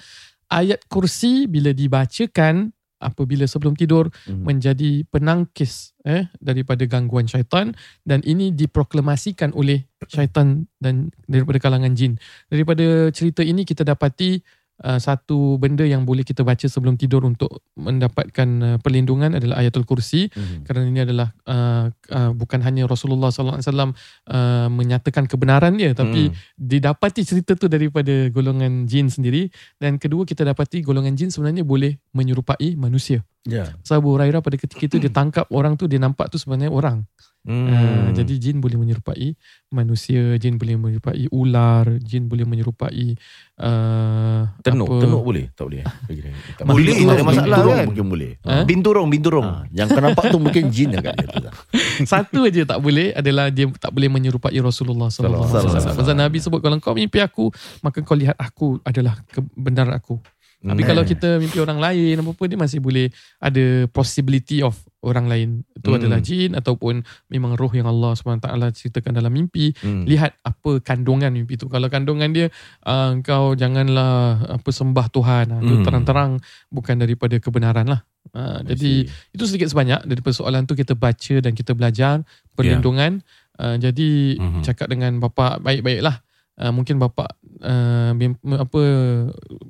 ayat 0.50 0.82
kursi 0.90 1.46
bila 1.46 1.70
dibacakan 1.70 2.72
apabila 2.96 3.44
sebelum 3.44 3.76
tidur 3.76 4.08
Hmm. 4.24 4.40
menjadi 4.40 5.04
penangkis 5.12 5.92
eh 6.08 6.32
daripada 6.40 6.80
gangguan 6.88 7.28
syaitan 7.28 7.76
dan 8.08 8.24
ini 8.24 8.56
diproklamasikan 8.56 9.52
oleh 9.52 9.84
syaitan 10.08 10.64
dan 10.80 11.12
daripada 11.28 11.60
kalangan 11.60 11.92
jin. 11.92 12.16
Daripada 12.48 13.12
cerita 13.12 13.44
ini 13.44 13.68
kita 13.68 13.84
dapati 13.84 14.40
uh, 14.82 14.98
satu 14.98 15.56
benda 15.56 15.86
yang 15.86 16.04
boleh 16.04 16.26
kita 16.26 16.42
baca 16.42 16.66
sebelum 16.66 16.98
tidur 16.98 17.24
untuk 17.24 17.62
mendapatkan 17.76 18.48
uh, 18.60 18.76
perlindungan 18.82 19.36
adalah 19.36 19.62
ayatul 19.62 19.86
kursi 19.88 20.28
Hmm. 20.36 20.66
kerana 20.66 20.84
ini 20.90 21.00
adalah 21.04 21.32
uh, 21.48 21.88
uh, 22.12 22.30
bukan 22.34 22.60
hanya 22.60 22.84
Rasulullah 22.84 23.30
sallallahu 23.32 23.62
alaihi 23.62 23.68
wasallam 23.70 23.90
uh, 24.28 24.68
menyatakan 24.68 25.24
kebenaran 25.30 25.76
dia 25.78 25.94
tapi 25.96 26.28
Hmm. 26.28 26.36
didapati 26.58 27.22
cerita 27.22 27.54
tu 27.54 27.70
daripada 27.70 28.28
golongan 28.32 28.84
jin 28.90 29.08
sendiri 29.08 29.48
dan 29.78 29.96
kedua 29.96 30.26
kita 30.26 30.42
dapati 30.42 30.82
golongan 30.82 31.14
jin 31.14 31.30
sebenarnya 31.30 31.62
boleh 31.62 31.96
menyerupai 32.12 32.74
manusia 32.76 33.22
Ya. 33.46 33.72
So 33.86 33.94
Abu 33.94 34.12
Hurairah 34.12 34.42
pada 34.42 34.58
ketika 34.58 34.82
itu 34.82 34.98
dia 34.98 35.08
tangkap 35.08 35.46
orang 35.54 35.78
tu 35.78 35.86
dia 35.86 36.02
nampak 36.02 36.28
tu 36.28 36.36
sebenarnya 36.36 36.74
orang. 36.74 37.06
Hmm. 37.46 37.70
Uh, 37.70 38.08
jadi 38.10 38.42
jin 38.42 38.58
boleh 38.58 38.74
menyerupai 38.74 39.38
manusia, 39.70 40.34
jin 40.34 40.58
boleh 40.58 40.74
menyerupai 40.74 41.30
ular, 41.30 41.86
jin 42.02 42.26
boleh 42.26 42.42
menyerupai 42.42 43.14
uh, 43.62 44.50
tenuk, 44.66 44.90
apa, 44.90 45.06
tenuk 45.06 45.22
boleh? 45.22 45.44
Tak 45.54 45.64
boleh. 45.70 45.82
Dia. 46.10 46.34
Tak 46.58 46.64
Boleh, 46.66 46.90
tak 46.90 46.98
ada 46.98 47.06
Binturong- 47.06 47.22
masalah 47.22 47.46
binturong 47.46 47.76
kan? 47.78 47.86
Mungkin 47.86 48.06
boleh. 48.10 48.30
Ha? 48.42 48.54
Binturong, 48.66 49.06
binturong. 49.06 49.46
Ha, 49.46 49.62
yang 49.70 49.86
kau 49.86 50.02
nampak 50.02 50.24
tu 50.34 50.38
mungkin 50.42 50.64
jin 50.74 50.90
agak 50.98 51.14
dia 51.22 51.26
tu. 51.30 51.38
Satu 52.10 52.50
aja 52.50 52.62
tak 52.66 52.78
boleh 52.82 53.14
adalah 53.14 53.46
dia 53.54 53.70
tak 53.78 53.94
boleh 53.94 54.10
menyerupai 54.10 54.58
Rasulullah 54.58 55.06
sallallahu 55.06 55.46
alaihi 55.46 55.70
wasallam. 55.70 55.98
Pasal 56.02 56.16
Nabi 56.18 56.38
sebut 56.42 56.58
kalau 56.58 56.82
kau 56.82 56.98
mimpi 56.98 57.22
aku, 57.22 57.54
maka 57.78 58.02
kau 58.02 58.18
lihat 58.18 58.34
aku 58.34 58.82
adalah 58.82 59.22
kebenaran 59.30 59.94
aku. 59.94 60.18
Tapi 60.66 60.82
Hmm. 60.82 60.90
kalau 60.90 61.02
kita 61.06 61.38
mimpi 61.38 61.58
orang 61.62 61.78
lain 61.78 62.18
apa 62.18 62.30
apa 62.34 62.42
dia 62.44 62.58
masih 62.58 62.78
boleh 62.82 63.06
ada 63.38 63.86
possibility 63.94 64.58
of 64.60 64.74
orang 65.00 65.30
lain. 65.30 65.48
Itu 65.72 65.94
Hmm. 65.94 66.02
adalah 66.02 66.18
jin 66.18 66.58
ataupun 66.58 67.06
memang 67.30 67.54
roh 67.54 67.70
yang 67.70 67.86
Allah 67.86 68.18
SWT 68.18 68.74
ceritakan 68.74 69.14
dalam 69.14 69.30
mimpi. 69.30 69.70
Hmm. 69.78 70.02
Lihat 70.02 70.42
apa 70.42 70.82
kandungan 70.82 71.30
mimpi 71.30 71.54
itu. 71.54 71.70
Kalau 71.70 71.86
kandungan 71.86 72.34
dia 72.34 72.50
uh, 72.82 73.14
kau 73.22 73.54
janganlah 73.54 74.42
apa 74.58 74.68
sembah 74.68 75.06
Tuhan. 75.08 75.46
Uh, 75.54 75.60
Itu 75.62 75.74
Hmm. 75.78 75.84
terang-terang 75.86 76.30
bukan 76.68 76.98
daripada 76.98 77.38
kebenaran 77.38 77.86
lah. 77.86 78.02
Uh, 78.34 78.58
jadi 78.66 79.06
itu 79.06 79.42
sedikit 79.46 79.70
sebanyak 79.70 80.02
dari 80.02 80.18
persoalan 80.18 80.66
tu 80.66 80.74
kita 80.74 80.98
baca 80.98 81.34
dan 81.38 81.54
kita 81.54 81.78
belajar 81.78 82.26
perlindungan. 82.58 83.22
Uh, 83.56 83.78
jadi 83.78 84.36
Mhm. 84.36 84.60
cakap 84.66 84.90
dengan 84.90 85.16
bapa 85.16 85.62
baik-baiklah. 85.62 86.20
Uh, 86.56 86.72
mungkin 86.72 86.96
bapa 86.96 87.28
uh, 87.60 88.10
bim- 88.12 88.40
apa 88.56 88.80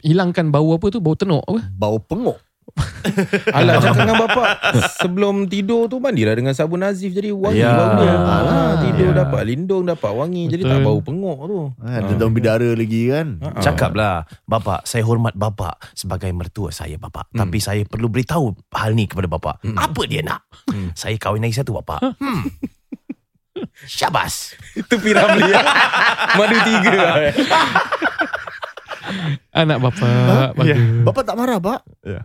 hilangkan 0.00 0.48
bau 0.48 0.70
apa 0.72 0.86
tu 0.86 0.98
bau 0.98 1.12
tenuk 1.12 1.42
apa 1.42 1.66
Bau 1.72 1.98
pengok. 1.98 2.38
Alah 3.56 3.78
cakap 3.78 4.04
dengan 4.04 4.18
bapak 4.20 4.46
Sebelum 4.98 5.46
tidur 5.46 5.86
tu 5.86 5.96
Mandilah 5.96 6.34
dengan 6.34 6.50
sabun 6.50 6.82
Nazif 6.82 7.14
Jadi 7.14 7.30
wangi 7.30 7.62
Ya. 7.62 7.72
bau 7.72 7.94
dia 7.96 8.10
ah, 8.12 8.74
Tidur 8.82 9.14
Ya. 9.14 9.22
dapat 9.22 9.42
lindung 9.46 9.86
Dapat 9.86 10.10
wangi 10.10 10.50
Jadi 10.50 10.66
tak 10.66 10.82
Betul. 10.82 10.84
bau 10.84 10.98
pengok 11.00 11.38
tu 11.40 11.58
Ha, 11.78 12.02
ada 12.02 12.12
daun 12.12 12.34
bidara 12.34 12.66
lagi 12.68 13.06
kan. 13.08 13.38
Ah. 13.38 13.62
Cakaplah, 13.62 14.16
bapak, 14.44 14.82
saya 14.82 15.02
hormat 15.02 15.32
bapak 15.32 15.78
sebagai 15.92 16.28
mertua 16.30 16.68
saya 16.68 16.98
bapak. 16.98 17.30
Hmm. 17.30 17.46
Tapi 17.46 17.58
saya 17.58 17.82
perlu 17.82 18.06
beritahu 18.06 18.52
hal 18.70 18.92
ni 18.92 19.06
kepada 19.06 19.26
bapak. 19.26 19.62
Apa 19.62 20.02
dia 20.04 20.20
nak? 20.20 20.42
Hmm. 20.66 20.90
Saya 20.92 21.14
kahwin 21.16 21.40
lagi 21.40 21.54
satu 21.54 21.70
bapak. 21.72 22.02
Hmm. 22.12 22.42
Syabas. 23.84 24.54
Itu 24.72 24.96
Piramli 24.98 25.48
Madu 26.36 26.56
tiga 26.64 26.92
eh. 27.22 27.34
anak 29.52 29.78
bapa 29.80 30.08
bagus 30.52 30.66
Ya. 30.66 30.76
Bapak 31.02 31.22
tak 31.22 31.36
marah, 31.38 31.58
Pak? 31.62 31.80
Ya. 32.02 32.20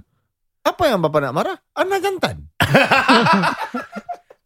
Apa 0.61 0.83
yang 0.89 0.99
bapak 1.01 1.19
nak 1.25 1.33
marah? 1.33 1.57
Anak 1.73 1.99
jantan. 2.01 2.37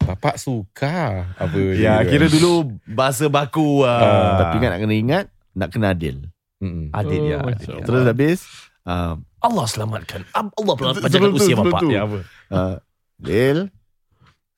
Bapak 0.05 0.37
suka 0.37 1.25
Apa 1.33 1.57
Ya, 1.73 1.97
dia 1.99 2.07
kira 2.13 2.25
kan? 2.29 2.33
dulu 2.37 2.51
bahasa 2.85 3.25
baku. 3.25 3.81
Ah. 3.81 3.99
Uh, 3.99 4.31
Tapi 4.45 4.55
kan 4.61 4.69
nak 4.69 4.79
kena 4.85 4.93
ingat, 4.95 5.25
nak 5.57 5.69
kena 5.73 5.87
adil. 5.91 6.29
Mm-mm. 6.61 6.93
Adil 6.93 7.21
ya. 7.25 7.41
Oh, 7.41 7.49
adil, 7.49 7.73
ya. 7.73 7.83
Terus 7.83 8.01
habis, 8.05 8.39
uh, 8.85 9.17
Allah 9.41 9.65
selamatkan. 9.65 10.21
Allah 10.31 10.73
Betul, 10.77 11.01
panjangkan 11.01 11.33
usia 11.33 11.55
bapak. 11.57 11.81
Ya, 11.89 12.05
apa? 12.05 12.17
uh, 12.53 12.75
Dil, 13.17 13.73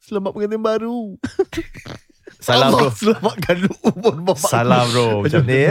selamat 0.03 0.36
pengantin 0.36 0.61
baru. 0.61 1.15
Salam 2.47 2.69
bro. 2.69 2.79
Allah 2.79 2.93
selamatkan 2.93 3.55
umur 3.83 4.13
bapak. 4.23 4.47
Salam 4.47 4.85
bro. 4.87 5.07
Macam 5.21 5.41
ni. 5.43 5.61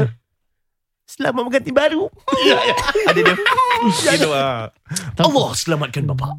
Selamat 1.06 1.40
mengganti 1.40 1.70
baru. 1.70 2.10
Ya, 2.42 2.58
ya. 2.60 2.74
Ada 3.06 3.20
dia. 3.22 3.34
Gitu 4.10 4.28
ah. 4.28 4.68
Allah 5.16 5.48
selamatkan 5.54 6.04
bapak. 6.04 6.36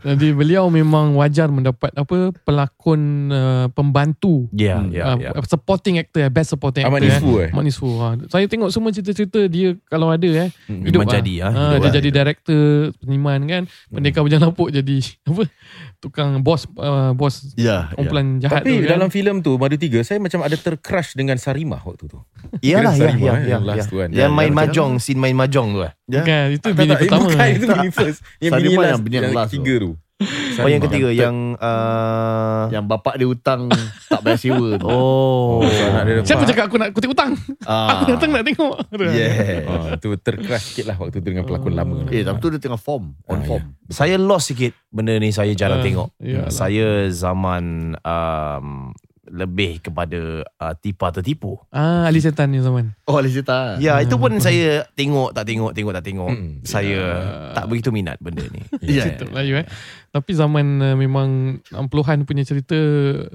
jadi 0.00 0.30
beliau 0.30 0.70
memang 0.70 1.12
wajar 1.14 1.50
mendapat 1.50 1.90
apa 1.92 2.30
pelakon 2.40 3.00
uh, 3.28 3.66
pembantu 3.68 4.46
Ya, 4.48 4.78
Hmm. 4.78 4.88
ya, 4.88 5.02
uh, 5.04 5.16
ya. 5.18 5.30
supporting 5.44 5.98
actor 5.98 6.22
best 6.30 6.54
supporting 6.54 6.86
Ahmad 6.86 7.02
actor 7.02 7.18
Nisfu 7.18 7.32
eh 7.36 7.50
Mak 7.50 7.62
Nisfu 7.64 7.90
ha. 7.98 8.14
Saya 8.28 8.46
tengok 8.46 8.70
semua 8.70 8.88
cerita-cerita 8.88 9.44
dia 9.46 9.74
kalau 9.84 10.08
ada 10.08 10.24
eh 10.24 10.48
Mm-mm. 10.64 10.86
hidup 10.86 11.00
Memang 11.00 11.10
lah. 11.10 11.18
jadi, 11.18 11.32
ah, 11.36 11.50
Ha, 11.50 11.58
dia 11.58 11.74
lah, 11.80 11.90
jadi 11.90 12.06
hidup. 12.06 12.16
director 12.16 12.62
seniman 12.96 13.40
kan 13.42 13.62
Pendekar 13.88 14.22
Bujang 14.22 14.40
Lapuk 14.40 14.68
jadi 14.70 14.96
apa 15.28 15.42
tukang 16.04 16.36
bos 16.38 16.68
uh, 16.76 17.10
bos 17.10 17.56
Ya, 17.56 17.88
ya. 17.88 17.96
kumpulan 17.96 18.36
jahat 18.36 18.60
Tapi 18.60 18.70
tu 18.70 18.76
kan. 18.78 18.90
dalam 18.92 19.08
filem 19.08 19.36
tu 19.40 19.56
Madu 19.56 19.74
tiga 19.74 19.98
Saya 20.00 20.20
macam 20.20 20.40
ada 20.40 20.52
tercrush 20.54 21.16
Dengan 21.16 21.34
Sarimah 21.34 21.80
waktu 21.80 22.04
tu 22.06 22.20
Iyalah, 22.60 22.92
ya, 22.92 23.08
ya, 23.08 23.08
eh, 23.08 23.16
ya, 23.16 23.32
yang 23.48 23.62
ya. 23.64 23.84
tu 23.84 23.96
kan. 23.96 24.08
Yang 24.08 24.20
Ya, 24.20 24.26
main 24.28 24.52
mahjong, 24.52 25.00
scene 25.00 25.16
main 25.16 25.32
mahjong 25.32 25.68
tu 25.72 25.80
eh. 25.80 25.92
Ya. 26.06 26.20
Kan 26.22 26.44
itu 26.52 26.66
bini 26.70 26.84
tak, 26.86 26.94
eh, 26.94 27.00
pertama 27.02 27.24
Bukan 27.26 27.48
itu 27.50 27.66
bini 27.66 27.90
first 27.90 28.18
Yang 28.36 28.52
bini 28.54 28.68
yang 28.68 28.78
last 28.78 29.00
bini 29.00 29.14
yang 29.14 29.24
Yang 29.24 29.34
last 29.34 29.48
tu. 29.48 29.56
ketiga 29.56 29.74
tu 29.80 29.90
Oh 30.56 30.66
yang 30.66 30.80
ketiga 30.80 31.08
yang 31.08 31.36
uh, 31.56 32.66
Yang 32.68 32.84
bapak 32.86 33.14
dia 33.14 33.26
hutang 33.26 33.68
tak 34.06 34.20
bayar 34.20 34.36
sewa 34.36 34.68
tu. 34.74 34.86
Oh, 34.94 35.60
Oh, 35.60 35.60
so 35.62 35.82
anak 35.84 36.02
dia 36.04 36.14
Siapa 36.24 36.44
cakap 36.44 36.64
aku 36.66 36.76
nak 36.76 36.90
kutip 36.90 37.10
hutang 37.10 37.32
Ah. 37.62 37.96
Aku 37.96 38.10
datang 38.10 38.30
nak 38.30 38.42
tengok 38.42 38.74
Yeah. 38.94 39.64
Oh, 39.64 39.94
tu 39.96 40.14
tercrush 40.16 40.64
sikit 40.70 40.84
lah 40.86 40.96
Waktu 40.96 41.18
tu 41.18 41.26
dengan 41.26 41.42
pelakon 41.42 41.72
lama 41.72 42.06
Eh, 42.08 42.22
tapi 42.22 42.38
tu 42.38 42.48
dia 42.48 42.58
tengah 42.58 42.76
form. 42.76 43.14
On 43.24 43.34
Ah, 43.34 43.44
form. 43.44 43.64
Saya 43.86 44.16
lost 44.16 44.50
sikit 44.50 44.72
benda 44.88 45.14
ni 45.14 45.28
saya 45.28 45.52
jarang 45.52 45.78
Ah, 45.78 45.84
tengok. 45.84 46.08
iyalah. 46.18 46.48
Saya 46.48 46.86
zaman 47.08 47.64
um, 47.98 48.90
lebih 49.26 49.80
kepada 49.80 50.20
uh, 50.44 50.74
tipa 50.76 51.08
tertipu. 51.10 51.56
Ah 51.68 52.04
Ali 52.04 52.20
Setan 52.20 52.48
ni 52.48 52.60
zaman 52.60 52.92
Oh, 53.04 53.16
Alih 53.16 53.32
cerita. 53.32 53.74
Ya, 53.76 53.96
itu 53.98 54.14
pun 54.14 54.36
saya 54.38 54.84
tengok 54.92 55.32
tak 55.32 55.44
tengok, 55.44 55.72
tengok 55.72 55.92
tak 55.92 56.04
tengok. 56.04 56.28
Hmm. 56.28 56.60
Saya 56.62 57.00
tak 57.52 57.64
begitu 57.66 57.88
minat 57.88 58.16
benda 58.18 58.44
ni. 58.44 58.60
Ya. 58.86 59.02
cerita 59.02 59.24
Melayu 59.26 59.60
eh. 59.60 59.66
Tapi 60.14 60.30
zaman 60.30 60.78
uh, 60.78 60.94
memang 60.94 61.58
60-an 61.66 62.22
punya 62.22 62.46
cerita 62.46 62.78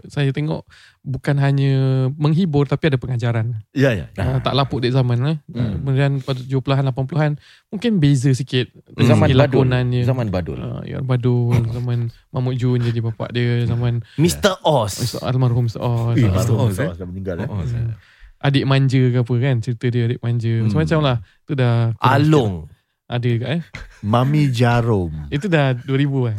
saya 0.08 0.32
tengok 0.32 0.64
bukan 1.04 1.36
hanya 1.36 1.76
menghibur 2.16 2.64
tapi 2.64 2.88
ada 2.88 2.96
pengajaran. 2.96 3.60
Ya, 3.76 3.92
ya. 3.92 4.08
Uh, 4.16 4.40
tak 4.40 4.56
lapuk 4.56 4.80
dek 4.80 4.96
zaman 4.96 5.20
eh. 5.22 5.38
Hmm. 5.52 5.84
Kemudian 5.84 6.24
pada 6.24 6.40
70-an 6.40 6.88
80-an 6.88 7.32
mungkin 7.68 8.00
beza 8.00 8.32
sikit 8.32 8.72
dari 8.96 9.06
Zaman 9.06 9.28
segi 9.28 9.36
Badul 9.36 9.68
lakonannya. 9.68 10.02
Zaman 10.04 10.28
Badul 10.30 10.58
Uh, 10.60 10.80
ya 10.84 11.00
Badul 11.00 11.52
zaman 11.68 11.98
Mahmud 12.32 12.56
Jun 12.56 12.80
jadi 12.80 13.00
bapak 13.02 13.30
dia 13.30 13.68
zaman 13.68 14.00
Mr. 14.16 14.64
Oz. 14.64 15.04
Mr. 15.04 15.20
almarhum 15.22 15.68
Mr. 15.68 15.84
Oz. 15.84 16.16
Eh, 16.16 16.26
Ah, 16.26 16.40
Mr. 16.40 16.56
Oz, 16.56 16.80
eh? 16.80 16.88
Oz 16.88 16.96
dah 16.96 17.06
meninggal 17.06 17.44
eh. 17.44 17.48
Oh, 17.48 17.60
saya- 17.62 18.00
Adik 18.40 18.64
manja 18.64 19.04
ke 19.04 19.20
apa 19.20 19.34
kan 19.36 19.60
cerita 19.60 19.92
dia 19.92 20.08
adik 20.08 20.24
manja. 20.24 20.48
Hmm. 20.48 20.72
Macam-macam 20.72 21.00
lah. 21.04 21.18
Itu 21.44 21.54
dah 21.54 21.92
Along. 22.00 22.72
sikit. 22.72 22.78
Ada 23.10 23.28
juga 23.28 23.48
eh. 23.52 23.62
Mami 24.00 24.48
Jarum. 24.48 25.12
Itu 25.28 25.52
dah 25.52 25.76
2000 25.76 26.32
kan. 26.32 26.38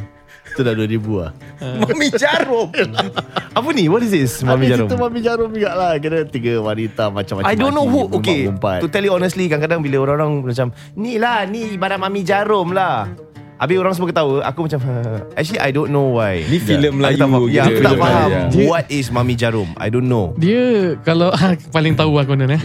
Itu 0.50 0.60
dah 0.60 0.72
2000 0.72 0.86
lah. 1.16 1.30
Mami 1.80 2.06
Jarum 2.10 2.68
Apa 3.58 3.68
ni? 3.70 3.86
What 3.86 4.00
is 4.00 4.10
this? 4.10 4.40
Mami 4.40 4.64
Ada 4.64 4.70
Jarum. 4.76 4.86
cerita 4.86 4.94
Mami 4.98 5.20
Jarum 5.20 5.50
juga 5.50 5.70
lah. 5.72 5.92
Kira 5.96 6.18
tiga 6.24 6.58
wanita 6.58 7.08
macam-macam. 7.08 7.46
I 7.46 7.54
don't 7.54 7.70
know 7.70 7.84
who 7.84 8.10
Okay 8.12 8.46
mengumpat-ngumpat. 8.48 8.78
To 8.80 8.88
tell 8.88 9.02
you 9.02 9.12
honestly 9.12 9.46
Kadang-kadang 9.46 9.80
bila 9.80 9.96
orang-orang 10.00 10.42
Macam 10.44 10.66
Ni 10.94 11.16
lah 11.16 11.44
Ni 11.44 11.74
ibarat 11.74 11.96
Mami 11.96 12.20
Jarum 12.20 12.70
lah 12.70 13.06
Habis 13.56 13.76
orang 13.76 13.92
semua 13.92 14.08
ketawa 14.08 14.40
Aku 14.42 14.64
macam 14.64 14.80
Actually 15.38 15.60
I 15.60 15.70
don't 15.70 15.88
know 15.88 16.14
why 16.14 16.40
Ni 16.42 16.56
filem 16.58 16.90
Aku 16.90 16.98
Melayu 16.98 17.16
tak 17.16 17.28
faham 17.28 17.42
Ya 17.46 17.62
aku 17.62 17.80
tak 17.80 17.94
faham 17.94 18.28
Melayu, 18.28 18.50
Dia- 18.50 18.68
What 18.68 18.84
is 18.88 19.06
Mami 19.08 19.34
Jarum 19.34 19.68
I 19.76 19.88
don't 19.88 20.06
know 20.06 20.32
Dia 20.34 20.96
kalau 21.00 21.28
paling 21.68 21.94
tahu 21.94 22.16
aku 22.16 22.32
ni 22.34 22.48
eh. 22.48 22.60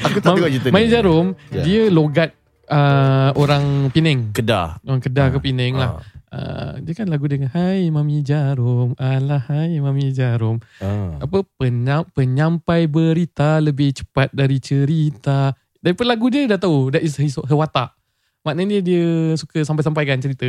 Aku 0.00 0.18
tak 0.18 0.34
tengok 0.34 0.50
cerita 0.50 0.66
ni. 0.66 0.72
Main 0.72 0.88
Jarum 0.88 1.26
Ya. 1.50 1.62
dia 1.62 1.82
logat 1.88 2.30
uh, 2.66 3.34
orang 3.34 3.90
Penang. 3.90 4.30
Kedah 4.32 4.78
Orang 4.80 4.98
Kedah 4.98 5.28
ke 5.28 5.38
Penang 5.40 5.74
lah. 5.76 5.90
Uh, 6.30 6.78
dia 6.80 6.94
kan 6.94 7.10
lagu 7.10 7.26
dengan 7.26 7.50
Hai 7.50 7.90
Mami 7.90 8.22
Jarum 8.22 8.94
Alah 8.94 9.42
hai 9.44 9.74
Mami 9.76 10.14
Jarum 10.14 10.62
Ah. 10.78 11.18
Apa 11.18 11.42
penyam, 11.58 12.06
Penyampai 12.06 12.86
berita 12.86 13.58
Lebih 13.58 13.90
cepat 13.92 14.30
dari 14.30 14.62
cerita 14.62 15.50
Daripada 15.76 16.06
lagu 16.08 16.30
dia 16.30 16.46
dah 16.46 16.54
tahu 16.56 16.90
That 16.90 17.02
is 17.02 17.18
his, 17.18 17.34
her 17.34 17.58
watak 17.58 17.98
Maknanya 18.40 18.78
dia 18.78 19.04
suka 19.34 19.60
sampai-sampaikan 19.60 20.16
cerita 20.16 20.46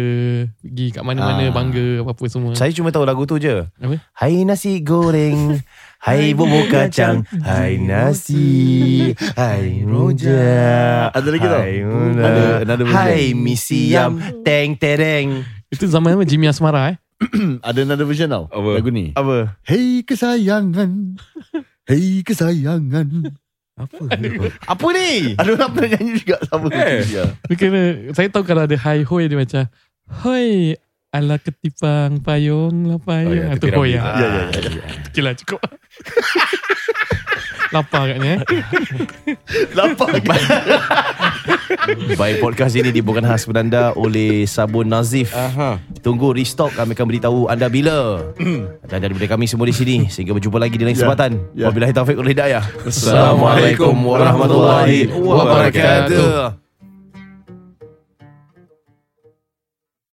Pergi 0.56 0.94
kat 0.94 1.02
mana-mana 1.02 1.44
Ah. 1.44 1.52
bangga 1.52 2.06
apa-apa 2.06 2.26
semua 2.30 2.54
Saya 2.54 2.70
cuma 2.72 2.88
tahu 2.88 3.02
lagu 3.02 3.26
tu 3.26 3.36
je 3.36 3.66
Apa? 3.74 3.98
Hai 4.14 4.46
nasi 4.46 4.80
goreng 4.80 5.58
Hai 6.06 6.32
bubur 6.32 6.70
kacang 6.70 7.26
Hai 7.42 7.82
nasi 7.82 9.12
Hai 9.34 9.82
rojak 9.82 11.10
Ada 11.10 11.26
lagi 11.28 11.42
tau. 11.44 11.58
Hai 11.58 11.76
Ada-. 12.62 12.86
Hai 12.86 13.34
mi 13.34 13.58
siam 13.58 14.22
Teng 14.40 14.78
tereng 14.78 15.42
Itu 15.72 15.88
zaman 15.88 16.20
apa 16.20 16.28
Jimmy 16.28 16.52
Asmara 16.52 16.92
eh 16.94 16.98
Ada 17.68 17.86
another 17.86 18.04
version 18.04 18.28
tau. 18.28 18.50
Apa? 18.50 18.82
Lagu 18.82 18.90
ni. 18.92 19.14
Apa? 19.14 19.56
Hey 19.64 20.02
kesayangan. 20.04 21.16
Hey 21.86 22.26
kesayangan. 22.26 23.32
Apa 23.78 24.04
Apa 24.74 24.86
ni? 24.92 25.38
Ada 25.38 25.50
orang 25.54 25.72
pernah 25.72 25.90
nyanyi 25.96 26.12
juga 26.18 26.38
sama. 26.50 26.68
Eh. 26.74 27.06
Ya. 27.08 27.24
Dia 27.46 27.56
kena, 27.56 27.82
saya 28.18 28.28
tahu 28.34 28.44
kalau 28.44 28.66
ada 28.66 28.76
hai 28.76 29.06
hoi 29.06 29.30
dia 29.30 29.38
macam 29.38 29.64
Hoi 30.26 30.76
ala 31.14 31.40
ketipang 31.40 32.20
payung 32.20 32.90
lah 32.90 33.00
payung. 33.00 33.32
Oh, 33.32 33.38
ya, 33.38 33.56
itu 33.56 33.68
tepi 33.70 33.78
hoi 33.80 33.92
rambut. 33.96 34.02
lah. 34.02 34.16
Ya, 34.18 34.28
ya, 34.28 34.70
ya. 34.76 34.84
Okay 35.14 35.22
lah 35.24 35.34
cukup. 35.40 35.60
Lapar 37.72 38.04
katnya 38.04 38.36
eh. 38.36 38.40
Lapar 39.80 40.12
kan? 40.20 40.40
Baik 42.20 42.44
podcast 42.44 42.76
ini 42.76 42.92
dibawakan 42.92 43.32
khas 43.32 43.48
kepada 43.48 43.64
anda 43.64 43.84
oleh 43.96 44.44
Sabun 44.44 44.92
Nazif. 44.92 45.32
Aha. 45.32 45.80
Tunggu 46.04 46.36
restock 46.36 46.76
kami 46.76 46.92
akan 46.92 47.08
beritahu 47.08 47.40
anda 47.48 47.72
bila. 47.72 48.28
Dan 48.92 49.00
daripada 49.00 49.26
kami 49.32 49.48
semua 49.48 49.64
di 49.64 49.76
sini 49.76 50.12
sehingga 50.12 50.36
berjumpa 50.36 50.60
lagi 50.60 50.76
di 50.76 50.84
lain 50.84 50.94
Ya. 50.94 51.00
kesempatan. 51.00 51.32
Ya. 51.56 51.66
Wabillahi 51.72 51.94
taufik 51.96 52.20
wal 52.20 52.28
hidayah. 52.28 52.64
Assalamualaikum 52.84 53.96
warahmatullahi 54.04 55.08
wabarakatuh. 55.08 56.61